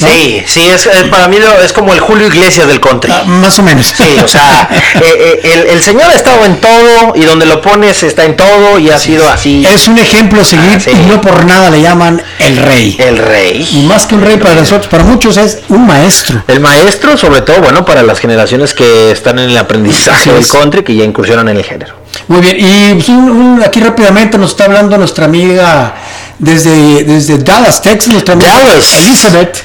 ¿no? 0.00 0.06
Sí, 0.08 0.42
sí, 0.46 0.60
es, 0.68 0.88
para 1.10 1.26
mí 1.28 1.36
es 1.64 1.72
como 1.72 1.92
el 1.92 2.00
Julio 2.00 2.28
Iglesias 2.28 2.68
del 2.68 2.80
country. 2.80 3.12
Ah, 3.12 3.24
más 3.26 3.58
o 3.58 3.62
menos. 3.62 3.92
Sí, 3.96 4.16
o 4.22 4.28
sea, 4.28 4.68
eh, 4.94 5.00
eh, 5.02 5.40
el, 5.54 5.66
el 5.76 5.82
señor 5.82 6.04
ha 6.10 6.14
estado 6.14 6.44
en 6.44 6.56
todo 6.60 7.14
y 7.16 7.24
donde 7.24 7.46
lo 7.46 7.60
pones 7.60 8.02
está 8.04 8.24
en 8.24 8.36
todo 8.36 8.78
y 8.78 8.90
ha 8.90 8.98
sido 8.98 9.28
así. 9.28 9.66
Es 9.66 9.88
un 9.88 9.98
ejemplo 9.98 10.40
a 10.40 10.44
seguir 10.44 10.70
Ah, 10.76 10.80
sí. 10.80 10.90
y 10.92 11.06
no 11.08 11.20
por 11.20 11.44
nada 11.44 11.70
le 11.70 11.82
llaman 11.82 12.22
el 12.38 12.56
rey. 12.58 12.96
El 12.98 13.18
rey. 13.18 13.68
Y 13.72 13.86
más 13.86 14.06
que 14.06 14.14
un 14.14 14.22
rey 14.22 14.36
para 14.36 14.54
nosotros, 14.54 14.86
para 14.88 15.02
muchos 15.04 15.36
es 15.36 15.58
un 15.68 15.86
maestro. 15.86 16.42
El 16.46 16.60
maestro, 16.60 17.16
sobre 17.16 17.40
todo, 17.42 17.60
bueno, 17.60 17.84
para 17.84 18.02
las 18.02 18.20
generaciones 18.20 18.74
que 18.74 19.10
están 19.10 19.38
en 19.40 19.50
el 19.50 19.58
aprendizaje 19.58 20.32
del 20.32 20.46
country, 20.46 20.84
que 20.84 20.94
ya 20.94 21.04
incursionan 21.04 21.48
en 21.48 21.56
el 21.56 21.64
género. 21.64 21.94
Muy 22.28 22.40
bien, 22.40 22.56
y 22.58 22.94
pues, 22.94 23.08
un- 23.08 23.30
un- 23.30 23.62
aquí 23.62 23.80
rápidamente 23.80 24.38
nos 24.38 24.50
está 24.50 24.64
hablando 24.64 24.96
nuestra 24.98 25.24
amiga 25.26 25.94
Desde, 26.38 27.02
desde 27.04 27.38
Dallas, 27.38 27.82
Texas, 27.82 28.08
nuestra 28.12 28.34
amiga 28.34 28.52
Dallas. 28.52 28.94
Elizabeth. 28.94 29.64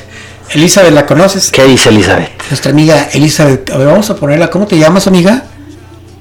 Elizabeth, 0.52 0.92
¿la 0.94 1.06
conoces? 1.06 1.52
¿Qué 1.52 1.64
dice 1.66 1.90
Elizabeth? 1.90 2.32
Nuestra 2.50 2.72
amiga 2.72 3.10
Elizabeth. 3.14 3.70
A 3.72 3.78
ver, 3.78 3.88
vamos 3.88 4.10
a 4.10 4.16
ponerla. 4.16 4.50
¿Cómo 4.50 4.66
te 4.66 4.78
llamas, 4.78 5.06
amiga? 5.08 5.44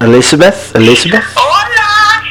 Elizabeth, 0.00 0.54
Elizabeth. 0.74 1.22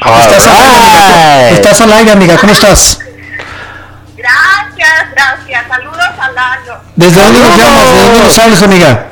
Estás 0.04 0.46
al 0.46 0.56
aire, 0.60 0.76
amiga. 0.76 1.50
Estás 1.50 1.80
al 1.80 1.92
aire, 1.92 2.10
amiga. 2.12 2.36
¿Cómo 2.38 2.52
estás? 2.52 2.98
Gracias, 4.16 5.10
gracias. 5.14 5.68
Saludos 5.68 5.98
a 6.20 6.30
Lalo. 6.32 6.80
¿Desde 6.96 7.20
dónde 7.22 7.40
nos 7.40 7.56
llamas? 7.56 7.92
¿De 7.92 8.02
dónde 8.02 8.20
nos 8.20 8.38
hablas, 8.38 8.62
amiga? 8.62 9.06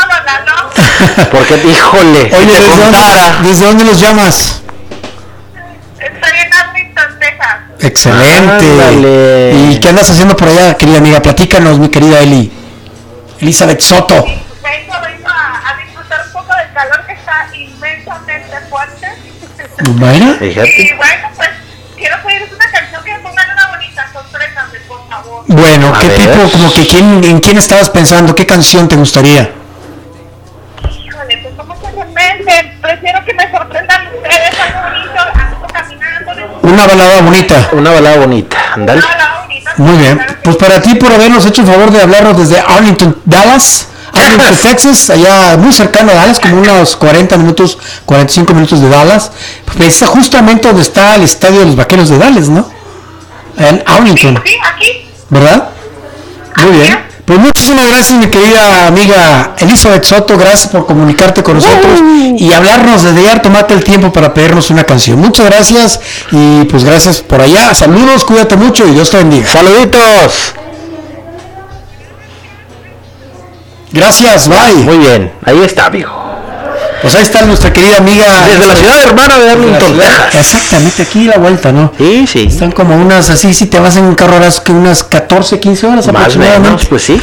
¿Por 0.00 0.16
qué 0.16 0.24
tan 0.24 0.44
solo, 0.46 1.14
Lalo? 1.24 1.30
Porque, 1.30 1.54
híjole, 1.68 2.28
si 2.30 2.34
Oye, 2.36 2.46
te 2.46 2.60
¿desde 2.60 2.76
dónde. 2.76 2.98
¿desde 3.48 3.64
dónde 3.66 3.84
nos 3.84 4.00
llamas? 4.00 4.62
Estoy 5.98 6.38
en 6.44 6.52
Arlington, 6.52 7.18
Texas. 7.18 7.56
Excelente. 7.80 8.66
Ándale. 8.66 9.52
¿Y 9.72 9.80
qué 9.80 9.88
andas 9.88 10.10
haciendo 10.10 10.36
por 10.36 10.48
allá, 10.48 10.76
querida 10.76 10.98
amiga? 10.98 11.20
Platícanos, 11.20 11.78
mi 11.78 11.88
querida 11.88 12.20
Eli. 12.20 12.52
Elizabeth 13.40 13.80
Soto. 13.80 14.14
Vengo, 14.24 14.94
vengo 15.02 15.28
a, 15.28 15.70
a 15.70 15.76
disfrutar 15.82 16.22
un 16.26 16.32
poco 16.32 16.54
del 16.56 16.72
calor 16.74 17.06
que 17.06 17.12
está 17.14 17.48
inmensamente 17.54 18.56
fuerte. 18.68 19.06
Bueno. 19.84 20.36
Y 20.40 20.92
bueno, 20.94 21.28
pues 21.36 21.48
quiero 21.96 22.16
pedirles 22.22 22.50
una 22.52 22.70
canción 22.70 23.04
que 23.04 23.12
me 23.12 23.18
pongan 23.20 23.50
una 23.50 23.66
bonita. 23.68 24.10
Sorpréndame, 24.12 24.78
por 24.88 25.08
favor. 25.08 25.44
Bueno, 25.48 25.94
A 25.94 25.98
¿qué 26.00 26.08
ver. 26.08 26.16
tipo, 26.18 26.50
como 26.50 26.72
que 26.72 26.86
quién, 26.86 27.22
en 27.24 27.40
quién 27.40 27.58
estabas 27.58 27.90
pensando? 27.90 28.34
¿Qué 28.34 28.46
canción 28.46 28.88
te 28.88 28.96
gustaría? 28.96 29.50
Prefiero 32.90 33.24
que 33.24 33.34
me 33.34 33.50
sorprendan 33.50 34.06
ustedes 34.06 34.60
algo 34.60 34.80
bonito. 34.88 35.20
Ando 35.34 35.66
caminando. 35.72 36.60
Una 36.62 36.86
balada 36.86 37.20
bonita. 37.22 37.68
Una 37.72 37.90
balada 37.90 38.16
bonita, 38.18 38.58
ándale. 38.74 39.02
Muy 39.76 39.96
bien. 39.96 40.20
Pues 40.42 40.56
para 40.56 40.80
ti 40.80 40.94
por 40.94 41.12
habernos 41.12 41.46
hecho 41.46 41.62
el 41.62 41.68
favor 41.68 41.90
de 41.90 42.02
hablarnos 42.02 42.36
desde 42.36 42.60
Arlington, 42.60 43.16
Dallas. 43.24 43.86
Arlington, 44.12 44.56
Texas, 44.56 45.10
allá 45.10 45.56
muy 45.56 45.72
cercano 45.72 46.10
a 46.10 46.14
Dallas, 46.16 46.40
como 46.40 46.60
unos 46.60 46.96
40 46.96 47.36
minutos, 47.38 47.78
45 48.04 48.54
minutos 48.54 48.80
de 48.80 48.88
Dallas. 48.88 49.30
Pues 49.64 49.80
está 49.80 50.06
justamente 50.06 50.66
donde 50.66 50.82
está 50.82 51.14
el 51.14 51.22
estadio 51.22 51.60
de 51.60 51.66
los 51.66 51.76
vaqueros 51.76 52.08
de 52.08 52.18
Dallas, 52.18 52.48
¿no? 52.48 52.68
En 53.56 53.82
Arlington. 53.86 54.42
Sí, 54.44 54.56
aquí. 54.74 55.08
¿Verdad? 55.28 55.70
Muy 56.56 56.72
bien. 56.78 57.09
Pues 57.30 57.38
muchísimas 57.38 57.86
gracias, 57.86 58.18
mi 58.18 58.26
querida 58.26 58.88
amiga 58.88 59.54
Elizabeth 59.60 60.02
Soto. 60.02 60.36
Gracias 60.36 60.66
por 60.66 60.84
comunicarte 60.84 61.44
con 61.44 61.54
nosotros 61.54 62.02
y 62.36 62.52
hablarnos 62.52 63.04
desde 63.04 63.22
ya, 63.22 63.40
tomarte 63.40 63.72
el 63.72 63.84
tiempo 63.84 64.12
para 64.12 64.34
pedirnos 64.34 64.68
una 64.70 64.82
canción. 64.82 65.20
Muchas 65.20 65.46
gracias 65.46 66.00
y 66.32 66.64
pues 66.64 66.82
gracias 66.82 67.20
por 67.20 67.40
allá. 67.40 67.72
Saludos, 67.72 68.24
cuídate 68.24 68.56
mucho 68.56 68.84
y 68.84 68.94
Dios 68.94 69.10
te 69.10 69.18
bendiga. 69.18 69.46
Saluditos. 69.46 70.54
Gracias, 73.92 74.48
bye. 74.48 74.82
Muy 74.82 74.98
bien, 74.98 75.32
ahí 75.44 75.60
está, 75.60 75.86
amigo. 75.86 76.29
Pues 77.02 77.14
ahí 77.14 77.22
está 77.22 77.42
nuestra 77.42 77.72
querida 77.72 77.96
amiga. 77.98 78.26
Desde 78.46 78.66
la 78.66 78.76
ciudad 78.76 79.02
hermana 79.02 79.38
de 79.38 79.50
Arlington, 79.50 79.98
Texas. 79.98 80.34
Exactamente, 80.34 81.02
aquí 81.02 81.24
la 81.24 81.38
vuelta, 81.38 81.72
¿no? 81.72 81.92
Sí, 81.96 82.26
sí. 82.26 82.44
Están 82.48 82.72
como 82.72 82.96
unas, 82.96 83.30
así, 83.30 83.54
si 83.54 83.66
te 83.66 83.78
vas 83.80 83.96
en 83.96 84.04
un 84.04 84.14
carro, 84.14 84.38
que 84.64 84.72
unas 84.72 85.02
14, 85.04 85.58
15 85.60 85.86
horas 85.86 86.06
Más 86.06 86.08
o 86.08 86.10
aproximadamente. 86.18 86.68
menos, 86.68 86.86
pues 86.86 87.02
sí. 87.02 87.20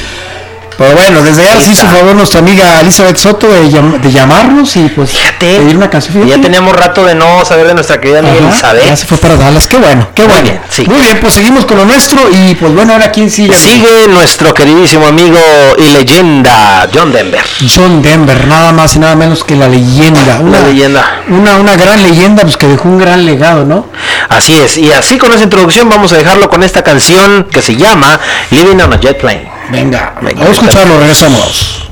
Pero 0.77 0.93
bueno, 0.95 1.23
desde 1.23 1.41
Ahí 1.47 1.55
nos 1.55 1.67
hizo 1.67 1.85
favor 1.87 2.13
nuestra 2.15 2.39
amiga 2.39 2.79
Elizabeth 2.81 3.17
Soto 3.17 3.47
de, 3.47 3.63
llam- 3.69 3.99
de 3.99 4.11
llamarnos 4.11 4.75
y 4.75 4.89
pues 4.89 5.11
pedir 5.39 5.75
una 5.75 5.89
canción. 5.89 6.15
Ya 6.19 6.23
Fíjate. 6.25 6.41
teníamos 6.43 6.75
rato 6.75 7.03
de 7.03 7.15
no 7.15 7.43
saber 7.45 7.67
de 7.67 7.73
nuestra 7.73 7.99
querida 7.99 8.19
amiga 8.19 8.35
Ajá, 8.37 8.47
Elizabeth. 8.49 8.85
Ya 8.85 8.95
se 8.95 9.05
fue 9.07 9.17
para 9.17 9.35
Dallas, 9.37 9.67
qué 9.67 9.77
bueno, 9.77 10.07
qué 10.13 10.23
Muy 10.23 10.31
bueno. 10.33 10.43
bien, 10.49 10.61
sí. 10.69 10.85
Muy 10.85 10.99
bien, 11.01 11.19
pues 11.19 11.33
seguimos 11.33 11.65
con 11.65 11.77
lo 11.77 11.85
nuestro 11.85 12.19
y 12.31 12.53
pues 12.55 12.73
bueno, 12.75 12.93
ahora 12.93 13.11
quién 13.11 13.29
sigue. 13.31 13.55
Sigue 13.55 14.07
nuestro 14.07 14.53
queridísimo 14.53 15.07
amigo 15.07 15.39
y 15.79 15.87
leyenda 15.93 16.87
John 16.93 17.11
Denver. 17.11 17.41
John 17.75 18.01
Denver, 18.03 18.45
nada 18.47 18.71
más 18.71 18.95
y 18.95 18.99
nada 18.99 19.15
menos 19.15 19.43
que 19.43 19.55
la 19.55 19.67
leyenda. 19.67 20.39
Una 20.41 20.59
leyenda. 20.61 21.21
Una, 21.29 21.55
una 21.57 21.75
gran 21.75 22.03
leyenda, 22.03 22.43
pues 22.43 22.55
que 22.55 22.67
dejó 22.67 22.87
un 22.89 22.99
gran 22.99 23.25
legado, 23.25 23.65
¿no? 23.65 23.87
Así 24.29 24.53
es, 24.55 24.77
y 24.77 24.91
así 24.91 25.17
con 25.17 25.31
esa 25.33 25.43
introducción 25.43 25.89
vamos 25.89 26.13
a 26.13 26.17
dejarlo 26.17 26.49
con 26.49 26.61
esta 26.63 26.83
canción 26.83 27.47
que 27.51 27.61
se 27.61 27.75
llama 27.75 28.19
Living 28.51 28.79
on 28.81 28.93
a 28.93 28.99
Jet 28.99 29.19
Plane. 29.19 29.56
Venga, 29.69 30.17
Venga, 30.21 30.39
vamos 30.39 30.47
a 30.47 30.61
escucharlo, 30.61 30.97
regresamos. 30.97 31.91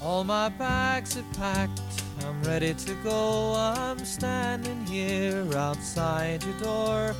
All 0.00 0.22
my 0.22 0.48
bags 0.50 1.16
are 1.16 1.24
packed, 1.36 1.80
I'm 2.24 2.40
ready 2.44 2.72
to 2.72 2.94
go. 3.02 3.54
I'm 3.56 3.98
standing 4.04 4.86
here 4.86 5.44
outside 5.56 6.44
your 6.44 6.58
door. 6.60 7.14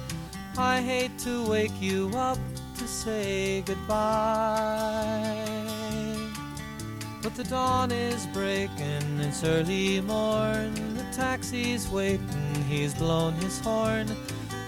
I 0.57 0.81
hate 0.81 1.19
to 1.25 1.45
wake 1.49 1.75
you 1.81 2.11
up 2.15 2.39
to 2.79 2.87
say 2.87 3.63
goodbye. 3.63 4.95
But 7.25 7.35
the 7.37 7.45
dawn 7.45 7.91
is 7.91 8.27
breaking, 8.35 9.19
it's 9.19 9.43
early 9.45 10.03
morn. 10.03 10.75
The 10.95 11.05
taxi's 11.17 11.89
waiting, 11.89 12.55
he's 12.69 12.93
blown 12.93 13.33
his 13.37 13.59
horn. 13.61 14.15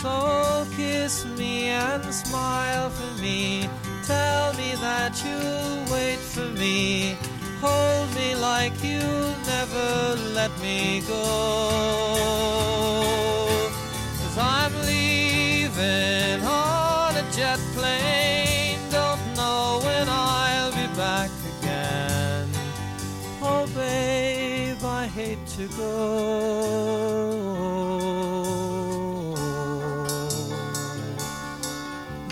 So 0.00 0.66
kiss 0.74 1.26
me 1.36 1.68
and 1.68 2.14
smile 2.14 2.88
for 2.88 3.20
me. 3.20 3.68
Tell 4.06 4.54
me 4.54 4.76
that 4.80 5.22
you'll 5.22 5.84
wait 5.92 6.18
for 6.18 6.48
me. 6.58 7.14
Hold 7.60 8.08
me 8.14 8.34
like 8.36 8.72
you'll 8.82 9.36
never 9.44 10.16
let 10.32 10.50
me 10.62 11.02
go. 11.06 11.24
Cause 14.22 14.38
I'm 14.38 14.72
leaving 14.86 15.23
on 15.78 17.16
a 17.16 17.22
jet 17.32 17.58
plane. 17.74 18.78
Don't 18.90 19.20
know 19.36 19.80
when 19.82 20.08
I'll 20.08 20.70
be 20.72 20.86
back 20.96 21.30
again. 21.58 22.48
Oh, 23.42 23.66
babe, 23.74 24.82
I 24.84 25.06
hate 25.06 25.46
to 25.56 25.68
go. 25.76 27.34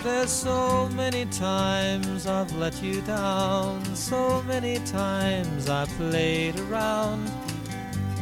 There's 0.03 0.31
so 0.31 0.89
many 0.89 1.25
times 1.25 2.27
I've 2.27 2.55
let 2.55 2.81
you 2.81 3.01
down, 3.01 3.83
so 3.95 4.41
many 4.43 4.79
times 4.79 5.69
I 5.69 5.85
played 5.97 6.59
around. 6.59 7.29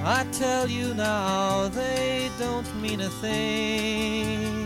I 0.03 0.26
tell 0.31 0.68
you 0.68 0.95
now, 0.95 1.68
they 1.69 2.30
don't 2.39 2.68
mean 2.81 3.02
a 3.02 3.10
thing. 3.10 4.61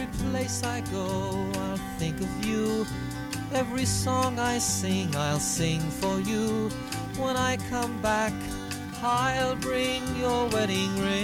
Every 0.00 0.30
place 0.30 0.62
I 0.62 0.80
go, 0.92 1.52
I'll 1.60 1.76
think 1.98 2.18
of 2.22 2.46
you. 2.46 2.86
Every 3.52 3.84
song 3.84 4.38
I 4.38 4.56
sing, 4.56 5.14
I'll 5.14 5.38
sing 5.38 5.80
for 6.00 6.20
you. 6.20 6.70
When 7.18 7.36
I 7.36 7.58
come 7.68 8.00
back, 8.00 8.32
I'll 9.02 9.56
bring 9.56 10.00
your 10.16 10.48
wedding 10.48 10.98
ring. 11.00 11.20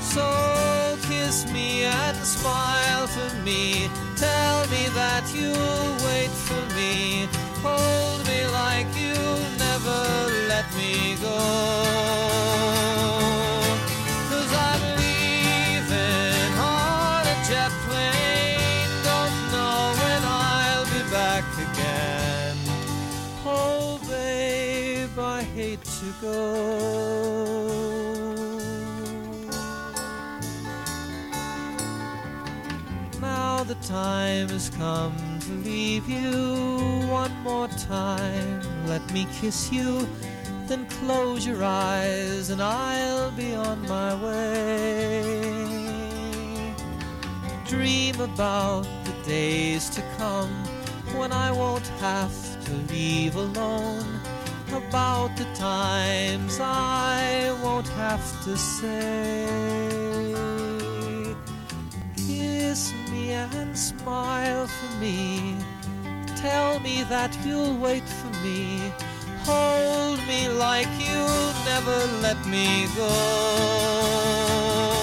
So 0.00 0.96
kiss 1.08 1.50
me 1.52 1.82
and 1.82 2.16
smile 2.18 3.08
for 3.08 3.34
me. 3.42 3.90
Tell 4.14 4.68
me 4.68 4.86
that 4.94 5.24
you'll 5.34 5.96
wait 6.06 6.30
for 6.46 6.62
me. 6.76 7.26
Hold 7.66 8.24
me 8.28 8.46
like 8.62 8.86
you'll 8.94 9.50
never 9.58 10.00
let 10.46 10.66
me 10.76 11.16
go. 11.20 12.27
Go. 26.20 27.68
Now 33.20 33.64
the 33.64 33.74
time 33.86 34.48
has 34.48 34.70
come 34.70 35.14
to 35.40 35.52
leave 35.68 36.08
you 36.08 37.06
one 37.08 37.32
more 37.42 37.68
time. 37.68 38.60
Let 38.86 39.12
me 39.12 39.26
kiss 39.40 39.72
you, 39.72 40.08
then 40.66 40.86
close 40.86 41.46
your 41.46 41.62
eyes, 41.62 42.50
and 42.50 42.62
I'll 42.62 43.30
be 43.32 43.54
on 43.54 43.86
my 43.88 44.14
way. 44.22 45.68
Dream 47.66 48.20
about 48.20 48.86
the 49.04 49.12
days 49.26 49.90
to 49.90 50.02
come 50.16 50.50
when 51.16 51.32
I 51.32 51.50
won't 51.50 51.86
have 52.00 52.64
to 52.64 52.72
leave 52.92 53.36
alone. 53.36 54.17
About 54.72 55.36
the 55.36 55.44
times 55.54 56.58
I 56.60 57.52
won't 57.62 57.88
have 57.88 58.44
to 58.44 58.56
say. 58.56 59.46
kiss 62.16 62.92
me 63.10 63.32
and 63.32 63.76
smile 63.76 64.66
for 64.66 65.00
me. 65.00 65.56
Tell 66.36 66.78
me 66.80 67.02
that 67.04 67.36
you'll 67.44 67.76
wait 67.78 68.04
for 68.04 68.30
me. 68.44 68.92
Hold 69.44 70.18
me 70.28 70.48
like 70.48 70.88
you'll 70.98 71.52
never 71.64 72.06
let 72.22 72.38
me 72.46 72.86
go. 72.96 74.97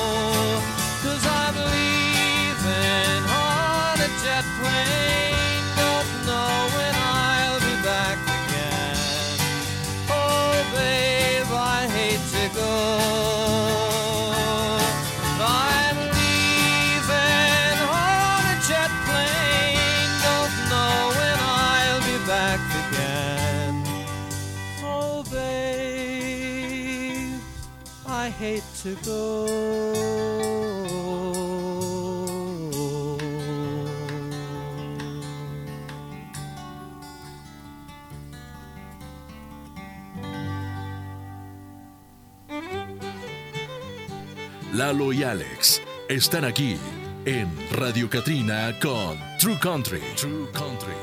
Lalo 44.74 45.14
y 45.14 45.24
Alex 45.24 45.82
están 46.08 46.46
aquí 46.46 46.78
en 47.26 47.50
Radio 47.72 48.08
Katrina 48.08 48.78
con 48.80 49.20
True 49.40 49.58
Country. 49.60 50.04
True 50.16 50.48
Country. 50.54 50.94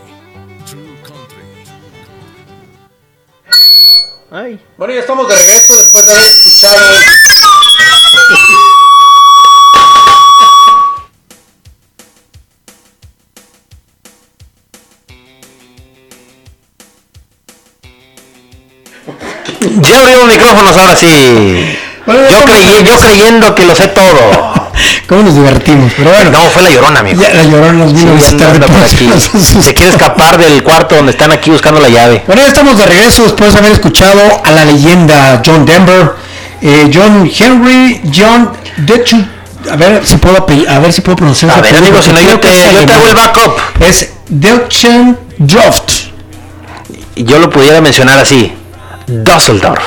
True 0.66 1.00
Country. 1.02 1.42
Bueno, 4.78 4.94
ya 4.94 5.00
estamos 5.00 5.28
de 5.28 5.34
regreso 5.34 5.76
después 5.76 6.06
de 6.06 6.12
haber 6.12 6.26
escuchado. 6.26 7.21
Ya 19.80 19.98
abrieron 19.98 20.28
micrófonos 20.28 20.76
ahora 20.76 20.96
sí. 20.96 21.76
Yo, 22.06 22.44
creyé- 22.46 22.82
yo 22.84 22.98
creyendo 22.98 23.54
que 23.54 23.64
lo 23.64 23.74
sé 23.76 23.86
todo. 23.88 24.52
¿Cómo 25.08 25.22
nos 25.22 25.34
divertimos? 25.34 25.92
Pero 25.96 26.10
bueno. 26.10 26.30
No, 26.30 26.50
fue 26.50 26.62
la 26.62 26.70
llorona, 26.70 27.00
amigo. 27.00 27.22
Ya 27.22 27.32
la 27.34 27.44
llorona 27.44 27.72
nos 27.74 27.92
vino 27.92 28.12
a 28.14 28.20
Sí, 28.20 28.36
de 28.36 28.66
por 28.66 28.82
aquí. 28.82 29.08
Se 29.62 29.74
quiere 29.74 29.92
escapar 29.92 30.38
del 30.38 30.62
cuarto 30.62 30.96
donde 30.96 31.12
están 31.12 31.30
aquí 31.30 31.50
buscando 31.50 31.80
la 31.80 31.88
llave. 31.88 32.22
Bueno, 32.26 32.42
ya 32.42 32.48
estamos 32.48 32.76
de 32.78 32.86
regreso 32.86 33.22
después 33.22 33.52
de 33.52 33.58
haber 33.60 33.72
escuchado 33.72 34.42
a 34.44 34.50
la 34.50 34.64
leyenda 34.64 35.42
John 35.44 35.64
Denver, 35.64 36.14
eh, 36.60 36.90
John 36.92 37.30
Henry, 37.38 38.00
John 38.14 38.50
Dechu. 38.78 39.24
A 39.70 39.76
ver 39.76 40.04
si 40.04 40.16
puedo 40.16 40.44
a 40.68 40.78
ver 40.80 40.92
si 40.92 41.02
puedo 41.02 41.16
pronunciar. 41.16 41.52
A 41.52 41.60
ver, 41.60 41.76
amigo, 41.76 42.02
si 42.02 42.10
no, 42.12 42.20
yo 42.20 42.40
te- 42.40 42.48
yo 42.74 42.84
te 42.84 42.92
hago 42.92 43.06
el 43.08 43.14
backup. 43.14 43.56
Es 43.80 44.10
Deutschen 44.28 45.16
Droft. 45.38 45.92
Y 47.14 47.24
Yo 47.24 47.38
lo 47.38 47.48
pudiera 47.50 47.80
mencionar 47.80 48.18
así. 48.18 48.52
Dusseldorf. 49.24 49.82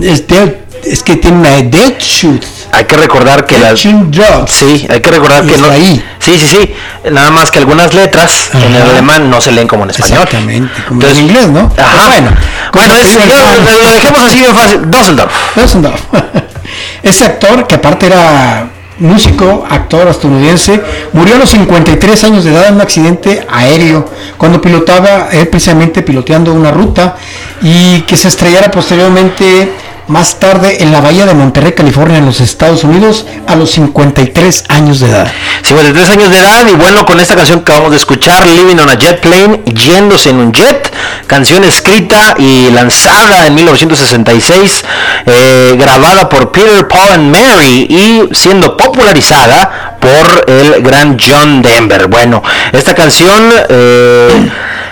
Es, 0.00 0.26
de- 0.26 0.60
es 0.84 1.02
que 1.02 1.16
tiene 1.16 1.38
una 1.38 1.50
Deutschut. 1.62 2.42
Hay 2.72 2.84
que 2.84 2.96
recordar 2.96 3.46
que 3.46 3.58
la... 3.58 3.76
Sí, 3.76 4.86
hay 4.88 5.00
que 5.00 5.10
recordar 5.10 5.44
que 5.44 5.54
Es 5.54 5.60
no... 5.60 5.70
ahí. 5.70 6.02
Sí, 6.20 6.38
sí, 6.38 6.46
sí. 6.46 6.74
Nada 7.10 7.30
más 7.30 7.50
que 7.50 7.58
algunas 7.58 7.92
letras 7.94 8.50
en 8.54 8.74
el 8.74 8.82
alemán 8.82 9.28
no 9.28 9.40
se 9.40 9.50
leen 9.52 9.66
como 9.66 9.84
en 9.84 9.90
español. 9.90 10.22
Exactamente, 10.22 10.82
como 10.86 11.02
en 11.02 11.18
inglés, 11.18 11.48
¿no? 11.48 11.72
Ajá. 11.76 11.96
Pues 11.96 12.08
bueno, 12.08 12.30
bueno, 12.72 12.96
es- 12.96 13.12
yo- 13.14 13.20
fan. 13.20 13.64
lo 13.84 13.90
dejemos 13.92 14.22
así 14.22 14.38
bien 14.38 14.54
fácil. 14.54 14.90
Dusseldorf. 14.90 15.32
Dusseldorf. 15.56 16.00
Este 17.02 17.24
actor, 17.24 17.66
que 17.66 17.74
aparte 17.76 18.06
era 18.06 18.68
músico, 19.00 19.66
actor 19.68 20.08
estadounidense, 20.08 20.80
murió 21.12 21.36
a 21.36 21.38
los 21.38 21.50
53 21.50 22.24
años 22.24 22.44
de 22.44 22.52
edad 22.52 22.68
en 22.68 22.74
un 22.74 22.80
accidente 22.80 23.46
aéreo 23.50 24.06
cuando 24.36 24.60
pilotaba, 24.60 25.28
él 25.32 25.48
precisamente 25.48 26.02
piloteando 26.02 26.52
una 26.52 26.70
ruta 26.70 27.16
y 27.62 28.02
que 28.02 28.16
se 28.16 28.28
estrellara 28.28 28.70
posteriormente 28.70 29.72
más 30.08 30.40
tarde 30.40 30.82
en 30.82 30.92
la 30.92 31.00
bahía 31.00 31.26
de 31.26 31.34
Monterrey, 31.34 31.72
California, 31.72 32.18
en 32.18 32.26
los 32.26 32.40
Estados 32.40 32.84
Unidos, 32.84 33.26
a 33.46 33.56
los 33.56 33.70
53 33.72 34.64
años 34.68 35.00
de 35.00 35.08
edad. 35.08 35.30
53 35.62 36.10
años 36.10 36.30
de 36.30 36.38
edad 36.38 36.66
y 36.66 36.74
bueno, 36.74 37.04
con 37.06 37.20
esta 37.20 37.36
canción 37.36 37.60
que 37.60 37.72
acabamos 37.72 37.90
de 37.90 37.96
escuchar, 37.96 38.46
Living 38.46 38.76
on 38.76 38.88
a 38.88 38.94
Jet 38.94 39.20
Plane, 39.20 39.62
yéndose 39.64 40.30
en 40.30 40.36
un 40.36 40.52
jet, 40.52 40.92
canción 41.26 41.64
escrita 41.64 42.34
y 42.38 42.70
lanzada 42.70 43.46
en 43.46 43.54
1966, 43.54 44.84
eh, 45.26 45.76
grabada 45.78 46.28
por 46.28 46.50
Peter, 46.52 46.86
Paul 46.88 47.12
and 47.12 47.30
Mary 47.30 47.86
y 47.88 48.34
siendo 48.34 48.76
popularizada 48.76 49.96
por 50.00 50.44
el 50.48 50.82
gran 50.82 51.18
John 51.18 51.62
Denver. 51.62 52.08
Bueno, 52.08 52.42
esta 52.72 52.94
canción... 52.94 53.52
eh, 53.68 54.50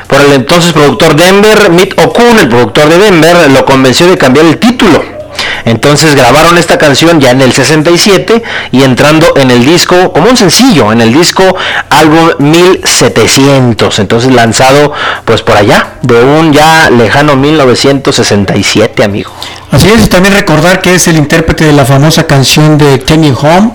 por 0.08 0.20
el 0.20 0.32
entonces 0.32 0.72
productor 0.72 1.14
Denver, 1.14 1.70
Mitt 1.70 1.98
O'Kuhn, 1.98 2.38
el 2.40 2.48
productor 2.48 2.88
de 2.88 2.98
Denver, 2.98 3.50
lo 3.50 3.64
convenció 3.64 4.08
de 4.08 4.18
cambiar 4.18 4.46
el 4.46 4.58
título. 4.58 5.18
Entonces 5.64 6.14
grabaron 6.14 6.56
esta 6.56 6.78
canción 6.78 7.20
ya 7.20 7.30
en 7.30 7.42
el 7.42 7.52
67 7.52 8.42
y 8.72 8.82
entrando 8.82 9.34
en 9.36 9.50
el 9.50 9.64
disco 9.64 10.12
como 10.12 10.30
un 10.30 10.36
sencillo, 10.36 10.90
en 10.92 11.00
el 11.00 11.12
disco 11.12 11.44
álbum 11.90 12.30
1700, 12.38 13.98
entonces 13.98 14.32
lanzado 14.32 14.92
pues 15.24 15.42
por 15.42 15.56
allá, 15.56 15.94
de 16.02 16.22
un 16.22 16.52
ya 16.52 16.90
lejano 16.90 17.36
1967, 17.36 19.04
amigo. 19.04 19.30
Así 19.70 19.90
es, 19.90 20.06
y 20.06 20.08
también 20.08 20.34
recordar 20.34 20.80
que 20.80 20.94
es 20.94 21.06
el 21.08 21.16
intérprete 21.16 21.64
de 21.64 21.72
la 21.72 21.84
famosa 21.84 22.26
canción 22.26 22.78
de 22.78 22.98
Tenny 22.98 23.32
Home, 23.38 23.72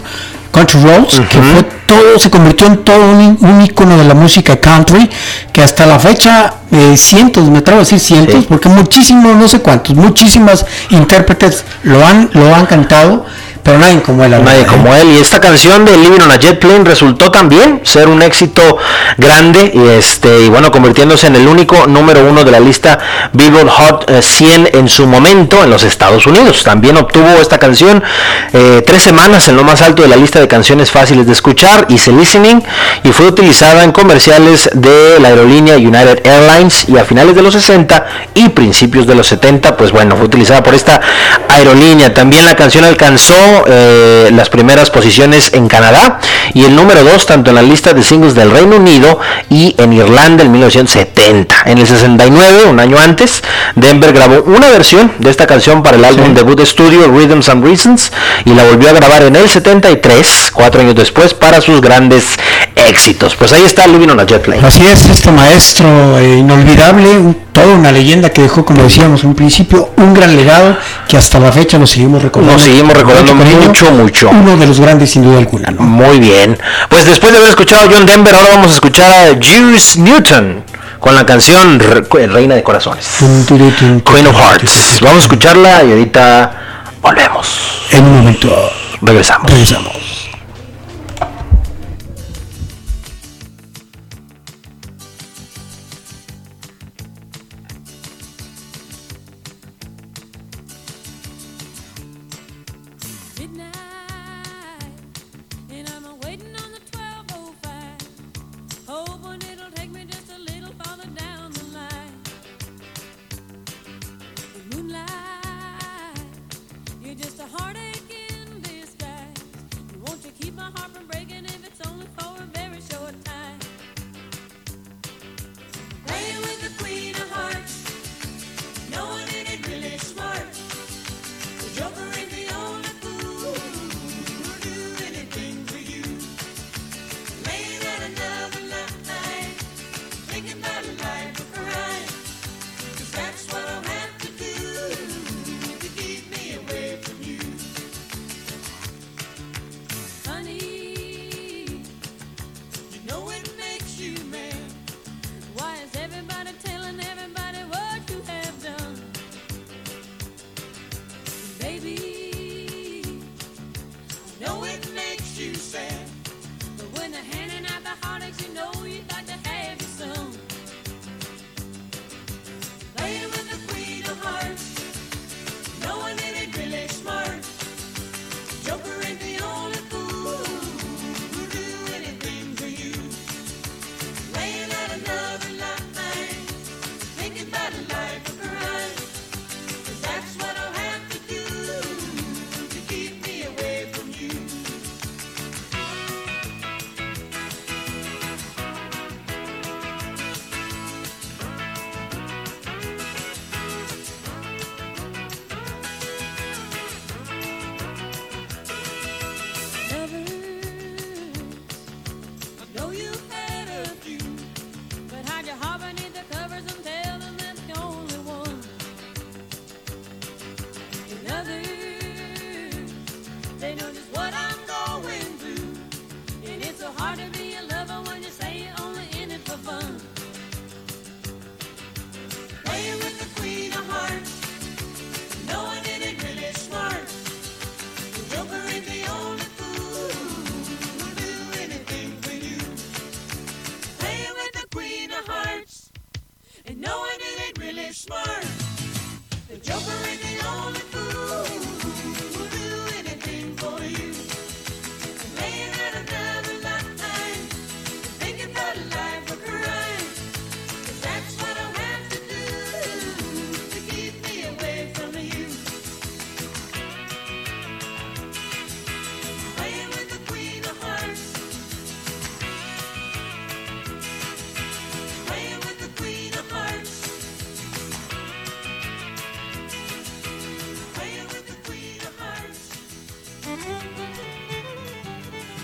Country 0.52 0.82
Roads, 0.82 1.22
que 1.30 1.38
fue 1.38 1.64
todo, 1.86 2.20
se 2.20 2.30
convirtió 2.30 2.68
en 2.68 2.84
todo 2.84 3.04
un, 3.12 3.38
un 3.42 3.62
ícono 3.62 3.98
de 3.98 4.06
la 4.06 4.14
música 4.14 4.58
country, 4.58 5.10
que 5.52 5.62
hasta 5.62 5.86
la 5.86 6.00
fecha, 6.00 6.56
eh, 6.72 6.96
cientos, 6.98 7.50
me 7.50 7.60
atrevo 7.60 7.80
a 7.80 7.84
decir 7.84 8.00
cientos, 8.00 8.46
porque 8.46 8.70
muchísimos, 8.70 9.36
no 9.36 9.48
sé 9.48 9.60
cuántos, 9.60 9.96
muchísimas 9.96 10.66
intérpretes 10.90 11.64
lo 11.84 12.06
han, 12.06 12.30
lo 12.34 12.54
han 12.54 12.66
cantado, 12.66 13.26
pero 13.64 13.80
nadie 13.80 14.02
como 14.02 14.24
él. 14.26 14.32
Nadie 14.32 14.44
verdad, 14.44 14.62
¿eh? 14.62 14.66
como 14.68 14.94
él. 14.94 15.10
Y 15.12 15.18
esta 15.20 15.40
canción 15.40 15.86
de 15.86 15.98
Living 15.98 16.20
on 16.22 16.32
a 16.32 16.36
Jet 16.38 16.60
Plane 16.60 16.84
resultó 16.84 17.32
también 17.32 17.80
ser 17.84 18.08
un 18.10 18.22
éxito 18.22 18.78
grande 19.18 19.72
y 19.74 19.88
este 19.88 20.42
y 20.42 20.50
bueno 20.50 20.70
convirtiéndose 20.70 21.28
en 21.28 21.36
el 21.36 21.48
único 21.48 21.88
número 21.88 22.26
uno 22.26 22.44
de 22.44 22.52
la 22.52 22.60
lista 22.60 23.00
Billboard 23.32 23.70
Hot 23.70 24.10
eh, 24.10 24.22
100 24.22 24.70
en 24.74 24.90
su 24.90 25.08
momento 25.08 25.64
en 25.64 25.70
los 25.70 25.84
Estados 25.84 26.28
Unidos. 26.28 26.64
También 26.64 26.98
obtuvo 26.98 27.28
esta 27.42 27.58
canción 27.58 28.04
eh, 28.52 28.84
tres 28.86 29.02
semanas 29.02 29.48
en 29.48 29.56
lo 29.56 29.64
más 29.64 29.82
alto 29.82 30.02
de 30.02 30.10
la 30.10 30.18
lista 30.18 30.40
de 30.42 30.48
canciones 30.48 30.92
fáciles 30.92 31.26
de 31.26 31.32
escuchar, 31.32 31.73
Easy 31.90 32.12
Listening, 32.12 32.64
y 33.04 33.12
fue 33.12 33.28
utilizada 33.28 33.84
en 33.84 33.92
comerciales 33.92 34.70
de 34.74 35.20
la 35.20 35.30
aerolínea 35.30 35.76
United 35.76 36.26
Airlines 36.26 36.88
y 36.88 36.98
a 36.98 37.06
finales 37.06 37.36
de 37.36 37.42
los 37.42 37.54
60 37.54 38.06
y 38.36 38.50
principios 38.50 39.08
de 39.08 39.16
los 39.16 39.28
70, 39.28 39.76
pues 39.78 39.92
bueno, 39.92 40.16
fue 40.16 40.26
utilizada 40.26 40.64
por 40.64 40.74
esta 40.74 41.02
aerolínea. 41.50 42.14
También 42.14 42.46
la 42.46 42.56
canción 42.56 42.86
alcanzó 42.86 43.36
eh, 43.68 44.30
las 44.34 44.50
primeras 44.50 44.90
posiciones 44.90 45.54
en 45.54 45.68
Canadá 45.68 46.20
y 46.54 46.64
el 46.64 46.76
número 46.76 47.04
2 47.04 47.26
tanto 47.26 47.50
en 47.50 47.56
la 47.56 47.62
lista 47.62 47.94
de 47.94 48.04
singles 48.04 48.36
del 48.36 48.52
Reino 48.52 48.78
Unido 48.78 49.20
y 49.50 49.76
en 49.78 49.94
Irlanda 49.94 50.44
en 50.44 50.52
1970. 50.52 51.56
En 51.66 51.78
el 51.78 51.88
69, 51.88 52.66
un 52.66 52.80
año 52.80 52.98
antes, 53.00 53.44
Denver 53.76 54.14
grabó 54.14 54.44
una 54.44 54.70
versión 54.70 55.12
de 55.20 55.30
esta 55.30 55.48
canción 55.48 55.84
para 55.84 55.98
el 55.98 56.06
álbum 56.06 56.34
debut 56.34 56.58
de 56.58 56.64
estudio 56.64 57.08
Rhythms 57.08 57.50
and 57.50 57.66
Reasons 57.66 58.12
y 58.46 58.54
la 58.54 58.64
volvió 58.64 58.90
a 58.90 58.94
grabar 58.94 59.24
en 59.24 59.36
el 59.36 59.50
73, 59.50 60.52
cuatro 60.54 60.82
años 60.82 60.96
después, 60.96 61.34
para 61.34 61.62
sus 61.64 61.82
grandes 61.82 62.26
éxitos. 62.76 63.36
Pues 63.36 63.52
ahí 63.54 63.64
está 63.64 63.88
Living 63.88 64.10
on 64.10 64.20
a 64.20 64.26
Jet 64.26 64.42
Plane. 64.42 64.66
Así 64.66 64.86
es, 64.86 65.06
este 65.06 65.32
maestro 65.32 66.18
eh, 66.20 66.38
inolvidable, 66.40 67.08
un- 67.18 67.38
toda 67.52 67.68
una 67.68 67.92
leyenda 67.92 68.30
que 68.30 68.42
dejó, 68.42 68.66
como 68.66 68.84
decíamos 68.84 69.22
en 69.24 69.30
un 69.30 69.36
principio, 69.36 69.92
un 69.98 70.14
gran 70.14 70.36
legado 70.36 70.76
que 71.08 71.18
hasta 71.18 71.40
la 71.40 71.52
fecha 71.52 71.78
nos 71.78 71.92
seguimos 71.92 72.22
recordando. 72.22 72.54
Nos 72.58 72.64
seguimos 72.64 72.94
recordando 72.96 73.36
mucho, 73.36 73.92
mucho. 73.92 74.30
Uno 74.32 74.58
de 74.58 74.66
los 74.68 74.80
grandes 74.80 75.12
sin 75.12 75.24
duda 75.24 75.38
alguna, 75.40 75.70
¿no? 75.72 75.82
Muy 75.84 76.20
bien. 76.20 76.58
Pues 76.90 77.06
después 77.06 77.32
de 77.32 77.38
haber 77.38 77.50
escuchado 77.50 77.84
a 77.84 77.94
John 77.94 78.06
Denver, 78.06 78.34
ahora 78.36 78.50
vamos 78.50 78.72
a 78.72 78.74
escuchar 78.74 79.12
a 79.12 79.28
Juice 79.36 80.00
Newton 80.00 80.64
con 81.00 81.16
la 81.16 81.26
canción 81.26 81.80
Re- 81.80 82.28
Reina 82.28 82.56
de 82.56 82.64
Corazones. 82.64 83.08
Queen 83.48 84.28
of 84.28 84.36
Hearts. 84.36 85.00
Vamos 85.02 85.18
a 85.18 85.22
escucharla 85.24 85.84
y 85.84 85.92
ahorita 85.92 86.52
volvemos. 87.02 87.48
En 87.92 88.04
un 88.06 88.18
momento. 88.18 88.72
Regresamos. 89.02 89.52
Regresamos. 89.52 89.94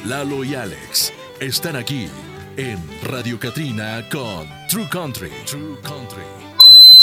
Lalo 0.10 0.44
y 0.44 0.56
Alex 0.56 1.14
están 1.40 1.76
aquí 1.76 2.10
en 2.58 2.80
Radio 3.04 3.40
Katrina 3.40 4.04
con 4.12 4.50
True 4.68 4.90
Country. 4.90 5.30
True 5.46 5.78
Country. 5.84 6.24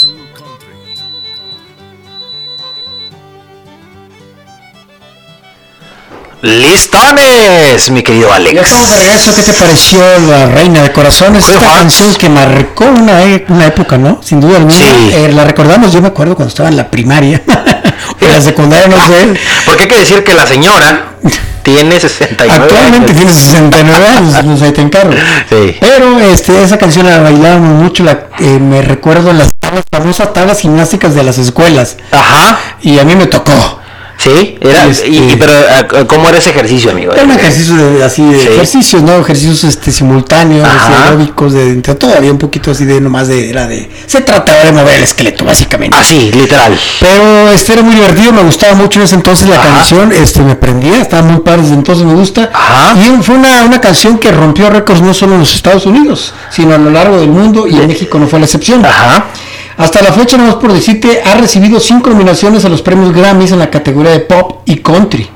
True 0.01 0.27
Country. 0.33 0.73
¡Listones! 6.41 7.89
Mi 7.91 8.03
querido 8.03 8.33
Alex. 8.33 8.55
Ya 8.55 8.61
estamos 8.63 8.89
de 8.89 8.97
regreso. 8.97 9.33
¿Qué 9.33 9.43
te 9.43 9.53
pareció 9.53 9.99
La 10.27 10.47
Reina 10.47 10.83
de 10.83 10.91
Corazones? 10.91 11.47
Esta 11.47 11.61
canción 11.61 12.13
que 12.15 12.27
marcó 12.27 12.87
una, 12.87 13.23
e- 13.23 13.45
una 13.47 13.67
época, 13.67 13.97
¿no? 13.97 14.19
Sin 14.21 14.41
duda 14.41 14.57
alguna. 14.57 14.75
Sí. 14.75 15.11
Eh, 15.13 15.31
la 15.31 15.45
recordamos, 15.45 15.93
yo 15.93 16.01
me 16.01 16.09
acuerdo 16.09 16.35
cuando 16.35 16.49
estaba 16.49 16.67
en 16.67 16.75
la 16.75 16.91
primaria. 16.91 17.41
en 18.19 18.31
la 18.33 18.41
secundaria, 18.41 18.89
no 18.89 18.97
sé. 19.07 19.39
Porque 19.63 19.83
hay 19.83 19.89
que 19.89 19.99
decir 19.99 20.25
que 20.25 20.33
la 20.33 20.45
señora 20.45 21.06
tiene 21.73 21.99
69 21.99 22.63
Actualmente 22.63 23.11
años. 23.11 23.17
tiene 23.17 23.33
69 23.33 24.07
años, 24.07 24.45
no 24.45 24.57
sé, 24.57 24.71
te 24.71 24.81
encargo. 24.81 25.13
Sí. 25.49 25.75
Pero 25.79 26.19
este, 26.21 26.63
esa 26.63 26.77
canción 26.77 27.05
la 27.05 27.19
bailábamos 27.19 27.83
mucho, 27.83 28.03
la, 28.05 28.27
eh, 28.39 28.57
me 28.59 28.81
recuerdo 28.81 29.31
en 29.31 29.39
las 29.39 29.49
tablas, 29.59 29.83
famosas 29.91 30.31
tablas 30.33 30.61
gimnásticas 30.61 31.13
de 31.13 31.23
las 31.23 31.37
escuelas. 31.37 31.97
Ajá. 32.11 32.57
Y 32.81 32.99
a 32.99 33.03
mí 33.03 33.15
me 33.15 33.27
tocó. 33.27 33.76
Sí, 34.17 34.57
era, 34.61 34.85
Este- 34.85 35.07
y, 35.09 35.17
y- 35.17 35.35
pero 35.37 35.51
ah, 35.53 36.05
¿cómo 36.07 36.27
era 36.27 36.39
ese 36.39 36.49
ejercicio, 36.49 36.89
amigo? 36.91 37.13
Era 37.13 37.23
un 37.23 37.31
ejercicio 37.31 37.75
de, 37.75 38.03
así 38.03 38.23
de 38.23 38.39
Sí. 38.41 38.47
ejercicios, 38.47 39.01
¿no? 39.03 39.15
Ejercicios 39.19 39.63
este, 39.63 39.91
simultáneos, 39.91 40.67
Ajá. 40.67 41.03
aeróbicos, 41.05 41.53
de, 41.53 41.69
entre 41.69 41.93
todo 41.95 42.15
había 42.17 42.31
un 42.31 42.39
poquito 42.39 42.71
así 42.71 42.83
de 42.85 42.99
nomás 42.99 43.27
de, 43.27 43.49
era 43.49 43.67
de, 43.67 43.89
se 44.07 44.21
trataba 44.21 44.63
de 44.63 44.71
mover 44.71 44.95
el 44.95 45.03
esqueleto, 45.03 45.45
básicamente. 45.45 45.95
Así, 45.97 46.31
literal. 46.31 46.77
Pero 46.99 47.51
este 47.51 47.73
era 47.73 47.83
muy 47.83 47.93
divertido, 47.95 48.33
me 48.33 48.41
gustaba 48.43 48.73
mucho 48.73 48.99
en 48.99 49.05
ese 49.05 49.15
entonces 49.15 49.47
la 49.49 49.57
Ajá. 49.59 49.69
canción, 49.75 50.11
este 50.11 50.41
me 50.41 50.55
prendía, 50.55 50.97
estaba 50.99 51.21
muy 51.21 51.41
padre 51.41 51.61
desde 51.61 51.75
entonces 51.75 52.03
me 52.05 52.15
gusta. 52.15 52.49
Y 52.95 53.21
fue 53.23 53.35
una, 53.35 53.63
una 53.65 53.79
canción 53.79 54.17
que 54.17 54.31
rompió 54.31 54.69
récords 54.71 55.01
no 55.01 55.13
solo 55.13 55.33
en 55.35 55.41
los 55.41 55.53
Estados 55.53 55.85
Unidos, 55.85 56.33
sino 56.49 56.73
a 56.73 56.77
lo 56.79 56.89
largo 56.89 57.19
del 57.19 57.29
mundo 57.29 57.67
y 57.67 57.75
en 57.75 57.87
México 57.87 58.17
no 58.17 58.27
fue 58.27 58.39
la 58.39 58.45
excepción. 58.45 58.81
Hasta 59.77 60.01
la 60.01 60.11
fecha, 60.11 60.37
nomás 60.37 60.55
por 60.55 60.73
decirte, 60.73 61.21
ha 61.23 61.35
recibido 61.35 61.79
cinco 61.79 62.09
nominaciones 62.09 62.65
a 62.65 62.69
los 62.69 62.81
premios 62.81 63.13
Grammys 63.13 63.51
en 63.51 63.59
la 63.59 63.69
categoría 63.69 64.11
de 64.11 64.21
pop 64.21 64.61
y 64.65 64.77
country. 64.77 65.29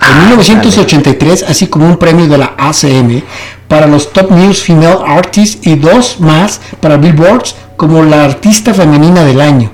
En 0.00 0.28
1983, 0.28 1.44
así 1.48 1.68
como 1.68 1.86
un 1.86 1.96
premio 1.96 2.26
de 2.26 2.36
la 2.36 2.54
ACM 2.58 3.22
para 3.68 3.86
los 3.86 4.12
Top 4.12 4.32
News 4.32 4.62
Female 4.62 4.98
Artists 5.06 5.66
y 5.66 5.76
dos 5.76 6.20
más 6.20 6.60
para 6.80 6.96
Billboard 6.96 7.44
como 7.76 8.02
la 8.02 8.24
artista 8.24 8.74
femenina 8.74 9.24
del 9.24 9.40
año. 9.40 9.70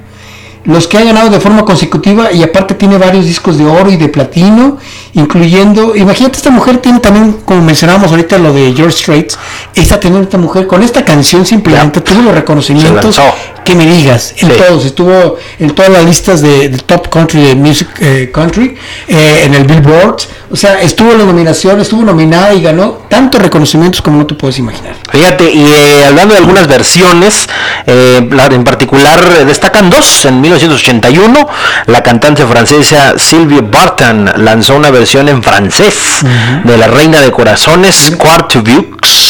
Los 0.70 0.86
que 0.86 0.98
ha 0.98 1.04
ganado 1.04 1.30
de 1.30 1.40
forma 1.40 1.64
consecutiva 1.64 2.30
y 2.32 2.42
aparte 2.44 2.74
tiene 2.74 2.96
varios 2.96 3.26
discos 3.26 3.58
de 3.58 3.64
oro 3.64 3.90
y 3.90 3.96
de 3.96 4.08
platino, 4.08 4.78
incluyendo, 5.14 5.96
imagínate 5.96 6.36
esta 6.36 6.50
mujer 6.50 6.78
tiene 6.78 7.00
también, 7.00 7.38
como 7.44 7.60
mencionábamos 7.62 8.10
ahorita 8.12 8.38
lo 8.38 8.52
de 8.52 8.72
George 8.76 8.96
Straits, 8.98 9.36
esta 9.74 9.98
tener 9.98 10.22
esta 10.22 10.38
mujer 10.38 10.68
con 10.68 10.82
esta 10.82 11.04
canción 11.04 11.44
simplemente 11.44 12.00
tuvo 12.00 12.22
los 12.22 12.34
reconocimientos 12.34 13.18
que 13.64 13.74
me 13.74 13.84
digas, 13.84 14.34
en 14.38 14.48
Sí. 14.48 14.54
todos, 14.66 14.84
estuvo 14.84 15.36
en 15.58 15.70
todas 15.74 15.90
las 15.90 16.04
listas 16.04 16.40
de, 16.40 16.68
de 16.68 16.78
Top 16.78 17.08
Country 17.08 17.40
de 17.42 17.54
Music 17.56 17.88
eh, 18.00 18.30
Country, 18.32 18.76
eh, 19.08 19.42
en 19.44 19.54
el 19.54 19.64
Billboard, 19.64 20.18
o 20.52 20.56
sea, 20.56 20.80
estuvo 20.80 21.12
en 21.12 21.18
la 21.18 21.24
nominación, 21.24 21.80
estuvo 21.80 22.02
nominada 22.02 22.52
y 22.52 22.60
ganó 22.60 23.02
tantos 23.08 23.40
reconocimientos 23.40 24.02
como 24.02 24.18
no 24.18 24.26
te 24.26 24.34
puedes 24.34 24.58
imaginar. 24.58 24.96
Fíjate, 25.10 25.48
y 25.48 25.64
eh, 25.64 26.04
hablando 26.06 26.34
de 26.34 26.40
algunas 26.40 26.66
versiones, 26.66 27.48
eh, 27.86 28.28
en 28.50 28.64
particular 28.64 29.20
eh, 29.40 29.44
destacan 29.44 29.88
dos. 29.90 30.24
En 30.24 30.40
1981, 30.40 31.48
la 31.86 32.02
cantante 32.02 32.44
francesa 32.44 33.14
Sylvie 33.16 33.60
Barton 33.60 34.28
lanzó 34.38 34.74
una 34.74 34.90
versión 34.90 35.28
en 35.28 35.40
francés 35.40 36.18
de 36.64 36.76
La 36.76 36.88
Reina 36.88 37.20
de 37.20 37.30
Corazones, 37.30 38.12
Quart 38.18 38.56
Vieux. 38.64 39.29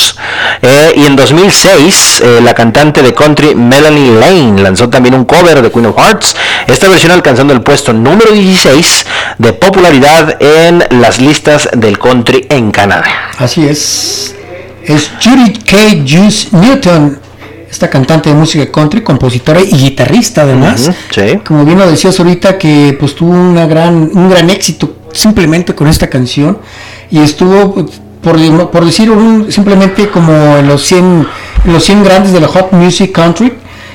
Eh, 0.62 0.92
y 0.96 1.06
en 1.06 1.16
2006, 1.16 2.20
eh, 2.20 2.40
la 2.42 2.54
cantante 2.54 3.02
de 3.02 3.14
country 3.14 3.54
Melanie 3.54 4.12
Lane 4.12 4.62
lanzó 4.62 4.88
también 4.88 5.14
un 5.14 5.24
cover 5.24 5.62
de 5.62 5.70
Queen 5.70 5.86
of 5.86 5.96
Hearts. 5.96 6.36
Esta 6.66 6.88
versión 6.88 7.12
alcanzando 7.12 7.52
el 7.52 7.62
puesto 7.62 7.92
número 7.92 8.32
16 8.32 9.06
de 9.38 9.52
popularidad 9.52 10.36
en 10.40 10.84
las 11.00 11.20
listas 11.20 11.68
del 11.72 11.98
country 11.98 12.46
en 12.50 12.70
Canadá. 12.70 13.04
Así 13.38 13.66
es. 13.66 14.34
Es 14.84 15.10
Judy 15.22 15.52
K. 15.52 15.76
Juice 16.06 16.48
Newton, 16.52 17.18
esta 17.70 17.88
cantante 17.88 18.30
de 18.30 18.34
música 18.34 18.70
country, 18.70 19.02
compositora 19.02 19.60
y 19.60 19.70
guitarrista 19.70 20.42
además. 20.42 20.90
Sí. 21.10 21.38
Como 21.44 21.64
bien 21.64 21.78
lo 21.78 21.88
decías 21.88 22.18
ahorita, 22.18 22.58
que 22.58 22.96
pues 22.98 23.14
tuvo 23.14 23.32
una 23.32 23.66
gran, 23.66 24.10
un 24.12 24.30
gran 24.30 24.50
éxito 24.50 24.96
simplemente 25.12 25.74
con 25.74 25.88
esta 25.88 26.08
canción 26.08 26.58
y 27.10 27.18
estuvo, 27.18 27.86
por, 28.22 28.70
por 28.70 28.84
decir 28.84 29.10
un- 29.10 29.50
simplemente 29.50 30.08
como 30.10 30.32
en 30.58 30.68
los 30.68 30.82
100, 30.82 31.26
en 31.64 31.72
los 31.72 31.82
100 31.84 32.04
grandes 32.04 32.32
de 32.32 32.40
la 32.40 32.48
Hot 32.48 32.72
Music 32.72 33.12
Country, 33.12 33.52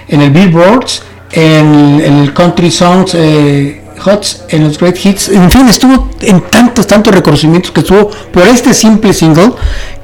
en 0.08 0.22
el 0.22 0.32
Billboards, 0.32 1.04
en, 1.32 2.02
en 2.04 2.14
el 2.20 2.34
Country 2.34 2.72
Songs 2.72 3.14
eh, 3.16 3.82
Hots, 4.04 4.44
en 4.50 4.64
los 4.64 4.78
Great 4.78 4.98
Hits, 5.04 5.30
en 5.30 5.50
fin, 5.50 5.68
estuvo 5.68 6.10
en 6.22 6.42
tantos, 6.42 6.88
tantos 6.88 7.14
reconocimientos 7.14 7.72
que 7.72 7.82
estuvo 7.82 8.10
por 8.10 8.48
este 8.48 8.74
simple 8.74 9.14
single 9.14 9.54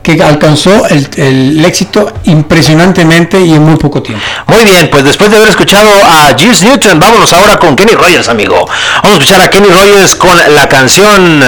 que 0.01 0.22
alcanzó 0.22 0.88
el, 0.88 1.07
el 1.18 1.63
éxito 1.63 2.11
impresionantemente 2.23 3.39
y 3.39 3.53
en 3.53 3.63
muy 3.63 3.76
poco 3.77 4.01
tiempo. 4.01 4.23
Muy 4.47 4.63
bien, 4.63 4.89
pues 4.91 5.03
después 5.03 5.30
de 5.30 5.38
haber 5.38 5.49
escuchado 5.49 5.89
a 5.89 6.35
Juice 6.38 6.65
Newton, 6.65 6.99
vámonos 6.99 7.31
ahora 7.34 7.57
con 7.57 7.76
Kenny 7.76 7.93
Rogers, 7.93 8.27
amigo. 8.30 8.65
Vamos 9.03 9.19
a 9.19 9.22
escuchar 9.22 9.41
a 9.41 9.49
Kenny 9.49 9.69
Rogers 9.69 10.15
con 10.15 10.35
la 10.55 10.68
canción 10.68 11.41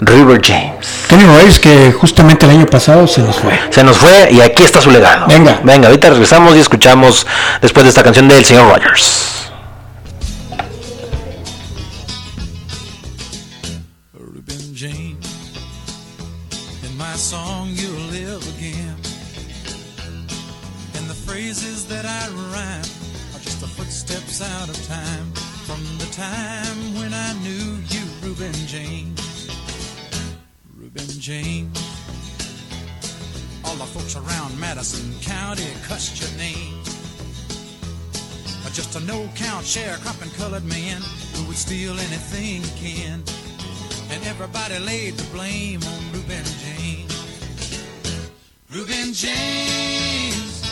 River 0.00 0.40
James. 0.44 0.86
Kenny 1.08 1.24
Rogers 1.24 1.60
que 1.60 1.92
justamente 1.92 2.46
el 2.46 2.52
año 2.52 2.66
pasado 2.66 3.06
se 3.06 3.20
nos 3.20 3.36
fue. 3.36 3.58
Se 3.70 3.84
nos 3.84 3.98
fue 3.98 4.28
y 4.32 4.40
aquí 4.40 4.64
está 4.64 4.80
su 4.80 4.90
legado. 4.90 5.26
Venga. 5.28 5.60
Venga, 5.62 5.88
ahorita 5.88 6.10
regresamos 6.10 6.56
y 6.56 6.60
escuchamos 6.60 7.26
después 7.60 7.84
de 7.84 7.90
esta 7.90 8.02
canción 8.02 8.28
del 8.28 8.44
señor 8.44 8.68
Rogers. 8.68 9.41
A 39.22 39.24
no-count 39.24 39.64
sharecropping 39.64 40.36
colored 40.36 40.64
man 40.64 41.00
who 41.34 41.46
would 41.46 41.56
steal 41.56 41.92
anything 41.92 42.60
he 42.62 42.98
can. 42.98 43.22
And 44.10 44.26
everybody 44.26 44.80
laid 44.80 45.14
the 45.14 45.30
blame 45.30 45.80
on 45.84 46.12
Reuben 46.12 46.44
James. 46.64 47.14
Reuben 48.68 49.12
James, 49.12 50.66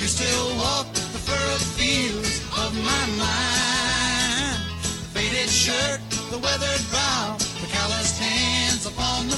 you 0.00 0.08
still 0.08 0.56
walk 0.56 0.92
the 0.92 1.22
furrowed 1.22 1.66
fields 1.78 2.42
of 2.58 2.74
my 2.82 3.06
mind. 3.14 4.58
Faded 5.14 5.48
shirt, 5.48 6.00
the 6.32 6.38
weathered 6.38 6.84
brow, 6.90 7.36
the 7.60 7.68
calloused 7.68 8.18
hands 8.18 8.86
upon 8.86 9.28
The 9.28 9.36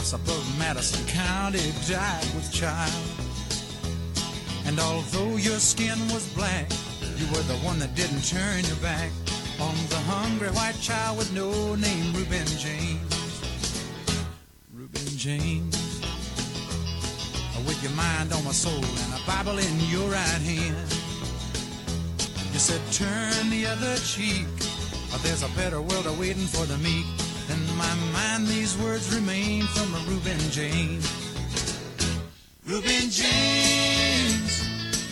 gossip 0.00 0.28
of 0.28 0.58
Madison 0.58 1.06
County 1.08 1.74
died 1.86 2.24
with 2.34 2.50
child. 2.50 3.04
And 4.64 4.80
although 4.80 5.36
your 5.36 5.58
skin 5.58 5.98
was 6.08 6.26
black, 6.32 6.72
you 7.18 7.26
were 7.26 7.42
the 7.42 7.60
one 7.62 7.78
that 7.80 7.94
didn't 7.94 8.24
turn 8.24 8.64
your 8.64 8.76
back 8.76 9.10
on 9.60 9.74
the 9.90 10.00
hungry 10.08 10.48
white 10.56 10.80
child 10.80 11.18
with 11.18 11.30
no 11.34 11.74
name, 11.74 12.14
Reuben 12.14 12.46
James. 12.46 13.42
Reuben 14.72 15.18
James. 15.18 15.76
With 17.66 17.82
your 17.82 17.92
mind 17.92 18.32
on 18.32 18.42
my 18.42 18.52
soul 18.52 18.82
and 18.82 19.12
a 19.12 19.26
Bible 19.26 19.58
in 19.58 19.80
your 19.92 20.08
right 20.08 20.42
hand. 20.52 20.90
You 22.54 22.58
said, 22.58 22.80
turn 22.90 23.50
the 23.50 23.66
other 23.66 23.96
cheek, 23.98 24.48
or 25.12 25.18
there's 25.18 25.42
a 25.42 25.50
better 25.60 25.82
world 25.82 26.06
awaiting 26.06 26.46
for 26.46 26.64
the 26.64 26.78
meek. 26.78 27.04
In 27.50 27.76
my 27.76 27.94
mind, 28.12 28.46
these 28.46 28.78
words 28.78 29.12
remain 29.12 29.62
from 29.74 29.92
a 29.92 29.98
Reuben 30.06 30.38
James. 30.50 31.02
Reuben 32.64 33.10
James, 33.10 34.52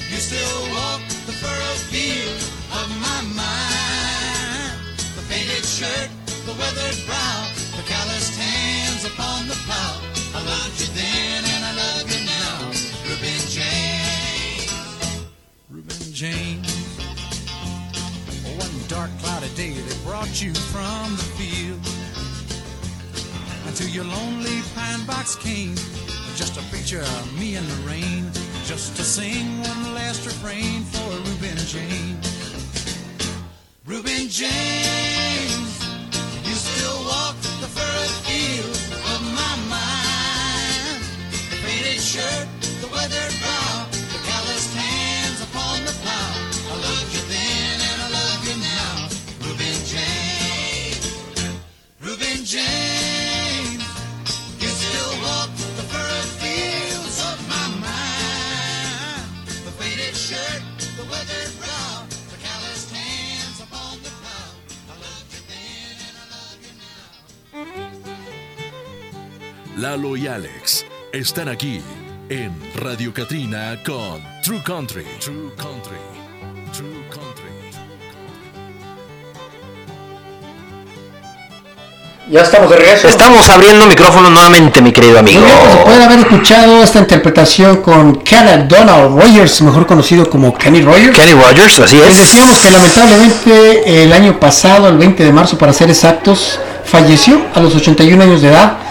you 0.08 0.18
still 0.22 0.60
walk 0.70 1.02
the 1.26 1.34
furrowed 1.42 1.82
field 1.90 2.38
of 2.78 2.88
my 3.02 3.20
mind. 3.42 4.78
The 5.16 5.24
faded 5.26 5.64
shirt, 5.64 6.10
the 6.46 6.54
weathered 6.54 7.00
brow, 7.08 7.50
the 7.76 7.82
calloused 7.90 8.38
hands 8.38 9.04
upon 9.04 9.48
the 9.48 9.58
plow. 9.66 9.98
I 10.34 10.40
loved 10.46 10.80
you 10.80 10.86
then 10.94 11.42
and 11.42 11.64
I 11.64 11.72
love 11.74 12.06
you 12.06 12.22
now. 12.22 12.70
Reuben 13.02 13.42
James. 13.50 14.70
Reuben 15.68 16.12
James. 16.14 16.70
One 18.62 18.78
dark 18.86 19.10
cloudy 19.18 19.48
day 19.56 19.70
they 19.72 20.04
brought 20.04 20.40
you 20.40 20.54
from 20.54 21.16
the 21.16 21.37
until 23.80 23.94
your 23.94 24.04
lonely 24.04 24.60
pine 24.74 25.06
box 25.06 25.36
came. 25.36 25.74
Just 26.34 26.56
a 26.56 26.62
picture 26.74 27.00
of 27.00 27.38
me 27.38 27.54
in 27.54 27.64
the 27.68 27.74
rain, 27.86 28.28
just 28.64 28.96
to 28.96 29.04
sing 29.04 29.46
one 29.60 29.94
last 29.94 30.26
refrain 30.26 30.82
for 30.82 31.08
Reuben 31.28 31.56
James. 31.58 32.26
Reuben 33.86 34.28
James, 34.28 35.70
you 36.42 36.54
still 36.54 37.04
walk 37.04 37.36
the 37.62 37.70
furrowed 37.70 38.16
fields 38.26 38.90
of 39.14 39.20
my 39.38 39.54
mind. 39.70 40.98
The 41.50 41.56
faded 41.62 42.00
shirt, 42.00 42.48
the 42.80 42.88
weathered 42.88 43.34
brow, 43.38 43.97
Lalo 69.88 70.18
y 70.18 70.26
Alex 70.26 70.84
están 71.14 71.48
aquí 71.48 71.80
en 72.28 72.52
Radio 72.74 73.10
Katrina 73.14 73.74
con 73.86 74.22
True 74.44 74.62
Country. 74.62 75.06
True 75.18 75.50
Country. 75.56 75.96
True 76.76 77.06
Country. 77.08 77.48
Ya 82.30 82.42
estamos 82.42 82.68
de 82.68 82.76
regreso. 82.76 83.08
Estamos 83.08 83.48
abriendo 83.48 83.86
micrófono 83.86 84.28
nuevamente, 84.28 84.82
mi 84.82 84.92
querido 84.92 85.20
amigo. 85.20 85.40
Muy 85.40 85.48
bien, 85.48 85.58
pues, 85.62 85.72
se 85.78 85.84
puede 85.84 86.04
haber 86.04 86.18
escuchado 86.18 86.82
esta 86.82 86.98
interpretación 86.98 87.76
con 87.78 88.16
Kenneth 88.16 88.68
Donald 88.68 89.18
Rogers, 89.18 89.62
mejor 89.62 89.86
conocido 89.86 90.28
como 90.28 90.52
Kenny 90.52 90.82
Rogers. 90.82 91.18
Kenny 91.18 91.32
Rogers, 91.32 91.80
así 91.80 91.96
Les 91.96 92.08
es. 92.08 92.18
decíamos 92.18 92.58
que 92.58 92.70
lamentablemente 92.70 94.02
el 94.04 94.12
año 94.12 94.38
pasado, 94.38 94.86
el 94.86 94.98
20 94.98 95.24
de 95.24 95.32
marzo 95.32 95.56
para 95.56 95.72
ser 95.72 95.88
exactos, 95.88 96.60
falleció 96.84 97.40
a 97.54 97.60
los 97.60 97.74
81 97.74 98.22
años 98.22 98.42
de 98.42 98.48
edad. 98.48 98.87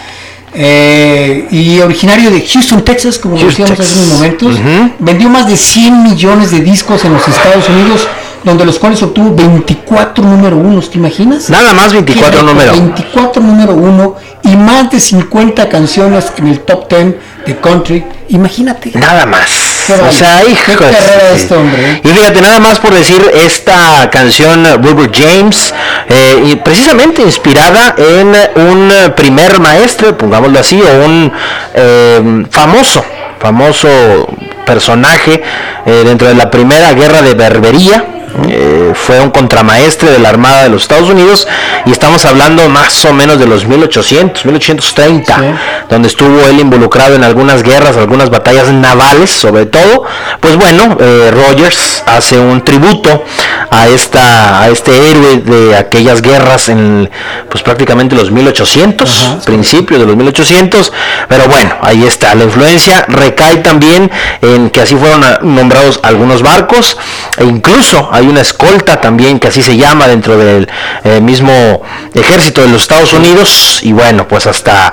Eh, 0.60 1.48
y 1.52 1.80
originario 1.82 2.32
de 2.32 2.42
Houston, 2.42 2.84
Texas, 2.84 3.20
como 3.20 3.38
Houston, 3.38 3.68
decíamos 3.68 3.80
hace 3.80 4.00
unos 4.00 4.14
momentos, 4.14 4.60
vendió 4.98 5.30
más 5.30 5.46
de 5.48 5.56
100 5.56 6.04
millones 6.04 6.50
de 6.50 6.62
discos 6.62 7.06
en 7.06 7.14
los 7.14 7.28
Estados 7.28 7.70
Unidos, 7.70 8.08
donde 8.44 8.66
los 8.66 8.80
cuales 8.80 9.04
obtuvo 9.04 9.36
24 9.36 10.24
número 10.24 10.58
unos, 10.58 10.90
¿te 10.90 10.98
imaginas? 10.98 11.48
Nada 11.52 11.74
más 11.74 11.94
24 11.94 12.32
Qué 12.32 12.38
reto, 12.38 12.52
número. 12.52 12.72
24 12.72 13.42
número 13.44 13.74
uno 13.76 14.16
y 14.44 14.56
más 14.56 14.90
de 14.90 15.00
50 15.00 15.70
canciones 15.70 16.26
en 16.38 16.48
el 16.48 16.62
top 16.62 16.90
10 16.90 17.16
de 17.46 17.58
country. 17.58 18.04
Imagínate. 18.30 18.92
Nada 18.98 19.28
más. 19.28 19.67
O 19.96 20.12
sea, 20.12 20.36
vaya, 20.36 20.50
hijo 20.50 20.64
qué 20.66 20.86
de- 20.86 20.92
carrera 20.92 21.30
de 21.32 21.36
este 21.36 21.56
hombre. 21.56 21.92
¿eh? 21.92 22.02
Y 22.04 22.08
fíjate, 22.10 22.42
nada 22.42 22.60
más 22.60 22.80
por 22.80 22.94
decir 22.94 23.22
esta 23.34 24.10
canción 24.12 24.66
uh, 24.66 24.78
Robert 24.82 25.16
James, 25.16 25.74
eh, 26.10 26.44
y 26.52 26.56
precisamente 26.58 27.22
inspirada 27.22 27.96
en 27.98 28.28
un 28.56 28.92
eh, 28.92 29.10
primer 29.16 29.60
maestro, 29.60 30.18
pongámoslo 30.18 30.60
así, 30.60 30.82
o 30.82 31.06
un 31.06 31.32
eh, 31.74 32.46
famoso, 32.52 33.04
famoso 33.40 34.28
personaje 34.68 35.42
eh, 35.88 36.04
dentro 36.06 36.28
de 36.28 36.36
la 36.36 36.52
primera 36.52 36.94
guerra 36.94 37.24
de 37.24 37.34
Berbería. 37.34 38.06
eh, 38.50 38.92
fue 38.94 39.20
un 39.20 39.32
contramaestre 39.32 40.12
de 40.12 40.20
la 40.20 40.30
Armada 40.30 40.64
de 40.64 40.70
los 40.70 40.84
Estados 40.84 41.10
Unidos 41.10 41.48
y 41.86 41.92
estamos 41.92 42.24
hablando 42.26 42.70
más 42.70 43.04
o 43.06 43.14
menos 43.14 43.40
de 43.40 43.48
los 43.48 43.66
1800, 43.66 44.46
1830, 44.46 45.86
donde 45.90 46.08
estuvo 46.08 46.42
él 46.42 46.60
involucrado 46.60 47.16
en 47.16 47.24
algunas 47.24 47.64
guerras, 47.64 47.98
algunas 47.98 48.30
batallas 48.30 48.68
navales 48.72 49.32
sobre 49.32 49.66
todo. 49.66 50.04
Pues 50.40 50.56
bueno, 50.56 50.98
eh, 51.00 51.32
Rogers 51.32 52.04
hace 52.06 52.38
un 52.38 52.64
tributo 52.64 53.24
a 53.72 53.88
esta 53.88 54.62
a 54.62 54.70
este 54.70 54.92
héroe 55.10 55.38
de 55.38 55.76
aquellas 55.76 56.22
guerras 56.22 56.70
en 56.70 57.10
pues 57.50 57.64
prácticamente 57.64 58.16
los 58.16 58.32
1800, 58.32 59.40
principios 59.46 60.00
de 60.00 60.06
los 60.06 60.16
1800, 60.16 60.94
pero 61.28 61.48
bueno, 61.48 61.76
ahí 61.82 62.04
está, 62.04 62.36
la 62.36 62.44
influencia 62.44 63.06
recae 63.08 63.58
también 63.58 64.12
en 64.58 64.70
que 64.70 64.82
así 64.82 64.96
fueron 64.96 65.24
nombrados 65.56 66.00
algunos 66.04 66.42
barcos 66.42 66.98
e 67.38 67.44
incluso 67.46 68.10
hay 68.12 68.28
una 68.28 68.42
escolta 68.42 69.00
también 69.00 69.40
que 69.40 69.48
así 69.48 69.62
se 69.62 69.78
llama 69.78 70.08
dentro 70.08 70.38
del 70.38 70.68
eh, 71.04 71.22
mismo 71.22 71.82
ejército 72.14 72.62
de 72.62 72.68
los 72.70 72.82
Estados 72.82 73.14
Unidos 73.14 73.80
y 73.84 73.92
bueno, 73.94 74.28
pues 74.28 74.48
hasta 74.48 74.92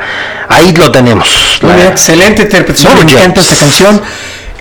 ahí 0.49 0.73
lo 0.77 0.93
tenemos. 0.93 1.59
Muy 1.63 1.71
La- 1.71 1.77
bien, 1.77 1.89
excelente 1.89 2.43
interpretación, 2.43 3.05
me 3.07 3.13
encanta 3.13 3.41
esta 3.41 3.57
canción. 3.57 4.01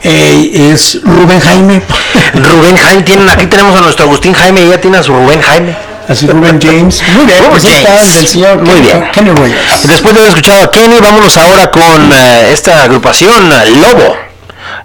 Eh, 0.05 0.71
es 0.73 0.99
Rubén 1.03 1.39
Jaime. 1.39 1.81
Rubén 2.33 2.75
Jaime, 2.75 3.03
tienen, 3.03 3.29
aquí 3.29 3.45
tenemos 3.45 3.77
a 3.77 3.81
nuestro 3.81 4.05
Agustín 4.05 4.33
Jaime 4.33 4.61
y 4.61 4.65
ella 4.65 4.81
tiene 4.81 4.97
a 4.97 5.03
su 5.03 5.13
Rubén 5.13 5.41
Jaime. 5.41 5.75
Así 6.09 6.27
Rubén 6.27 6.59
James. 6.61 7.01
Muy 7.15 7.25
bien, 7.25 7.37
pues 7.49 7.63
James. 7.63 7.87
el 7.87 8.13
del 8.13 8.27
señor 8.27 8.61
Muy 8.61 8.81
bien. 8.81 9.05
Kenny 9.13 9.29
Rogers. 9.29 9.87
Después 9.87 10.13
de 10.13 10.19
haber 10.19 10.29
escuchado 10.31 10.63
a 10.63 10.69
Kenny, 10.71 10.99
vámonos 10.99 11.37
ahora 11.37 11.71
con 11.71 12.11
eh, 12.11 12.49
esta 12.51 12.83
agrupación 12.83 13.49
Lobo. 13.81 14.17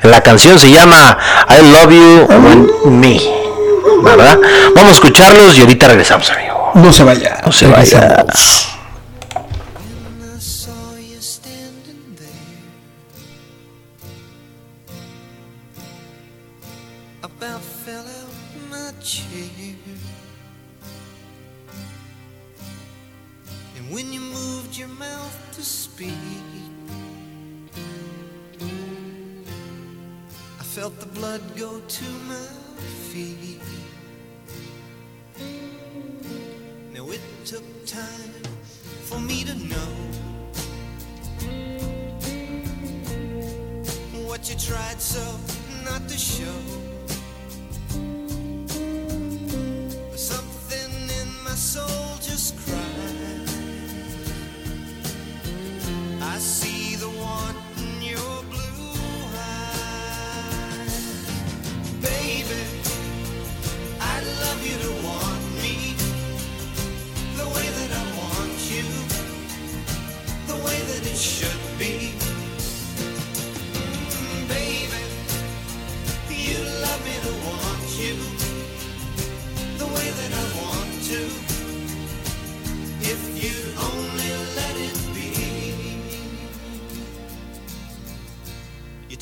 La 0.02 0.20
canción 0.20 0.58
se 0.58 0.70
llama 0.70 1.18
I 1.48 1.70
Love 1.70 1.92
You 1.92 2.90
Me. 2.90 3.20
¿Verdad? 4.02 4.38
Vamos 4.74 4.90
a 4.90 4.94
escucharlos 4.94 5.56
y 5.58 5.60
ahorita 5.60 5.88
regresamos, 5.88 6.30
amigo. 6.30 6.70
No 6.74 6.92
se 6.92 7.02
vaya. 7.04 7.38
No 7.44 7.52
se 7.52 7.66
vaya. 7.66 8.00
Regresamos. 8.00 8.68
I 8.74 8.77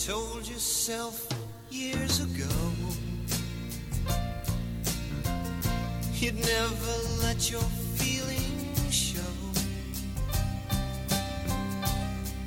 told 0.07 0.47
yourself 0.47 1.27
years 1.69 2.21
ago 2.21 2.55
you'd 6.15 6.37
never 6.37 6.97
let 7.23 7.51
your 7.51 7.69
feelings 7.99 8.95
show. 8.95 9.35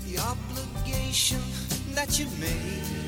The 0.07 0.19
obligation 0.19 1.41
that 1.95 2.17
you 2.17 2.27
made 2.39 2.98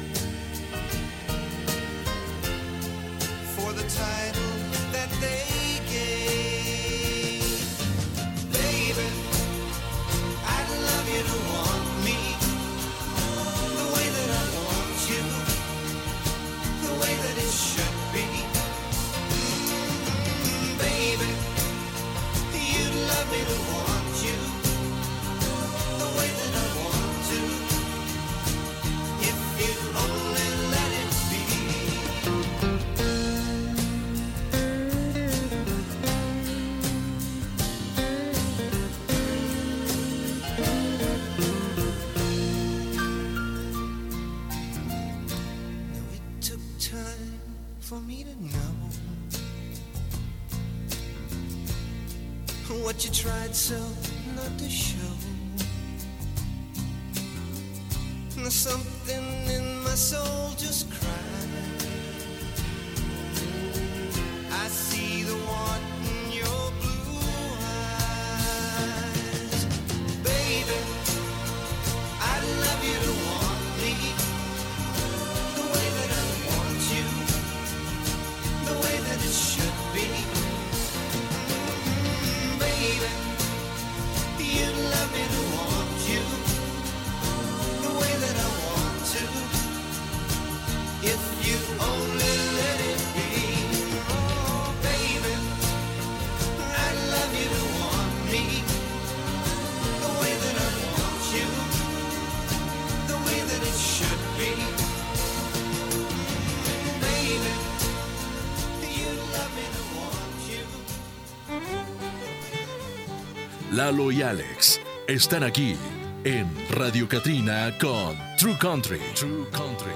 Lalo 113.92 114.10
y 114.10 114.22
Alex 114.22 114.80
están 115.06 115.44
aquí 115.44 115.76
en 116.24 116.48
Radio 116.70 117.10
Katrina 117.10 117.74
con 117.78 118.16
True 118.38 118.58
Country. 118.58 119.00
True 119.16 119.46
Country. 119.52 119.92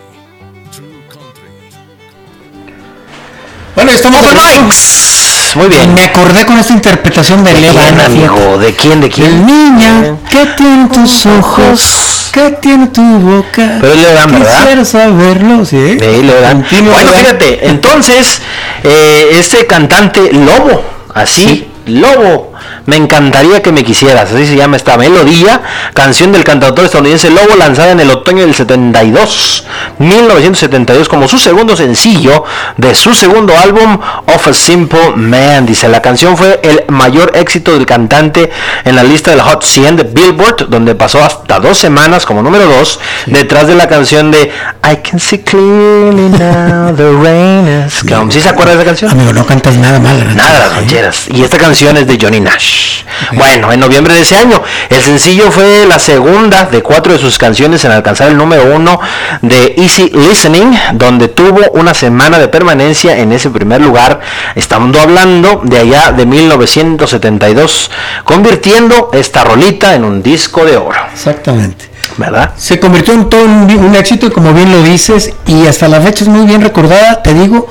True 0.70 1.02
Country. 1.08 1.48
Bueno, 3.74 3.92
estamos 3.94 4.22
de 4.22 4.28
regreso. 4.34 5.56
Muy 5.56 5.68
bien. 5.70 5.94
Me 5.94 6.04
acordé 6.04 6.46
con 6.46 6.60
esta 6.60 6.74
interpretación 6.74 7.46
de 7.46 7.54
¿De 7.54 7.62
Levana, 7.62 8.06
amigo? 8.08 8.58
¿De 8.58 8.74
quién? 8.74 9.00
¿De 9.00 9.10
quién? 9.10 9.46
Niña, 9.46 10.18
¿qué 10.30 10.46
tiene 10.58 10.90
tus 10.90 11.26
ojos? 11.26 12.32
¿Qué 12.34 12.52
tiene 12.62 12.88
tu 12.88 13.02
boca? 13.02 13.78
Pero 13.80 13.94
es 13.94 14.02
Leodán, 14.02 14.32
¿verdad? 14.34 14.60
Quisiera 14.60 14.84
saberlo, 14.84 15.64
¿sí? 15.64 15.98
Sí, 15.98 16.22
Leodán. 16.22 16.64
Continúa, 16.64 16.96
Bueno, 16.96 17.12
fíjate, 17.12 17.70
entonces, 17.70 18.42
eh, 18.84 19.38
este 19.40 19.66
cantante 19.66 20.34
Lobo, 20.34 20.84
así, 21.14 21.72
Lobo, 21.86 22.55
me 22.86 22.96
encantaría 22.96 23.62
que 23.62 23.72
me 23.72 23.84
quisieras, 23.84 24.32
así 24.32 24.46
se 24.46 24.56
llama 24.56 24.78
esta 24.78 24.98
melodía, 24.98 25.62
canción 25.94 26.32
del 26.32 26.44
cantautor 26.44 26.86
estadounidense 26.86 27.30
Lobo, 27.30 27.56
lanzada 27.58 27.92
en 27.92 28.00
el 28.00 28.10
otoño 28.12 28.42
del 28.46 28.54
72, 28.54 29.66
1972, 30.00 31.10
como 31.10 31.28
su 31.28 31.38
segundo 31.38 31.76
sencillo 31.76 32.44
de 32.78 32.96
su 32.96 33.14
segundo 33.14 33.58
álbum, 33.58 34.00
Of 34.28 34.48
a 34.48 34.54
Simple 34.54 35.12
Man. 35.16 35.66
Dice, 35.66 35.88
la 35.88 36.02
canción 36.02 36.38
fue 36.38 36.60
el 36.64 36.86
mayor 36.90 37.32
éxito 37.36 37.74
del 37.74 37.86
cantante 37.86 38.52
en 38.84 38.96
la 38.96 39.04
lista 39.04 39.32
del 39.32 39.42
Hot 39.42 39.64
100 39.64 39.96
de 39.98 40.04
Billboard, 40.04 40.70
donde 40.70 40.96
pasó 40.96 41.24
hasta 41.24 41.60
dos 41.60 41.78
semanas 41.78 42.26
como 42.26 42.42
número 42.42 42.66
dos, 42.68 43.00
detrás 43.26 43.68
de 43.68 43.76
la 43.76 43.88
canción 43.88 44.32
de 44.32 44.52
I 44.84 44.98
Can 44.98 45.20
See 45.20 45.40
Clearly 45.40 46.30
Now 46.30 46.96
the 46.96 47.12
Rain 47.12 47.86
Is 47.88 48.04
Come. 48.04 48.32
¿Sí 48.32 48.42
se 48.42 48.50
acuerda 48.50 48.74
de 48.74 48.78
esa 48.78 48.86
canción? 48.86 49.12
Amigo, 49.12 49.34
no 49.34 49.46
cantas 49.46 49.76
nada 49.76 50.00
mal. 50.00 50.18
¿verdad? 50.18 50.36
Nada 50.36 50.54
de 50.54 50.60
las 50.60 50.76
rancheras. 50.76 51.28
Y 51.30 51.44
esta 51.44 51.58
canción 51.58 51.98
es 51.98 52.08
de 52.08 52.18
Johnny 52.20 52.40
Nash. 52.40 53.04
Bueno, 53.34 53.72
en 53.72 53.80
noviembre 53.80 54.14
de 54.14 54.22
ese 54.22 54.38
año, 54.38 54.62
el 54.90 55.02
sencillo 55.02 55.52
fue 55.52 55.86
la 55.88 56.00
segunda 56.00 56.66
de 56.66 56.82
cuatro 56.82 57.14
de 57.14 57.20
sus 57.20 57.38
canciones 57.38 57.84
en 57.86 57.92
alcanzar 57.92 58.30
el 58.30 58.38
número 58.38 58.76
uno 58.76 59.00
de 59.42 59.74
Easy 59.86 60.10
Listening, 60.10 60.74
donde 60.94 61.28
tuvo 61.28 61.62
una 61.74 61.94
semana 61.94 62.40
de 62.40 62.48
permanencia 62.48 63.18
en 63.20 63.32
ese 63.32 63.52
primer 63.52 63.82
lugar. 63.82 64.20
Estamos 64.56 64.98
hablando 64.98 65.62
de 65.64 65.78
allá 65.78 66.12
de 66.12 66.26
1972, 66.26 67.92
convirtiendo 68.24 69.12
esta 69.14 69.44
rolita 69.44 69.94
en 69.94 70.04
un 70.04 70.24
disco 70.24 70.66
de 70.66 70.78
oro. 70.78 70.98
Exactamente. 71.14 71.86
¿Verdad? 72.18 72.52
Se 72.58 72.80
convirtió 72.80 73.14
en 73.14 73.30
todo 73.30 73.44
un, 73.46 73.70
un 73.78 73.96
éxito, 73.96 74.32
como 74.34 74.54
bien 74.54 74.72
lo 74.72 74.82
dices, 74.82 75.32
y 75.46 75.68
hasta 75.68 75.88
la 75.88 76.02
fecha 76.02 76.24
es 76.24 76.30
muy 76.30 76.46
bien 76.48 76.62
recordada, 76.62 77.22
te 77.22 77.34
digo. 77.36 77.68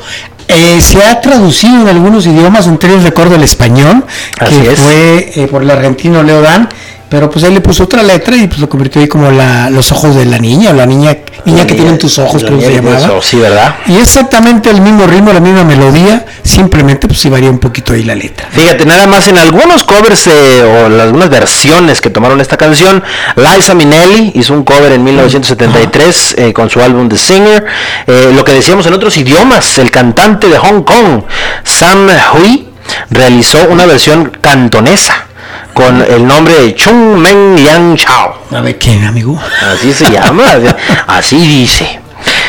eh, 0.47 0.81
se 0.82 1.03
ha 1.03 1.20
traducido 1.20 1.81
en 1.82 1.89
algunos 1.89 2.27
idiomas, 2.27 2.66
entre 2.69 2.91
ellos 2.91 3.03
recuerdo 3.03 3.35
el 3.35 3.43
español, 3.43 4.05
Así 4.39 4.61
que 4.61 4.73
es. 4.73 4.78
fue 4.78 5.32
eh, 5.36 5.49
por 5.51 5.62
el 5.62 5.70
argentino 5.70 6.23
Leodán, 6.23 6.69
pero 7.09 7.31
pues 7.31 7.44
él 7.44 7.55
le 7.55 7.60
puso 7.60 7.85
otra 7.85 8.02
letra 8.02 8.36
y 8.36 8.47
pues 8.47 8.60
lo 8.60 8.68
convirtió 8.68 9.01
ahí 9.01 9.09
como 9.09 9.31
la, 9.31 9.70
los 9.70 9.93
ojos 9.93 10.16
de 10.16 10.24
la 10.24 10.39
niña, 10.39 10.70
o 10.70 10.72
la 10.72 10.86
niña, 10.86 11.16
niña 11.44 11.66
que 11.66 11.74
tienen 11.74 11.98
tus 11.98 12.18
ojos, 12.18 12.43
creo 12.43 12.59
que 12.59 12.64
se 12.64 12.70
tiene 12.72 12.90
llamaba. 12.90 13.12
ojos, 13.12 13.26
Sí, 13.26 13.36
¿verdad? 13.36 13.76
Y 13.86 13.97
exactamente 13.98 14.70
el 14.70 14.81
mismo 14.81 15.06
ritmo, 15.06 15.32
la 15.32 15.40
misma 15.40 15.64
melodía, 15.64 16.24
simplemente 16.43 17.06
pues 17.06 17.20
sí 17.20 17.28
varía 17.28 17.51
un 17.51 17.59
poquito 17.59 17.93
ahí 17.93 18.02
la 18.05 18.14
letra. 18.14 18.48
Fíjate, 18.51 18.85
nada 18.86 19.06
más 19.06 19.28
en 19.28 19.39
algunos 19.39 19.85
covers 19.85 20.26
eh, 20.26 20.62
o 20.62 20.86
en 20.86 21.01
algunas 21.01 21.31
versiones 21.31 22.01
que 22.01 22.10
tomaron 22.10 22.40
esta 22.40 22.56
canción, 22.56 23.02
Liza 23.36 23.74
Minnelli 23.74 24.32
hizo 24.35 24.55
un 24.55 24.64
cover 24.64 24.93
en 24.93 25.05
1973 25.05 26.35
eh, 26.39 26.52
con 26.52 26.68
su 26.70 26.81
álbum 26.81 27.09
The 27.09 27.16
Singer. 27.16 27.64
Eh, 28.06 28.32
lo 28.35 28.44
que 28.44 28.52
decíamos 28.52 28.86
en 28.86 28.94
otros 28.94 29.16
idiomas, 29.16 29.78
el 29.78 29.90
cantante 29.90 30.48
de 30.48 30.59
Hong 30.59 30.82
Kong, 30.82 31.22
Sam 31.62 32.09
Hui, 32.35 32.68
realizó 33.10 33.59
una 33.70 33.86
versión 33.86 34.32
cantonesa 34.40 35.26
con 35.74 36.01
el 36.01 36.26
nombre 36.26 36.55
de 36.55 36.74
Chung 36.74 37.18
Meng 37.18 37.56
Yang 37.59 37.96
Chao. 37.96 38.38
A 38.52 38.60
ver, 38.60 38.78
¿quién, 38.78 39.05
amigo? 39.05 39.38
Así 39.60 39.92
se 39.92 40.10
llama, 40.10 40.44
así 41.06 41.36
dice. 41.36 42.03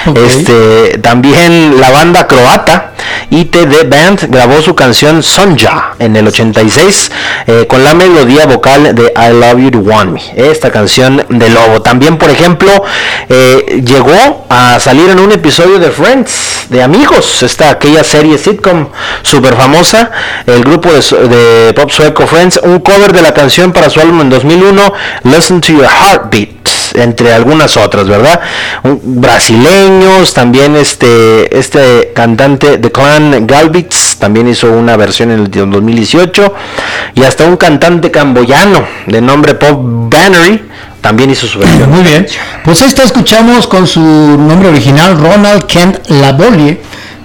Este, 0.15 0.99
también 0.99 1.80
la 1.80 1.90
banda 1.90 2.27
croata 2.27 2.94
ITD 3.30 3.90
Band 3.90 4.30
grabó 4.30 4.61
su 4.61 4.76
canción 4.76 5.23
Sonja 5.23 5.95
en 5.99 6.15
el 6.15 6.27
86 6.27 7.11
eh, 7.48 7.65
con 7.68 7.84
la 7.84 7.94
melodía 7.94 8.45
vocal 8.45 8.94
de 8.95 9.14
I 9.15 9.34
Love 9.34 9.60
You 9.60 9.72
to 9.72 9.80
Want 9.80 10.11
Me, 10.11 10.22
esta 10.36 10.72
canción 10.72 11.26
de 11.30 11.49
Lobo. 11.49 11.82
También, 11.82 12.18
por 12.18 12.30
ejemplo, 12.30 12.69
eh, 13.30 13.82
llegó 13.86 14.45
a 14.49 14.80
salir 14.80 15.10
en 15.10 15.19
un 15.19 15.32
episodio 15.32 15.80
de 15.80 15.91
Friends, 15.91 16.68
de 16.69 16.84
Amigos, 16.84 17.41
esta 17.44 17.72
aquella 17.72 18.03
serie 18.03 18.38
sitcom 18.38 18.88
súper 19.23 19.56
famosa, 19.56 20.11
el 20.45 20.64
grupo 20.64 20.90
de, 20.91 21.27
de 21.27 21.73
pop 21.73 21.90
sueco 21.90 22.27
Friends, 22.27 22.60
un 22.64 22.80
cover 22.80 23.11
de 23.11 23.22
la 23.22 23.34
canción 23.34 23.72
para 23.72 23.90
su 23.90 23.99
álbum 23.99 24.22
en 24.22 24.30
2001, 24.30 24.94
Listen 25.23 25.61
to 25.61 25.73
Your 25.73 25.88
Heartbeat 25.88 26.74
entre 26.95 27.34
algunas 27.34 27.77
otras, 27.77 28.07
¿verdad? 28.07 28.39
Un- 28.84 28.99
brasileños, 29.22 30.34
también 30.34 30.76
este, 30.76 31.57
este 31.57 32.11
cantante 32.15 32.77
de 32.77 32.91
Clan 32.91 33.45
Galvitz 33.47 34.17
también 34.17 34.47
hizo 34.47 34.72
una 34.72 34.95
versión 34.97 35.31
en 35.31 35.39
el 35.41 35.51
2018 35.51 36.53
y 37.15 37.23
hasta 37.23 37.45
un 37.45 37.57
cantante 37.57 38.11
camboyano 38.11 38.85
de 39.07 39.22
nombre 39.22 39.55
Pop 39.55 39.80
Bannery 39.81 40.63
también 41.01 41.30
hizo 41.30 41.45
su 41.47 41.59
versión. 41.59 41.89
Muy 41.91 42.01
bien. 42.03 42.26
Pues 42.63 42.81
esta 42.81 43.03
escuchamos 43.03 43.67
con 43.67 43.85
su 43.88 43.99
nombre 44.01 44.69
original, 44.69 45.17
Ronald 45.19 45.65
Kent 45.65 46.09
Lavolie, 46.09 46.81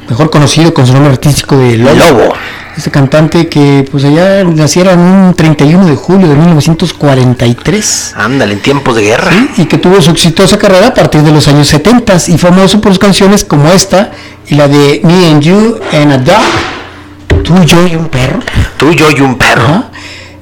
mejor 0.09 0.31
conocido 0.31 0.75
con 0.75 0.87
su 0.87 0.93
nombre 0.93 1.13
artístico 1.13 1.57
de 1.57 1.79
Lobo. 1.79 1.95
Lobo. 1.95 2.35
Este 2.81 2.91
cantante 2.91 3.47
que 3.47 3.87
pues 3.91 4.05
allá 4.05 4.43
naciera 4.43 4.95
en 4.95 5.01
un 5.01 5.35
31 5.35 5.85
de 5.85 5.97
julio 5.97 6.27
de 6.27 6.35
1943. 6.35 8.15
Ándale, 8.17 8.55
en 8.55 8.61
tiempos 8.61 8.97
de 8.97 9.03
guerra. 9.03 9.31
y 9.59 9.67
que 9.67 9.77
tuvo 9.77 10.01
su 10.01 10.11
exitosa 10.11 10.59
carrera 10.59 10.87
a 10.87 10.95
partir 10.95 11.21
de 11.21 11.31
los 11.31 11.47
años 11.49 11.69
70 11.69 12.17
y 12.29 12.39
famoso 12.39 12.81
por 12.81 12.93
sus 12.93 12.99
canciones 12.99 13.45
como 13.45 13.69
esta 13.69 14.13
y 14.49 14.55
la 14.55 14.67
de 14.67 15.03
Me 15.05 15.29
and 15.29 15.43
You 15.43 15.79
and 15.93 16.13
a 16.13 16.17
Dog. 16.17 17.43
Tú, 17.45 17.63
yo 17.67 17.87
y 17.87 17.97
un 17.97 18.09
perro. 18.09 18.41
Tú, 18.79 18.93
yo 18.93 19.11
y 19.11 19.21
un 19.21 19.37
perro. 19.37 19.85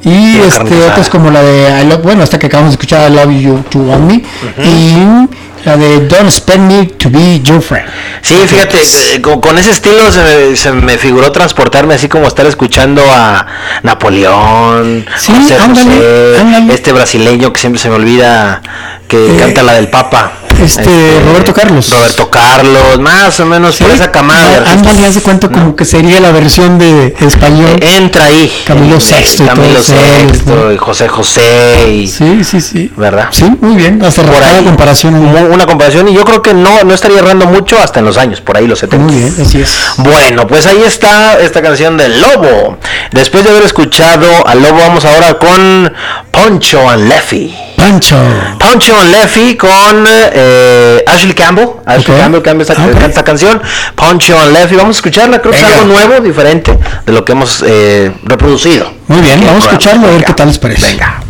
Y 0.04 0.36
este, 0.36 0.80
otras 0.84 1.08
como 1.08 1.32
la 1.32 1.42
de 1.42 1.82
I 1.82 1.88
Love, 1.88 2.02
bueno, 2.04 2.22
esta 2.22 2.38
que 2.38 2.46
acabamos 2.46 2.70
de 2.70 2.74
escuchar, 2.74 3.10
I 3.10 3.14
Love 3.16 3.32
You 3.32 3.64
to 3.68 3.80
Want 3.80 4.04
Me. 4.04 4.22
Y 4.64 5.28
la 5.64 5.76
de 5.76 6.00
Don't 6.06 6.26
Expect 6.26 6.60
Me 6.60 6.86
to 6.86 7.10
Be 7.10 7.40
Your 7.40 7.60
Friend. 7.62 7.88
Sí, 8.22 8.34
fíjate, 8.46 8.78
eh, 8.78 9.20
con, 9.22 9.40
con 9.40 9.58
ese 9.58 9.70
estilo 9.70 10.10
se 10.12 10.22
me, 10.22 10.56
se 10.56 10.72
me 10.72 10.98
figuró 10.98 11.32
transportarme 11.32 11.94
así 11.94 12.08
como 12.08 12.26
estar 12.26 12.46
escuchando 12.46 13.02
a 13.10 13.46
Napoleón, 13.82 15.06
José 15.10 15.56
ándale, 15.56 15.90
José, 15.90 16.74
este 16.74 16.92
brasileño 16.92 17.52
que 17.52 17.60
siempre 17.60 17.80
se 17.80 17.88
me 17.88 17.96
olvida 17.96 18.62
que 19.06 19.36
canta 19.38 19.62
la 19.62 19.74
del 19.74 19.88
Papa. 19.88 20.32
Este, 20.62 21.20
Roberto 21.24 21.52
Carlos. 21.54 21.90
Roberto 21.90 22.30
Carlos, 22.30 22.98
más 23.00 23.38
o 23.40 23.46
menos 23.46 23.76
por 23.76 23.90
esa 23.90 24.10
camada. 24.10 24.70
Ándale, 24.72 25.06
hace 25.06 25.20
cuenta 25.22 25.48
como 25.48 25.74
que 25.76 25.84
sería 25.84 26.20
la 26.20 26.30
versión 26.32 26.78
de 26.78 27.14
español. 27.20 27.78
Entra 27.80 28.24
ahí. 28.24 28.52
Camilo 28.66 29.00
Sexto 29.00 29.46
Camilo 29.46 29.82
Sexto 29.82 30.72
y 30.72 30.76
José 30.76 31.08
José 31.08 31.90
y 31.94 32.06
Sí, 32.08 32.42
sí, 32.44 32.60
sí. 32.60 32.92
¿verdad? 32.96 33.28
Sí, 33.30 33.44
muy 33.60 33.76
bien. 33.76 34.02
Hasta 34.04 34.22
Por 34.22 34.42
ahí. 34.42 34.64
comparación. 34.64 35.14
Una 35.14 35.66
comparación 35.66 36.08
y 36.08 36.14
yo 36.14 36.24
creo 36.24 36.42
que 36.42 36.54
no, 36.54 36.82
no 36.84 36.94
estaría 36.94 37.18
errando 37.18 37.46
mucho 37.46 37.78
hasta 37.78 38.00
en 38.00 38.04
los 38.06 38.16
años, 38.16 38.40
por 38.40 38.56
ahí 38.56 38.66
los 38.66 38.78
70. 38.80 39.04
Muy 39.06 39.14
bien, 39.16 39.34
así 39.40 39.60
es. 39.60 39.72
Bueno, 39.98 40.46
pues 40.46 40.66
ahí 40.66 40.82
está 40.84 41.38
esta 41.40 41.62
canción 41.62 41.96
del 41.96 42.20
Lobo. 42.20 42.78
Después 43.12 43.44
de 43.44 43.50
haber 43.50 43.64
escuchado 43.64 44.46
al 44.46 44.62
Lobo, 44.62 44.78
vamos 44.78 45.04
ahora 45.04 45.38
con 45.38 45.92
Poncho 46.30 46.88
and 46.88 47.08
Leffy. 47.08 47.54
Pancho. 47.78 48.16
Poncho 48.58 48.94
and 49.00 49.10
Leffy 49.12 49.56
con 49.56 50.04
eh, 50.06 51.02
Ashley 51.06 51.32
Campbell. 51.34 51.68
Ashley. 51.86 52.16
Campbell 52.18 52.42
cambia 52.42 52.62
esta, 52.62 52.74
Ah, 52.74 52.84
ok. 52.86 52.92
canta 52.92 53.06
esta 53.06 53.24
canción. 53.24 53.62
Poncho 53.94 54.38
and 54.38 54.52
Leffy. 54.52 54.74
Vamos 54.76 54.96
a 54.96 54.98
escucharla. 54.98 55.40
Creo 55.40 55.52
que 55.52 55.58
es 55.58 55.64
algo 55.64 55.86
nuevo, 55.86 56.20
diferente 56.20 56.76
de 57.06 57.12
lo 57.12 57.24
que 57.24 57.32
hemos 57.32 57.64
eh, 57.66 58.12
reproducido. 58.24 58.92
Muy 59.06 59.22
bien, 59.22 59.40
vamos 59.46 59.64
a 59.64 59.68
escucharlo 59.68 60.08
a 60.08 60.10
ver 60.10 60.24
qué 60.24 60.32
tal 60.34 60.48
les 60.48 60.58
parece. 60.58 60.86
Venga. 60.92 61.22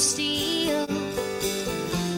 Steel. 0.00 0.86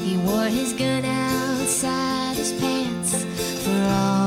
He 0.05 0.17
wore 0.19 0.45
his 0.45 0.73
gun 0.73 1.05
outside 1.05 2.37
his 2.37 2.53
pants 2.53 3.25
for 3.65 3.83
all 3.91 4.22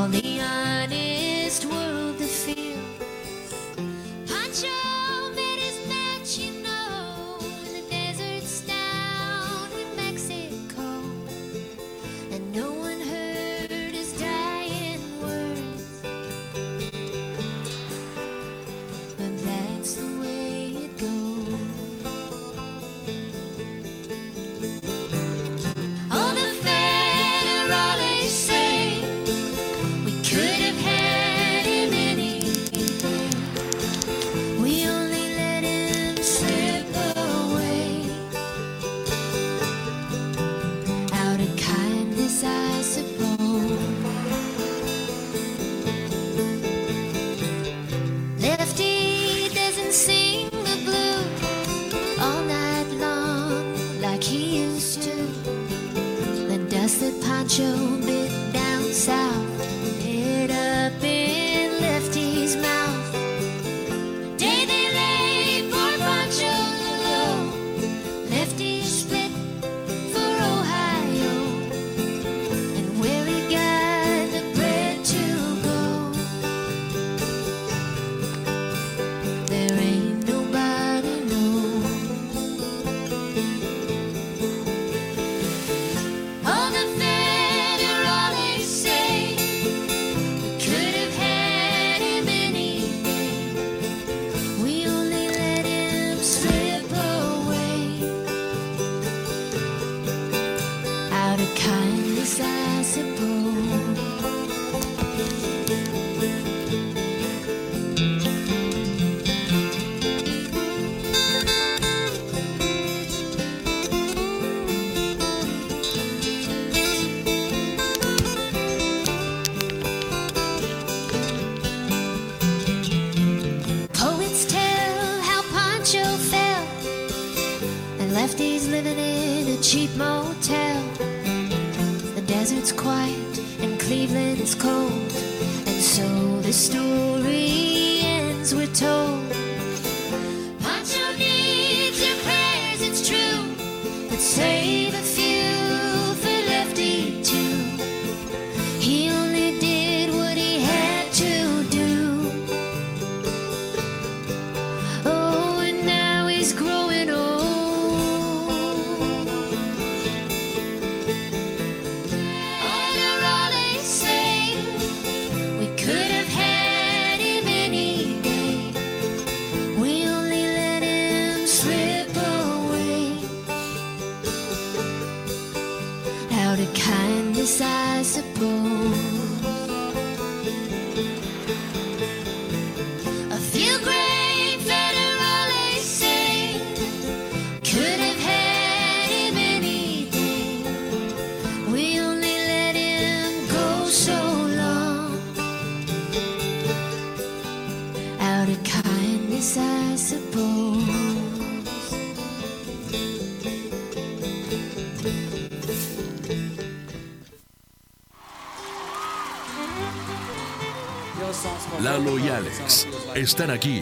están 213.16 213.50
aquí 213.50 213.82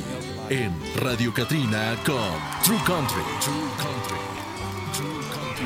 en 0.49 0.71
Radio 0.97 1.33
Katrina 1.33 1.95
con 2.05 2.15
True 2.63 2.77
Country. 2.85 3.23
True 3.41 3.69
Country. 3.77 4.17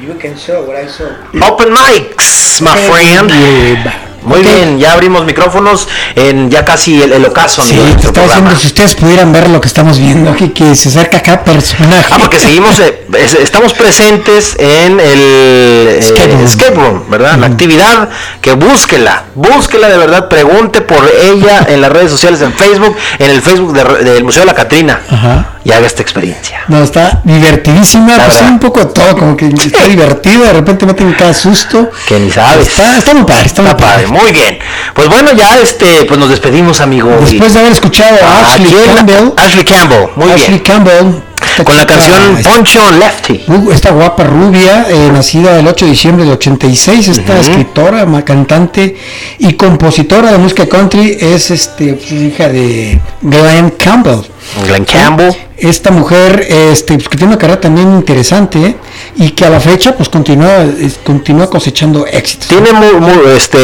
You 0.05 0.17
can 0.17 0.37
show 0.37 0.65
what 0.65 0.77
I 0.77 0.87
saw. 0.87 1.09
Open 1.43 1.73
mics, 1.73 2.61
my 2.61 2.75
friend. 2.87 4.16
Muy 4.27 4.41
bien, 4.41 4.77
ya 4.79 4.93
abrimos 4.93 5.25
micrófonos 5.25 5.87
en 6.15 6.49
ya 6.51 6.63
casi 6.65 7.01
el, 7.01 7.13
el 7.13 7.25
ocaso 7.25 7.61
Sí, 7.63 7.75
te 7.99 8.07
estaba 8.07 8.27
diciendo, 8.27 8.51
si 8.59 8.67
ustedes 8.67 8.95
pudieran 8.95 9.31
ver 9.31 9.49
lo 9.49 9.59
que 9.61 9.67
estamos 9.67 9.97
viendo 9.99 10.31
aquí, 10.31 10.49
que 10.49 10.75
se 10.75 10.89
acerca 10.89 11.17
acá 11.17 11.43
personaje. 11.43 12.05
Ah, 12.11 12.17
porque 12.19 12.39
seguimos, 12.39 12.79
eh, 12.79 13.05
es- 13.17 13.33
estamos 13.35 13.73
presentes 13.73 14.55
en 14.59 14.99
el 14.99 15.19
eh, 15.19 15.97
Escape 15.99 16.27
room. 16.31 16.45
escape 16.45 16.75
room, 16.75 17.03
¿verdad? 17.09 17.37
La 17.37 17.47
actividad 17.47 18.09
que 18.41 18.53
búsquela, 18.53 19.23
búsquela 19.35 19.87
de 19.89 19.97
verdad, 19.97 20.27
pregunte 20.29 20.81
por 20.81 21.09
ella 21.21 21.65
en 21.69 21.81
las 21.81 21.91
redes 21.91 22.11
sociales, 22.11 22.41
en 22.41 22.53
Facebook, 22.53 22.95
en 23.19 23.29
el 23.31 23.41
Facebook 23.41 23.73
de- 23.73 24.03
del 24.03 24.23
Museo 24.23 24.41
de 24.41 24.47
la 24.47 24.55
Catrina 24.55 24.99
Ajá. 25.09 25.53
Y 25.67 25.71
haga 25.73 25.85
esta 25.85 26.01
experiencia. 26.01 26.61
No, 26.69 26.81
está 26.81 27.19
divertidísima, 27.25 28.15
La 28.15 28.25
pues 28.27 28.39
un 28.41 28.57
poco 28.57 28.79
de 28.79 28.85
todo, 28.85 29.17
como 29.17 29.35
que 29.35 29.47
está 29.65 29.85
divertido, 29.85 30.43
de 30.45 30.53
repente 30.53 30.85
meten 30.85 31.11
cada 31.13 31.33
susto. 31.33 31.89
Que 32.07 32.17
ni 32.19 32.31
sabes. 32.31 32.67
Está, 32.69 32.97
está 32.97 33.13
muy 33.13 33.25
padre, 33.25 33.45
está 33.47 33.61
muy 33.63 33.71
Está 33.71 33.83
padre, 33.85 34.07
padre. 34.07 34.21
muy 34.21 34.31
bien. 34.31 34.59
Pues 34.93 35.09
bueno, 35.09 35.33
ya 35.33 35.57
este, 35.57 36.05
pues 36.05 36.17
nos 36.17 36.29
despedimos, 36.29 36.79
amigo. 36.79 37.09
Después 37.19 37.53
de 37.53 37.59
haber 37.59 37.73
escuchado 37.73 38.15
a 38.23 38.27
¿A 38.45 38.53
Ashley? 38.53 38.71
Campbell, 38.95 39.31
Ashley 39.35 39.65
Campbell, 39.65 40.07
muy 40.15 40.31
Ashley 40.31 40.49
bien. 40.51 40.63
Campbell, 40.63 41.21
Con 41.65 41.75
la 41.75 41.85
canción 41.85 42.37
esta- 42.37 42.49
Poncho 42.49 42.91
Lefty. 42.91 43.43
Uh, 43.47 43.71
esta 43.71 43.89
guapa 43.91 44.23
rubia, 44.23 44.85
eh, 44.89 45.09
nacida 45.11 45.59
el 45.59 45.67
8 45.67 45.83
de 45.85 45.91
diciembre 45.91 46.23
del 46.23 46.33
86, 46.35 47.09
esta 47.09 47.33
Ujú. 47.33 47.41
escritora, 47.41 48.05
ma- 48.05 48.23
cantante 48.23 48.95
y 49.39 49.53
compositora 49.53 50.31
de 50.31 50.37
música 50.37 50.65
country, 50.67 51.17
es 51.19 51.51
este, 51.51 51.93
pues, 51.95 52.11
hija 52.13 52.47
de 52.47 53.01
Glenn 53.21 53.71
Campbell. 53.71 54.21
Glenn 54.67 54.85
Campbell. 54.85 55.31
Esta 55.57 55.89
mujer 55.91 56.45
este, 56.49 56.93
pues, 56.95 57.09
que 57.09 57.17
tiene 57.17 57.33
una 57.33 57.39
carrera 57.39 57.59
también 57.59 57.91
interesante 57.93 58.59
¿eh? 58.63 58.75
y 59.15 59.31
que 59.31 59.43
a 59.45 59.49
la 59.49 59.59
fecha 59.59 59.95
pues 59.95 60.07
continúa, 60.07 60.65
continúa 61.03 61.49
cosechando 61.49 62.05
éxitos. 62.05 62.47
Tiene 62.47 62.73
muy, 62.73 62.93
muy, 62.93 63.31
este, 63.35 63.57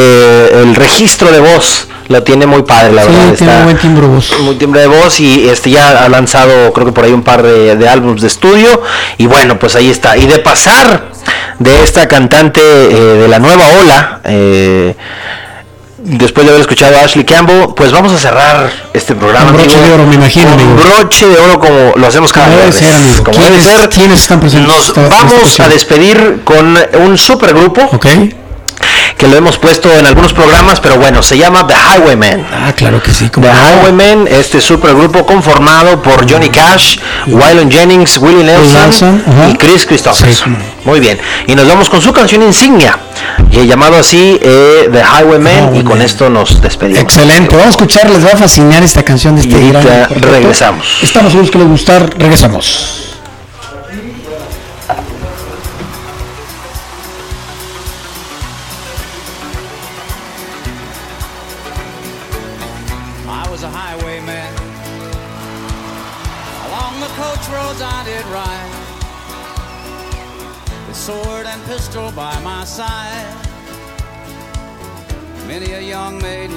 el 0.60 0.74
registro 0.74 1.30
de 1.30 1.38
voz, 1.38 1.86
lo 2.08 2.22
tiene 2.24 2.46
muy 2.46 2.62
padre, 2.62 2.92
la 2.92 3.02
Sí, 3.02 3.08
verdad. 3.08 3.34
tiene 3.36 3.52
está- 3.52 3.64
buen 3.64 3.78
timbre 3.78 4.08
de 4.08 4.14
voz. 4.14 4.32
muy 4.40 4.54
timbre 4.56 4.80
de 4.80 4.86
voz 4.88 5.20
y 5.20 5.48
este 5.48 5.70
ya 5.70 6.04
ha 6.04 6.08
lanzado 6.08 6.72
creo 6.72 6.86
que 6.86 6.92
por 6.92 7.04
ahí 7.04 7.12
un 7.12 7.22
par 7.22 7.42
de, 7.44 7.76
de 7.76 7.88
álbumes 7.88 8.20
de 8.22 8.26
estudio 8.26 8.82
y 9.16 9.26
bueno 9.26 9.56
pues 9.58 9.76
ahí 9.76 9.88
está 9.90 10.16
y 10.16 10.26
de 10.26 10.40
pasar 10.40 11.12
de 11.60 11.82
esta 11.84 12.08
cantante 12.08 12.60
eh, 12.60 12.94
de 13.22 13.28
la 13.28 13.38
nueva 13.38 13.68
ola 13.80 14.20
eh, 14.24 14.96
después 16.04 16.44
de 16.46 16.50
haber 16.50 16.60
escuchado 16.60 16.96
a 16.96 17.00
Ashley 17.00 17.24
Campbell 17.24 17.68
pues 17.74 17.90
vamos 17.90 18.12
a 18.12 18.18
cerrar 18.18 18.70
este 18.92 19.14
programa 19.14 19.46
Con 19.46 19.56
broche 19.56 19.74
amigo, 19.76 19.88
de 19.88 19.94
oro, 19.94 20.06
me 20.06 20.14
imagino, 20.16 20.50
con 20.50 20.60
amigo. 20.60 20.74
broche 20.76 21.26
de 21.26 21.38
oro 21.40 21.58
como 21.58 21.92
lo 21.96 22.06
hacemos 22.06 22.32
cada 22.32 22.46
debe 22.48 22.62
viernes 22.62 22.78
ser, 22.78 22.94
amigo. 22.94 23.24
como 23.24 23.38
debe 23.38 23.48
¿Quiénes- 23.58 23.80
ser 23.80 23.88
quiénes 23.88 24.20
están 24.20 24.40
presentes 24.40 24.68
nos 24.68 24.88
esta- 24.88 25.02
esta 25.04 25.16
vamos 25.16 25.60
a 25.60 25.68
despedir 25.68 26.40
con 26.44 26.78
un 27.06 27.16
supergrupo 27.18 27.82
Ok. 27.92 28.06
Que 29.16 29.28
lo 29.28 29.36
hemos 29.36 29.58
puesto 29.58 29.92
en 29.92 30.06
algunos 30.06 30.32
programas 30.32 30.80
pero 30.80 30.96
bueno 30.96 31.22
se 31.22 31.38
llama 31.38 31.66
The 31.66 31.74
Highwaymen 31.74 32.44
Ah, 32.52 32.72
claro 32.74 33.02
que 33.02 33.12
sí. 33.12 33.28
The 33.28 33.40
no. 33.40 33.48
Highwaymen, 33.48 34.28
este 34.28 34.60
supergrupo 34.60 35.26
conformado 35.26 36.02
por 36.02 36.30
Johnny 36.30 36.48
Cash, 36.48 36.98
Waylon 37.26 37.70
Jennings, 37.70 38.16
Willie 38.18 38.44
Nelson 38.44 39.22
y 39.50 39.54
Chris 39.56 39.86
Christopher. 39.86 40.34
Sí, 40.34 40.40
cómo 40.42 40.58
no. 40.58 40.64
Muy 40.84 41.00
bien. 41.00 41.18
Y 41.46 41.54
nos 41.54 41.66
vamos 41.66 41.88
con 41.88 42.00
su 42.00 42.12
canción 42.12 42.42
insignia, 42.42 42.98
eh, 43.50 43.66
llamado 43.66 43.96
así 43.96 44.38
eh, 44.42 44.88
The 44.92 45.02
Highwaymen, 45.02 45.76
y 45.76 45.82
con 45.82 46.00
esto 46.00 46.30
nos 46.30 46.60
despedimos. 46.60 47.02
Excelente, 47.02 47.50
vamos 47.56 47.66
a 47.66 47.70
escuchar, 47.70 48.08
les 48.10 48.24
va 48.24 48.30
a 48.32 48.36
fascinar 48.36 48.82
esta 48.82 49.02
canción 49.02 49.34
de 49.36 49.42
este 49.42 49.58
Y 49.60 49.70
gran 49.70 50.08
regresamos. 50.20 50.98
Estamos 51.02 51.32
seguros 51.32 51.50
que 51.50 51.58
les 51.58 51.68
gustar, 51.68 52.10
regresamos. 52.18 53.13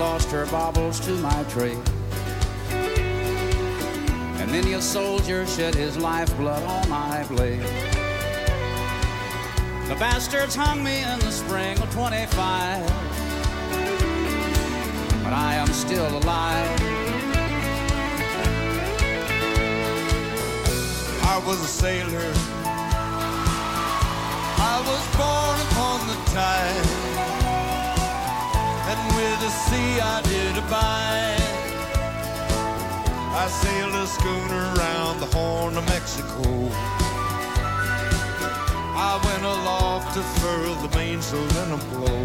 Lost 0.08 0.32
her 0.32 0.46
baubles 0.46 1.02
to 1.02 1.12
my 1.16 1.44
trade. 1.50 1.78
And 4.40 4.50
many 4.50 4.72
a 4.74 4.82
soldier 4.82 5.46
shed 5.46 5.76
his 5.76 5.98
lifeblood 5.98 6.64
on 6.64 6.90
my 6.90 7.26
blade. 7.28 7.68
The 9.90 9.96
bastards 10.00 10.56
hung 10.56 10.82
me 10.82 11.04
in 11.04 11.20
the 11.20 11.32
spring 11.32 11.78
of 11.80 11.92
25 11.94 13.08
but 15.26 15.34
I 15.34 15.56
am 15.56 15.68
still 15.74 16.08
alive. 16.20 16.82
I 21.34 21.38
was 21.46 21.60
a 21.60 21.72
sailor. 21.84 22.32
I 24.74 24.76
was 24.90 25.04
born 25.20 25.58
upon 25.68 26.08
the 26.08 26.18
tide. 26.32 27.17
With 29.18 29.40
the 29.40 29.50
sea 29.50 30.00
I 30.00 30.22
did 30.22 30.58
abide. 30.64 31.42
I 33.34 33.48
sailed 33.50 33.96
a 33.96 34.06
schooner 34.06 34.64
around 34.76 35.20
the 35.20 35.26
Horn 35.36 35.76
of 35.76 35.86
Mexico. 35.88 36.70
I 39.10 39.20
went 39.26 39.44
aloft 39.44 40.14
to 40.14 40.22
furl 40.40 40.76
the 40.86 40.96
mainsail 40.96 41.50
in 41.64 41.72
a 41.72 41.78
blow. 41.90 42.24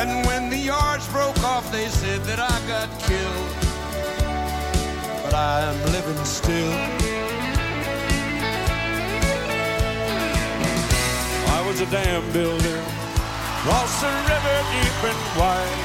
And 0.00 0.26
when 0.26 0.50
the 0.50 0.58
yards 0.58 1.06
broke 1.08 1.42
off, 1.42 1.70
they 1.72 1.88
said 1.88 2.20
that 2.22 2.38
I 2.38 2.56
got 2.68 2.88
killed. 3.08 3.50
But 5.24 5.34
I'm 5.34 5.78
living 5.90 6.24
still. 6.24 6.72
I 11.56 11.64
was 11.66 11.80
a 11.80 11.86
dam 11.86 12.22
builder, 12.32 12.82
across 13.64 14.02
the 14.02 14.08
river 14.08 14.58
deep 14.72 15.04
and 15.10 15.38
wide, 15.38 15.80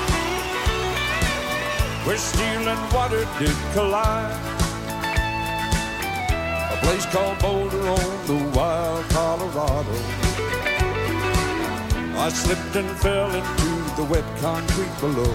where 2.05 2.17
steel 2.17 2.67
and 2.67 2.93
water 2.93 3.25
did 3.39 3.55
collide. 3.71 4.35
A 6.73 6.77
place 6.83 7.05
called 7.05 7.39
Boulder 7.39 7.87
on 7.87 8.27
the 8.27 8.51
wild 8.53 9.05
Colorado. 9.11 9.97
I 12.17 12.27
slipped 12.33 12.75
and 12.75 12.89
fell 12.99 13.33
into 13.33 13.71
the 13.95 14.03
wet 14.11 14.27
concrete 14.41 14.95
below. 14.99 15.33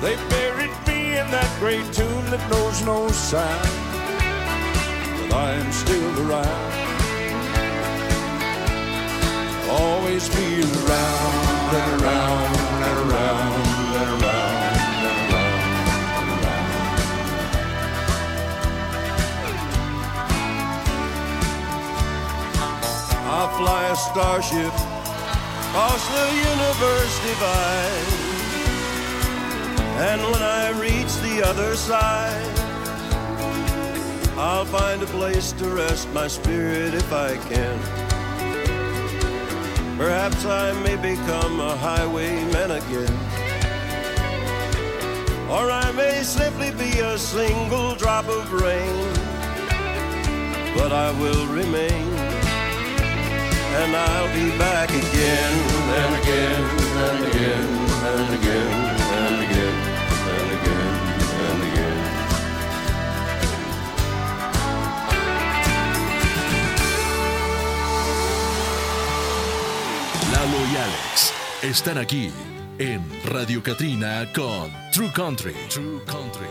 They 0.00 0.16
buried 0.30 0.72
me 0.86 1.18
in 1.18 1.30
that 1.36 1.54
great 1.60 1.92
tomb 1.92 2.24
that 2.30 2.42
knows 2.50 2.82
no 2.82 3.08
sound. 3.08 3.68
But 5.28 5.36
I 5.36 5.52
am 5.52 5.70
still 5.70 6.30
around. 6.30 7.07
Always 9.70 10.28
be 10.30 10.62
around 10.62 11.74
and 11.74 12.02
around 12.02 12.56
and 12.86 12.98
around 13.10 13.52
and 13.60 13.70
around 13.82 14.00
and 14.00 14.10
around. 14.22 15.58
I'll 23.26 23.52
fly 23.58 23.82
a 23.88 23.96
starship 23.96 24.74
across 25.78 26.02
the 26.08 26.26
universe 26.52 27.14
divide. 27.26 28.08
And 30.00 30.20
when 30.22 30.42
I 30.42 30.70
reach 30.80 31.14
the 31.16 31.42
other 31.46 31.76
side, 31.76 32.58
I'll 34.38 34.64
find 34.64 35.02
a 35.02 35.06
place 35.06 35.52
to 35.52 35.68
rest 35.68 36.08
my 36.12 36.26
spirit 36.26 36.94
if 36.94 37.12
I 37.12 37.36
can. 37.48 37.97
Perhaps 39.98 40.44
I 40.46 40.72
may 40.84 40.94
become 40.94 41.58
a 41.58 41.76
highwayman 41.76 42.70
again. 42.70 43.18
Or 45.50 45.72
I 45.72 45.90
may 45.90 46.22
simply 46.22 46.70
be 46.70 47.00
a 47.00 47.18
single 47.18 47.96
drop 47.96 48.28
of 48.28 48.52
rain. 48.52 48.94
But 50.76 50.92
I 50.92 51.10
will 51.20 51.48
remain. 51.48 52.06
And 53.80 53.96
I'll 53.96 54.32
be 54.32 54.56
back 54.56 54.90
again 54.90 55.54
and 55.98 56.14
again 56.22 56.62
and 57.06 57.26
again 57.26 57.66
and 58.06 58.34
again 58.34 58.70
and 59.18 59.34
again 59.34 59.47
y 70.58 70.76
Alex 70.76 71.32
están 71.62 71.98
aquí 71.98 72.30
en 72.78 73.00
Radio 73.24 73.62
Catrina 73.62 74.26
con 74.34 74.70
True 74.92 75.10
Country. 75.12 75.54
True 75.68 76.00
Country. 76.06 76.46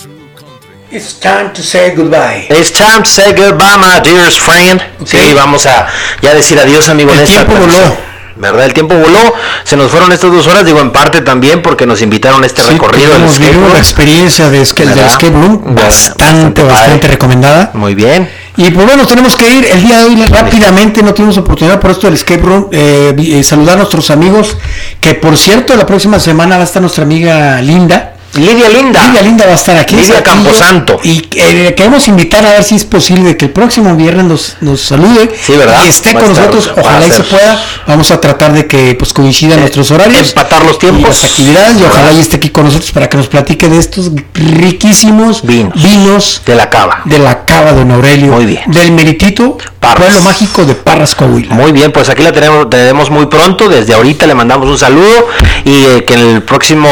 True 0.00 0.28
Country. 0.34 0.74
It's 0.90 1.18
time 1.18 1.50
to 1.54 1.62
say 1.62 1.94
goodbye. 1.94 2.46
It's 2.50 2.70
time 2.72 3.02
to 3.02 3.08
say 3.08 3.32
goodbye, 3.32 3.76
my 3.78 4.00
dearest 4.02 4.38
friend. 4.40 4.80
Sí, 5.04 5.32
vamos 5.34 5.66
a 5.66 5.86
ya 6.22 6.34
decir 6.34 6.58
adiós, 6.58 6.88
amigo. 6.88 7.10
El 7.12 7.18
en 7.18 7.24
esta 7.24 7.44
tiempo 7.44 7.60
voló. 7.66 7.96
¿Verdad? 8.36 8.64
El 8.66 8.74
tiempo 8.74 8.94
voló. 8.96 9.34
Se 9.64 9.76
nos 9.76 9.90
fueron 9.90 10.10
estas 10.12 10.30
dos 10.32 10.46
horas, 10.46 10.64
digo, 10.64 10.80
en 10.80 10.90
parte 10.92 11.20
también 11.20 11.62
porque 11.62 11.86
nos 11.86 12.02
invitaron 12.02 12.42
a 12.42 12.46
este 12.46 12.62
Sí, 12.62 12.70
recorrido 12.72 13.12
escape 13.14 13.38
vivimos 13.38 13.62
room. 13.64 13.72
la 13.72 13.78
experiencia 13.78 14.50
de, 14.50 14.60
esca- 14.62 14.78
del 14.84 14.88
¿Verdad? 14.90 15.06
escape 15.06 15.30
room 15.32 15.74
bastante, 15.74 16.62
bastante, 16.62 16.98
padre. 16.98 17.08
recomendada. 17.08 17.70
Muy 17.74 17.94
bien. 17.94 18.28
Y 18.56 18.70
pues 18.70 18.86
bueno, 18.86 19.04
tenemos 19.04 19.36
que 19.36 19.52
ir 19.52 19.64
el 19.64 19.82
día 19.82 19.98
de 19.98 20.04
hoy 20.04 20.26
rápidamente, 20.26 21.02
no 21.02 21.12
tuvimos 21.12 21.36
oportunidad 21.38 21.80
por 21.80 21.90
esto 21.90 22.06
del 22.06 22.14
escape 22.14 22.40
room, 22.40 22.68
eh, 22.70 23.12
eh, 23.18 23.42
saludar 23.42 23.74
a 23.74 23.78
nuestros 23.78 24.10
amigos, 24.10 24.56
que 25.00 25.14
por 25.14 25.36
cierto 25.36 25.74
la 25.74 25.84
próxima 25.84 26.20
semana 26.20 26.56
va 26.56 26.62
a 26.62 26.64
estar 26.64 26.80
nuestra 26.80 27.02
amiga 27.02 27.60
Linda. 27.60 28.13
Lidia 28.36 28.68
Linda. 28.68 29.00
Lidia 29.06 29.22
Linda 29.22 29.46
va 29.46 29.52
a 29.52 29.54
estar 29.54 29.76
aquí. 29.76 29.94
Lidia 29.96 30.22
Camposanto. 30.22 31.00
Y 31.02 31.28
eh, 31.36 31.74
queremos 31.76 32.06
invitar 32.08 32.44
a 32.44 32.52
ver 32.52 32.64
si 32.64 32.74
es 32.76 32.84
posible 32.84 33.36
que 33.36 33.46
el 33.46 33.50
próximo 33.52 33.94
viernes 33.96 34.24
nos, 34.26 34.56
nos 34.60 34.80
salude 34.80 35.30
Sí, 35.42 35.52
¿verdad? 35.56 35.82
y 35.84 35.88
esté 35.88 36.12
Va 36.12 36.20
con 36.20 36.30
estar- 36.32 36.46
nosotros, 36.50 36.72
ojalá 36.76 37.06
y 37.06 37.10
se 37.10 37.22
pueda. 37.24 37.62
Vamos 37.86 38.10
a 38.10 38.20
tratar 38.20 38.52
de 38.52 38.66
que 38.66 38.94
pues 38.98 39.12
coincidan 39.12 39.60
nuestros 39.60 39.90
horarios. 39.90 40.28
empatar 40.30 40.64
los 40.64 40.78
tiempos. 40.78 41.02
y 41.02 41.22
las 41.22 41.24
actividades 41.24 41.80
y 41.80 41.84
ojalá 41.84 42.12
y 42.12 42.20
esté 42.20 42.36
aquí 42.36 42.50
con 42.50 42.64
nosotros 42.64 42.90
para 42.92 43.08
que 43.08 43.16
nos 43.16 43.28
platique 43.28 43.68
de 43.68 43.78
estos 43.78 44.10
riquísimos 44.34 45.42
vinos, 45.44 46.42
de 46.46 46.54
la 46.54 46.70
cava. 46.70 47.02
de 47.04 47.18
la 47.18 47.44
cava 47.44 47.72
de 47.72 47.78
Don 47.78 47.90
Aurelio. 47.92 48.32
Muy 48.32 48.46
bien. 48.46 48.62
Del 48.66 48.92
meritito 48.92 49.58
pueblo 49.80 50.20
mágico 50.22 50.64
de 50.64 50.74
Parras, 50.74 51.14
Coahuila. 51.14 51.54
Muy 51.54 51.70
bien, 51.70 51.92
pues 51.92 52.08
aquí 52.08 52.22
la 52.22 52.32
tenemos, 52.32 52.68
tenemos 52.70 53.10
muy 53.10 53.26
pronto. 53.26 53.68
Desde 53.68 53.92
ahorita 53.94 54.26
le 54.26 54.34
mandamos 54.34 54.66
un 54.68 54.78
saludo 54.78 55.28
y 55.64 55.70
eh, 55.84 56.04
que 56.06 56.14
en 56.14 56.20
el 56.36 56.42
próximo 56.42 56.88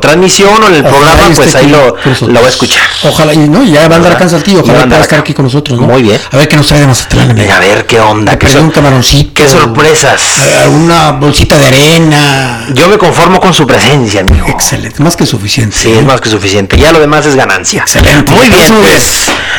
transmisión 0.00 0.62
o 0.62 0.68
en 0.68 0.74
el 0.74 0.83
Ojalá 0.88 1.12
programa, 1.14 1.22
esté 1.32 1.34
pues 1.42 1.54
ahí 1.56 1.66
lo, 1.68 1.96
lo 2.28 2.40
va 2.40 2.46
a 2.46 2.50
escuchar. 2.50 2.82
Ojalá, 3.04 3.34
y 3.34 3.38
no, 3.38 3.62
ya 3.64 3.88
va 3.88 3.94
a 3.94 3.98
andar 3.98 4.12
acá 4.12 4.24
en 4.24 4.30
Saltillo, 4.30 4.60
ojalá 4.60 4.86
pueda 4.86 5.00
estar 5.00 5.18
aquí 5.20 5.34
con 5.34 5.44
nosotros, 5.44 5.80
¿no? 5.80 5.86
Muy 5.86 6.02
bien. 6.02 6.20
A 6.30 6.36
ver 6.36 6.48
qué 6.48 6.56
nos 6.56 6.66
trae 6.66 6.80
de 6.80 6.86
Mazatlán. 6.86 7.38
A 7.50 7.58
ver 7.60 7.86
qué 7.86 8.00
onda. 8.00 8.38
Sor- 8.50 8.60
un 8.62 8.70
camaroncito. 8.70 9.30
qué 9.34 9.48
sorpresas. 9.48 10.20
Una 10.68 11.12
bolsita 11.12 11.56
de 11.58 11.66
arena. 11.66 12.66
Yo 12.74 12.88
me 12.88 12.98
conformo 12.98 13.40
con 13.40 13.52
su 13.54 13.66
presencia, 13.66 14.20
amigo. 14.20 14.46
Excelente, 14.48 15.02
más 15.02 15.16
que 15.16 15.26
suficiente. 15.26 15.76
Sí, 15.76 15.92
es 15.92 16.04
más 16.04 16.20
que 16.20 16.30
suficiente. 16.30 16.76
Ya 16.78 16.92
lo 16.92 17.00
demás 17.00 17.26
es 17.26 17.34
ganancia. 17.36 17.82
Excelente. 17.82 18.30
Muy 18.32 18.48
bien, 18.48 18.60
bien. 18.60 18.74
pues. 18.82 19.02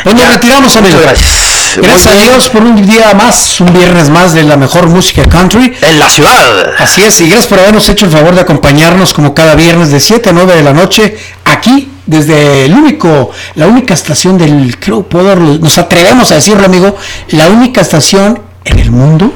Pues 0.04 0.16
nos 0.16 0.24
ya. 0.26 0.32
retiramos, 0.34 0.76
amigo. 0.76 0.98
Muchas 0.98 1.02
gracias. 1.20 1.78
Gracias 1.82 2.14
a. 2.14 2.16
Dios 2.22 2.50
por 2.50 2.62
un 2.62 2.86
día 2.88 3.14
más, 3.14 3.60
un 3.60 3.74
viernes 3.74 4.10
más 4.10 4.34
de 4.34 4.44
la 4.44 4.56
mejor 4.58 4.88
música 4.88 5.24
country. 5.28 5.74
En 5.82 6.00
la 6.00 6.10
ciudad. 6.10 6.72
Así 6.80 7.04
es, 7.04 7.20
y 7.22 7.28
gracias 7.28 7.48
por 7.48 7.60
habernos 7.60 7.88
hecho 7.90 8.06
el 8.06 8.12
favor 8.12 8.34
de 8.36 8.42
acompañarnos 8.42 9.14
como 9.14 9.34
cada 9.34 9.56
viernes 9.56 9.92
de 9.92 10.00
7 10.00 10.30
a 10.30 10.34
9 10.34 10.56
de 10.56 10.64
la 10.64 10.74
noche, 10.74 11.15
aquí 11.44 11.90
desde 12.06 12.66
el 12.66 12.74
único, 12.74 13.32
la 13.56 13.68
única 13.68 13.94
estación 13.94 14.38
del, 14.38 14.78
creo 14.80 15.04
poder, 15.04 15.40
nos 15.40 15.78
atrevemos 15.78 16.32
a 16.32 16.36
decirlo 16.36 16.66
amigo, 16.66 16.96
la 17.30 17.50
única 17.50 17.82
estación 17.82 18.42
en 18.64 18.80
el 18.80 18.92
mundo 18.92 19.32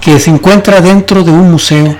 que 0.00 0.18
se 0.20 0.30
encuentra 0.30 0.80
dentro 0.80 1.22
de 1.22 1.30
un 1.30 1.50
museo. 1.50 1.96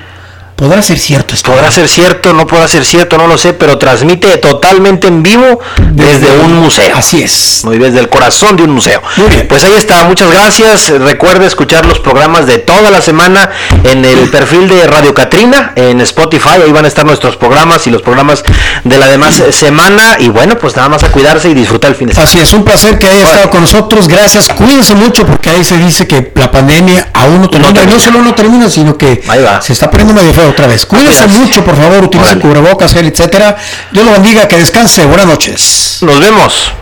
¿Podrá 0.58 0.82
ser 0.82 0.98
cierto 0.98 1.34
esto? 1.34 1.52
Podrá 1.52 1.70
ser 1.70 1.88
cierto, 1.88 2.32
no 2.32 2.44
podrá 2.44 2.66
ser 2.66 2.84
cierto, 2.84 3.16
no 3.16 3.28
lo 3.28 3.38
sé, 3.38 3.52
pero 3.52 3.78
transmite 3.78 4.38
totalmente 4.38 5.06
en 5.06 5.22
vivo 5.22 5.60
desde, 5.92 6.36
un 6.40 6.54
museo. 6.54 6.96
Así 6.96 7.22
es. 7.22 7.62
Muy 7.64 7.78
desde 7.78 8.00
el 8.00 8.08
corazón 8.08 8.56
de 8.56 8.64
un 8.64 8.72
museo. 8.72 9.00
Muy 9.18 9.28
bien. 9.28 9.46
Pues 9.46 9.62
ahí 9.62 9.74
está, 9.74 10.02
muchas 10.02 10.32
gracias. 10.32 10.88
Recuerde 10.88 11.46
escuchar 11.46 11.86
los 11.86 12.00
programas 12.00 12.48
de 12.48 12.58
toda 12.58 12.90
la 12.90 13.00
semana 13.00 13.50
en 13.84 14.04
el 14.04 14.28
perfil 14.30 14.68
de 14.68 14.84
Radio 14.88 15.14
Catrina, 15.14 15.74
en 15.76 16.00
Spotify. 16.00 16.60
Ahí 16.64 16.72
van 16.72 16.86
a 16.86 16.88
estar 16.88 17.06
nuestros 17.06 17.36
programas 17.36 17.86
y 17.86 17.90
los 17.90 18.02
programas 18.02 18.42
de 18.82 18.98
la 18.98 19.06
demás 19.06 19.40
semana. 19.52 20.16
Y 20.18 20.28
bueno, 20.28 20.58
pues 20.58 20.74
nada 20.74 20.88
más 20.88 21.04
a 21.04 21.12
cuidarse 21.12 21.50
y 21.50 21.54
disfrutar 21.54 21.92
el 21.92 21.96
fin 21.96 22.08
de 22.08 22.14
semana. 22.14 22.28
Así 22.28 22.40
es, 22.40 22.52
un 22.52 22.64
placer 22.64 22.98
que 22.98 23.06
haya 23.06 23.26
estado 23.26 23.48
con 23.50 23.60
nosotros. 23.60 24.08
Gracias. 24.08 24.48
Cuídense 24.48 24.96
mucho 24.96 25.24
porque 25.24 25.50
ahí 25.50 25.62
se 25.62 25.76
dice 25.76 26.08
que 26.08 26.32
la 26.34 26.50
pandemia 26.50 27.10
aún 27.14 27.42
no 27.42 27.48
termina. 27.48 27.86
no 27.86 28.00
solo 28.00 28.22
no 28.22 28.34
termina, 28.34 28.68
sino 28.68 28.98
que 28.98 29.22
se 29.60 29.72
está 29.72 29.88
poniendo 29.88 30.14
medio 30.14 30.32
feo 30.32 30.47
otra 30.48 30.66
vez. 30.66 30.84
Cuídense 30.86 31.22
cuidarse. 31.24 31.38
mucho, 31.38 31.64
por 31.64 31.76
favor. 31.76 32.04
Utilicen 32.04 32.38
Órale. 32.38 32.40
cubrebocas, 32.42 32.92
gel, 32.92 33.06
etcétera. 33.06 33.56
Dios 33.92 34.04
lo 34.04 34.12
bendiga, 34.12 34.48
que 34.48 34.56
descanse. 34.56 35.04
Buenas 35.06 35.26
noches. 35.26 35.98
Nos 36.02 36.20
vemos. 36.20 36.72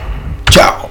Chao. 0.51 0.91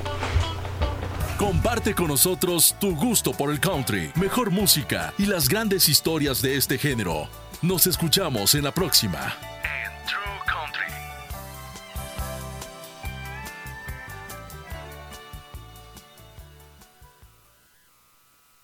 Comparte 1.38 1.94
con 1.94 2.08
nosotros 2.08 2.76
tu 2.80 2.96
gusto 2.96 3.32
por 3.34 3.52
el 3.52 3.60
country, 3.60 4.12
mejor 4.16 4.52
música 4.52 5.14
y 5.18 5.26
las 5.26 5.50
grandes 5.50 5.90
historias 5.90 6.42
de 6.42 6.56
este 6.58 6.78
género. 6.78 7.28
Nos 7.62 7.88
escuchamos 7.88 8.56
en 8.56 8.64
la 8.64 8.72
próxima. 8.72 9.36